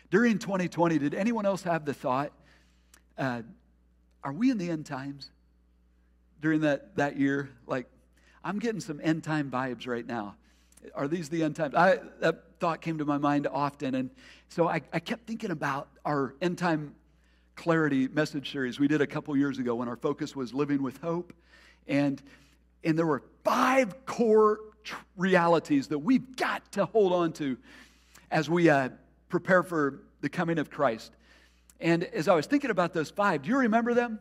During 0.09 0.39
2020, 0.39 0.99
did 0.99 1.13
anyone 1.13 1.45
else 1.45 1.63
have 1.63 1.85
the 1.85 1.93
thought, 1.93 2.31
uh, 3.17 3.41
are 4.23 4.33
we 4.33 4.51
in 4.51 4.57
the 4.57 4.69
end 4.69 4.85
times? 4.85 5.31
During 6.41 6.61
that, 6.61 6.95
that 6.97 7.17
year, 7.17 7.49
like, 7.67 7.87
I'm 8.43 8.59
getting 8.59 8.81
some 8.81 8.99
end 9.03 9.23
time 9.23 9.49
vibes 9.51 9.87
right 9.87 10.05
now. 10.05 10.35
Are 10.95 11.07
these 11.07 11.29
the 11.29 11.43
end 11.43 11.55
times? 11.55 11.75
I, 11.75 11.99
that 12.19 12.43
thought 12.59 12.81
came 12.81 12.97
to 12.97 13.05
my 13.05 13.17
mind 13.17 13.47
often. 13.47 13.95
And 13.95 14.09
so 14.49 14.67
I, 14.67 14.81
I 14.91 14.99
kept 14.99 15.27
thinking 15.27 15.51
about 15.51 15.89
our 16.03 16.35
end 16.41 16.57
time 16.57 16.95
clarity 17.61 18.07
message 18.07 18.51
series 18.51 18.79
we 18.79 18.87
did 18.87 19.01
a 19.01 19.05
couple 19.05 19.37
years 19.37 19.59
ago 19.59 19.75
when 19.75 19.87
our 19.87 19.95
focus 19.95 20.35
was 20.35 20.51
living 20.51 20.81
with 20.81 20.97
hope. 20.97 21.31
And, 21.87 22.19
and 22.83 22.97
there 22.97 23.05
were 23.05 23.21
five 23.43 24.03
core 24.07 24.57
tr- 24.83 24.95
realities 25.15 25.89
that 25.89 25.99
we've 25.99 26.35
got 26.35 26.71
to 26.71 26.85
hold 26.85 27.13
on 27.13 27.33
to 27.33 27.59
as 28.31 28.49
we 28.49 28.67
uh, 28.67 28.89
prepare 29.29 29.61
for 29.61 30.01
the 30.21 30.29
coming 30.29 30.57
of 30.57 30.71
Christ. 30.71 31.11
And 31.79 32.03
as 32.03 32.27
I 32.27 32.33
was 32.33 32.47
thinking 32.47 32.71
about 32.71 32.93
those 32.95 33.11
five, 33.11 33.43
do 33.43 33.49
you 33.49 33.57
remember 33.59 33.93
them? 33.93 34.19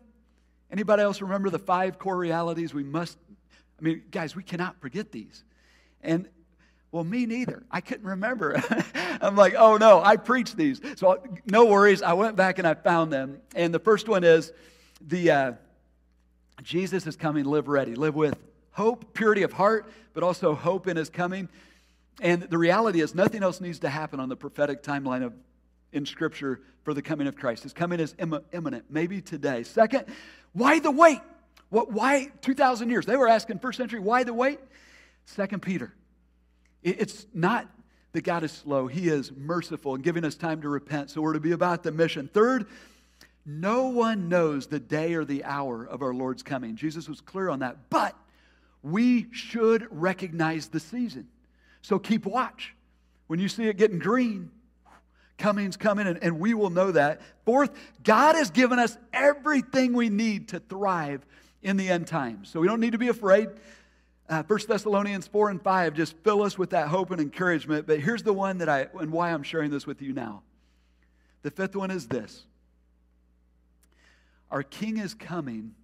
Anybody 0.71 1.03
else 1.03 1.23
remember 1.23 1.49
the 1.49 1.59
five 1.59 1.99
core 1.99 2.19
realities 2.19 2.75
we 2.75 2.85
must? 2.85 3.17
I 3.79 3.83
mean, 3.83 4.03
guys, 4.11 4.37
we 4.37 4.43
cannot 4.43 4.79
forget 4.83 5.13
these. 5.13 5.45
And 6.03 6.29
well, 6.93 7.05
me 7.05 7.27
neither. 7.27 7.63
I 7.71 7.81
couldn't 7.81 8.07
remember. 8.07 8.61
I'm 9.21 9.37
like, 9.37 9.55
oh 9.57 9.77
no, 9.77 10.03
I 10.03 10.17
preached 10.17 10.57
these. 10.57 10.81
So 10.97 11.23
no 11.47 11.67
worries. 11.67 12.03
I 12.03 12.15
went 12.15 12.37
back 12.37 12.59
and 12.59 12.67
I 12.67 12.75
found 12.75 13.13
them. 13.13 13.41
And 13.55 13.73
the 13.73 13.79
first 13.79 14.09
one 14.09 14.25
is 14.25 14.53
the 15.01 15.31
uh, 15.31 15.53
Jesus 16.63 17.07
is 17.07 17.17
coming. 17.17 17.45
Live 17.45 17.69
ready. 17.69 17.95
Live 17.95 18.15
with 18.15 18.37
hope, 18.73 19.15
purity 19.15 19.43
of 19.43 19.53
heart, 19.53 19.93
but 20.15 20.23
also 20.23 20.55
hope 20.55 20.89
in 20.89 20.97
His 20.97 21.11
coming. 21.11 21.49
And 22.21 22.43
the 22.43 22.59
reality 22.59 23.01
is, 23.01 23.15
nothing 23.15 23.43
else 23.43 23.61
needs 23.61 23.79
to 23.81 23.89
happen 23.89 24.21
on 24.21 24.29
the 24.29 24.37
prophetic 24.37 24.83
timeline 24.83 25.25
of 25.25 25.33
in 25.93 26.07
Scripture 26.07 26.61
for 26.83 26.95
the 26.95 27.03
coming 27.03 27.27
of 27.27 27.37
Christ. 27.37 27.63
His 27.63 27.73
coming 27.73 28.01
is 28.01 28.15
imminent, 28.19 28.85
maybe 28.91 29.21
today. 29.21 29.63
Second, 29.63 30.05
why 30.53 30.79
the 30.79 30.91
wait? 30.91 31.21
What, 31.69 31.93
why 31.93 32.31
2,000 32.43 32.91
years? 32.91 33.07
They 33.07 33.17
were 33.17 33.29
asking 33.29 33.61
first 33.61 33.79
century, 33.79 34.01
why 34.01 34.25
the 34.25 34.35
wait? 34.35 34.59
Second 35.25 35.63
Peter. 35.63 35.93
It's 36.83 37.27
not 37.35 37.69
that 38.13 38.23
God 38.23 38.43
is 38.43 38.53
slow, 38.53 38.87
He 38.87 39.09
is 39.09 39.31
merciful 39.33 39.95
and 39.95 40.03
giving 40.03 40.25
us 40.25 40.35
time 40.35 40.63
to 40.63 40.69
repent. 40.69 41.11
So 41.11 41.21
we're 41.21 41.35
to 41.35 41.41
be 41.41 41.53
about 41.53 41.83
the 41.83 41.93
mission. 41.93 42.29
Third, 42.33 42.67
no 43.47 43.89
one 43.89 44.29
knows 44.29 44.67
the 44.67 44.81
day 44.81 45.15
or 45.15 45.25
the 45.25 45.45
hour 45.45 45.85
of 45.85 46.03
our 46.03 46.13
Lord's 46.13 46.43
coming. 46.43 46.77
Jesus 46.77 47.09
was 47.09 47.21
clear 47.21 47.49
on 47.49 47.61
that. 47.61 47.91
But 47.91 48.17
we 48.83 49.27
should 49.33 49.87
recognize 49.91 50.69
the 50.69 50.81
season. 50.81 51.29
So 51.83 51.99
keep 51.99 52.27
watch. 52.27 52.75
When 53.27 53.39
you 53.39 53.49
see 53.49 53.69
it 53.69 53.77
getting 53.77 53.99
green, 53.99 54.51
coming's 55.39 55.77
coming, 55.77 56.07
and, 56.07 56.23
and 56.23 56.39
we 56.39 56.55
will 56.55 56.71
know 56.71 56.93
that. 56.93 57.21
Fourth, 57.45 57.71
God 58.05 58.35
has 58.37 58.51
given 58.51 58.79
us 58.79 58.97
everything 59.13 59.95
we 59.95 60.09
need 60.09 60.49
to 60.49 60.61
thrive 60.61 61.25
in 61.63 61.77
the 61.77 61.89
end 61.89 62.07
times. 62.07 62.49
So 62.51 62.61
we 62.61 62.67
don't 62.67 62.81
need 62.81 62.93
to 62.93 62.99
be 62.99 63.09
afraid. 63.09 63.49
Uh, 64.31 64.45
1 64.45 64.61
Thessalonians 64.69 65.27
4 65.27 65.51
and 65.51 65.61
5 65.61 65.93
just 65.93 66.17
fill 66.19 66.43
us 66.43 66.57
with 66.57 66.71
that 66.71 66.87
hope 66.87 67.11
and 67.11 67.21
encouragement. 67.21 67.89
But 67.89 67.99
here's 67.99 68.23
the 68.23 68.33
one 68.33 68.59
that 68.59 68.69
I, 68.69 68.87
and 69.01 69.11
why 69.11 69.33
I'm 69.33 69.43
sharing 69.43 69.73
this 69.73 69.89
with 69.89 70.01
you 70.01 70.13
now. 70.13 70.43
The 71.43 71.51
fifth 71.51 71.75
one 71.75 71.91
is 71.91 72.07
this 72.07 72.45
Our 74.49 74.63
King 74.63 74.99
is 74.99 75.15
coming, 75.15 75.75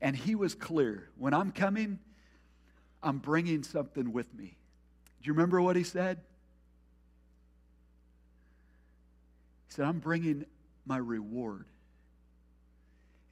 and 0.00 0.14
he 0.14 0.36
was 0.36 0.54
clear. 0.54 1.08
When 1.18 1.34
I'm 1.34 1.50
coming, 1.50 1.98
I'm 3.02 3.18
bringing 3.18 3.64
something 3.64 4.12
with 4.12 4.32
me. 4.34 4.56
Do 5.22 5.26
you 5.26 5.32
remember 5.32 5.60
what 5.60 5.74
he 5.74 5.82
said? 5.82 6.18
He 9.66 9.74
said, 9.74 9.84
I'm 9.84 9.98
bringing 9.98 10.44
my 10.86 10.98
reward. 10.98 11.64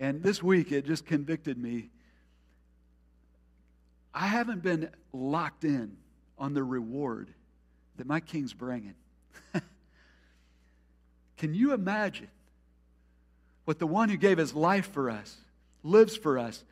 And 0.00 0.20
this 0.20 0.42
week, 0.42 0.72
it 0.72 0.84
just 0.84 1.06
convicted 1.06 1.58
me. 1.58 1.90
I 4.14 4.26
haven't 4.26 4.62
been 4.62 4.90
locked 5.12 5.64
in 5.64 5.96
on 6.38 6.54
the 6.54 6.62
reward 6.62 7.32
that 7.96 8.06
my 8.06 8.20
king's 8.20 8.54
bringing. 8.54 8.94
Can 11.36 11.54
you 11.54 11.72
imagine 11.72 12.28
what 13.64 13.78
the 13.78 13.86
one 13.86 14.08
who 14.08 14.16
gave 14.16 14.38
his 14.38 14.54
life 14.54 14.90
for 14.92 15.10
us, 15.10 15.36
lives 15.82 16.16
for 16.16 16.38
us, 16.38 16.64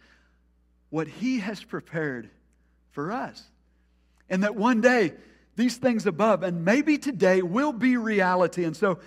what 0.90 1.08
he 1.08 1.40
has 1.40 1.62
prepared 1.62 2.30
for 2.92 3.12
us? 3.12 3.42
And 4.28 4.42
that 4.42 4.56
one 4.56 4.80
day, 4.80 5.12
these 5.56 5.76
things 5.76 6.06
above, 6.06 6.42
and 6.42 6.64
maybe 6.64 6.98
today, 6.98 7.42
will 7.42 7.72
be 7.72 7.96
reality. 7.96 8.64
And 8.64 8.76
so, 8.76 8.98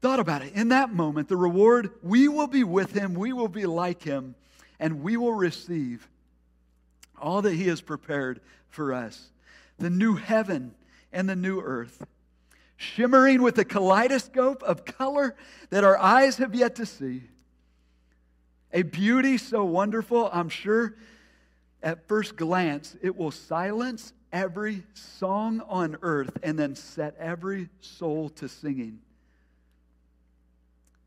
thought 0.00 0.20
about 0.20 0.42
it. 0.42 0.54
In 0.54 0.68
that 0.68 0.92
moment, 0.92 1.28
the 1.28 1.36
reward, 1.36 1.90
we 2.02 2.28
will 2.28 2.46
be 2.46 2.64
with 2.64 2.92
him, 2.92 3.14
we 3.14 3.32
will 3.32 3.48
be 3.48 3.66
like 3.66 4.02
him, 4.02 4.34
and 4.78 5.02
we 5.02 5.16
will 5.16 5.34
receive 5.34 6.08
all 7.20 7.42
that 7.42 7.54
he 7.54 7.68
has 7.68 7.80
prepared 7.80 8.40
for 8.68 8.92
us. 8.92 9.30
The 9.78 9.90
new 9.90 10.16
heaven 10.16 10.74
and 11.12 11.28
the 11.28 11.36
new 11.36 11.60
earth, 11.60 12.06
shimmering 12.76 13.42
with 13.42 13.58
a 13.58 13.64
kaleidoscope 13.64 14.62
of 14.62 14.84
color 14.84 15.34
that 15.70 15.84
our 15.84 15.98
eyes 15.98 16.36
have 16.38 16.54
yet 16.54 16.76
to 16.76 16.86
see. 16.86 17.22
A 18.72 18.82
beauty 18.82 19.36
so 19.36 19.64
wonderful, 19.64 20.30
I'm 20.32 20.48
sure 20.48 20.96
at 21.82 22.06
first 22.06 22.36
glance, 22.36 22.96
it 23.02 23.16
will 23.16 23.30
silence 23.30 24.12
every 24.32 24.84
song 24.94 25.60
on 25.68 25.96
earth 26.02 26.38
and 26.42 26.58
then 26.58 26.74
set 26.74 27.16
every 27.18 27.68
soul 27.80 28.28
to 28.30 28.48
singing. 28.48 29.00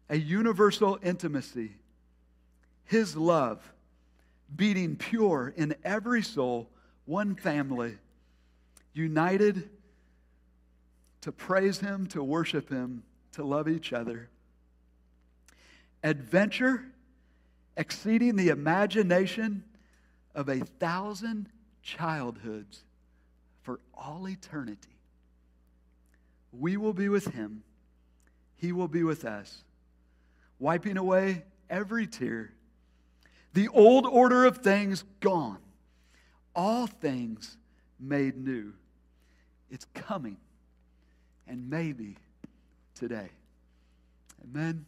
A 0.10 0.18
universal 0.18 1.00
intimacy, 1.02 1.72
His 2.86 3.16
love 3.16 3.73
beating 4.56 4.96
pure 4.96 5.54
in 5.56 5.76
every 5.84 6.22
soul, 6.22 6.70
one 7.06 7.36
family, 7.36 7.98
united 8.94 9.70
to 11.22 11.32
praise 11.32 11.80
Him, 11.80 12.08
to 12.08 12.24
worship 12.24 12.70
Him, 12.70 13.04
to 13.34 13.44
love 13.44 13.68
each 13.68 13.94
other. 13.94 14.30
Adventure 16.04 16.84
exceeding 17.78 18.36
the 18.36 18.50
imagination 18.50 19.64
of 20.36 20.50
a 20.50 20.60
thousand 20.60 21.50
childhoods 21.82 22.84
for 23.62 23.80
all 23.94 24.28
eternity. 24.28 24.90
We 26.52 26.78
will 26.78 26.94
be 26.94 27.10
with 27.10 27.28
him, 27.28 27.64
he 28.58 28.72
will 28.72 28.88
be 28.88 29.04
with 29.04 29.26
us, 29.26 29.64
wiping 30.60 30.98
away 30.98 31.44
every 31.70 32.08
tear. 32.08 32.54
The 33.54 33.68
old 33.70 34.06
order 34.06 34.46
of 34.46 34.58
things 34.58 35.04
gone. 35.20 35.60
all 36.56 36.86
things 36.88 37.58
made 38.00 38.38
new. 38.38 38.74
It's 39.72 39.86
coming, 39.94 40.38
and 41.48 41.70
maybe 41.70 42.18
today. 42.94 43.30
Amen. 44.44 44.86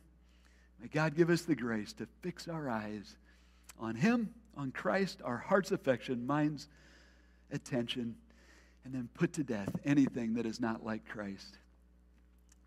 May 0.79 0.87
God 0.87 1.15
give 1.15 1.29
us 1.29 1.41
the 1.41 1.55
grace 1.55 1.93
to 1.93 2.07
fix 2.21 2.47
our 2.47 2.69
eyes 2.69 3.15
on 3.79 3.95
Him, 3.95 4.33
on 4.55 4.71
Christ, 4.71 5.21
our 5.23 5.37
heart's 5.37 5.71
affection, 5.71 6.27
mind's 6.27 6.67
attention, 7.51 8.15
and 8.83 8.93
then 8.93 9.09
put 9.15 9.33
to 9.33 9.43
death 9.43 9.75
anything 9.85 10.35
that 10.35 10.45
is 10.45 10.59
not 10.59 10.85
like 10.85 11.07
Christ. 11.07 11.57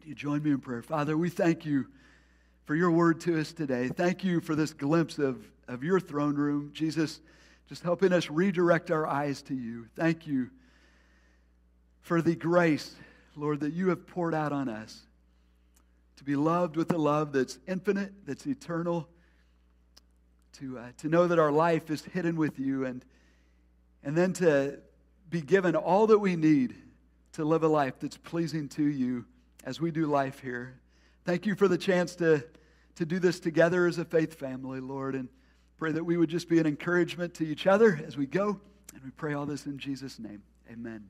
Do 0.03 0.09
you 0.09 0.14
join 0.14 0.42
me 0.42 0.51
in 0.51 0.59
prayer? 0.59 0.82
Father, 0.82 1.16
we 1.16 1.28
thank 1.30 1.64
you 1.64 1.86
for 2.69 2.75
your 2.75 2.91
word 2.91 3.19
to 3.19 3.41
us 3.41 3.51
today. 3.55 3.89
Thank 3.89 4.23
you 4.23 4.43
for 4.43 4.55
this 4.55 4.75
glimpse 4.75 5.16
of, 5.16 5.43
of 5.69 5.83
your 5.83 5.99
throne 5.99 6.35
room. 6.35 6.71
Jesus, 6.75 7.19
just 7.66 7.83
helping 7.83 8.12
us 8.12 8.29
redirect 8.29 8.91
our 8.91 9.07
eyes 9.07 9.41
to 9.45 9.55
you. 9.55 9.87
Thank 9.97 10.27
you 10.27 10.51
for 12.03 12.21
the 12.21 12.37
grace, 12.37 12.95
Lord, 13.37 13.61
that 13.61 13.73
you 13.73 13.89
have 13.89 14.07
poured 14.07 14.35
out 14.35 14.53
on 14.53 14.69
us 14.69 15.01
to 16.19 16.25
be 16.25 16.37
loved 16.37 16.77
with 16.77 16.93
a 16.93 16.99
love 16.99 17.33
that's 17.33 17.59
infinite, 17.66 18.12
that's 18.27 18.47
eternal, 18.47 19.09
to, 20.59 20.79
uh, 20.79 20.89
to 20.99 21.09
know 21.09 21.27
that 21.27 21.39
our 21.39 21.51
life 21.51 21.89
is 21.89 22.05
hidden 22.05 22.37
with 22.37 22.59
you, 22.59 22.85
and, 22.85 23.03
and 24.05 24.14
then 24.14 24.35
to 24.35 24.79
be 25.31 25.41
given 25.41 25.75
all 25.75 26.07
that 26.09 26.19
we 26.19 26.37
need 26.37 26.75
to 27.33 27.47
live 27.47 27.62
a 27.62 27.69
life 27.69 27.95
that's 27.99 28.19
pleasing 28.19 28.69
to 28.69 28.85
you 28.85 29.25
as 29.64 29.81
we 29.81 29.91
do 29.91 30.05
life 30.05 30.41
here. 30.41 30.79
Thank 31.25 31.47
you 31.47 31.55
for 31.55 31.66
the 31.66 31.79
chance 31.79 32.14
to, 32.16 32.45
to 32.99 33.07
do 33.07 33.20
this 33.20 33.38
together 33.38 33.86
as 33.86 33.99
a 33.99 34.05
faith 34.05 34.34
family, 34.34 34.80
Lord, 34.80 35.14
and 35.14 35.28
pray 35.76 35.92
that 35.92 36.03
we 36.05 36.16
would 36.16 36.28
just 36.28 36.49
be 36.49 36.59
an 36.59 36.66
encouragement 36.66 37.32
to 37.34 37.46
each 37.46 37.68
other 37.68 38.01
as 38.05 38.16
we 38.16 38.26
go. 38.26 38.61
And 38.92 39.03
we 39.05 39.11
pray 39.11 39.34
all 39.34 39.46
this 39.46 39.66
in 39.66 39.78
Jesus' 39.78 40.18
name. 40.18 40.42
Amen. 40.70 41.05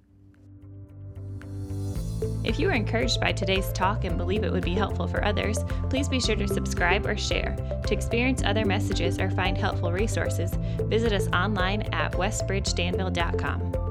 If 2.45 2.59
you 2.59 2.67
were 2.67 2.75
encouraged 2.75 3.21
by 3.21 3.33
today's 3.33 3.73
talk 3.73 4.05
and 4.05 4.19
believe 4.19 4.45
it 4.45 4.53
would 4.53 4.65
be 4.65 4.75
helpful 4.75 5.07
for 5.07 5.25
others, 5.25 5.59
please 5.89 6.09
be 6.09 6.21
sure 6.21 6.37
to 6.37 6.47
subscribe 6.47 7.07
or 7.07 7.17
share. 7.17 7.57
To 7.87 7.95
experience 7.95 8.43
other 8.45 8.67
messages 8.67 9.19
or 9.19 9.31
find 9.31 9.57
helpful 9.57 9.91
resources, 9.91 10.53
visit 10.83 11.15
us 11.15 11.29
online 11.29 11.83
at 11.95 12.13
westbridgedanville.com. 12.13 13.88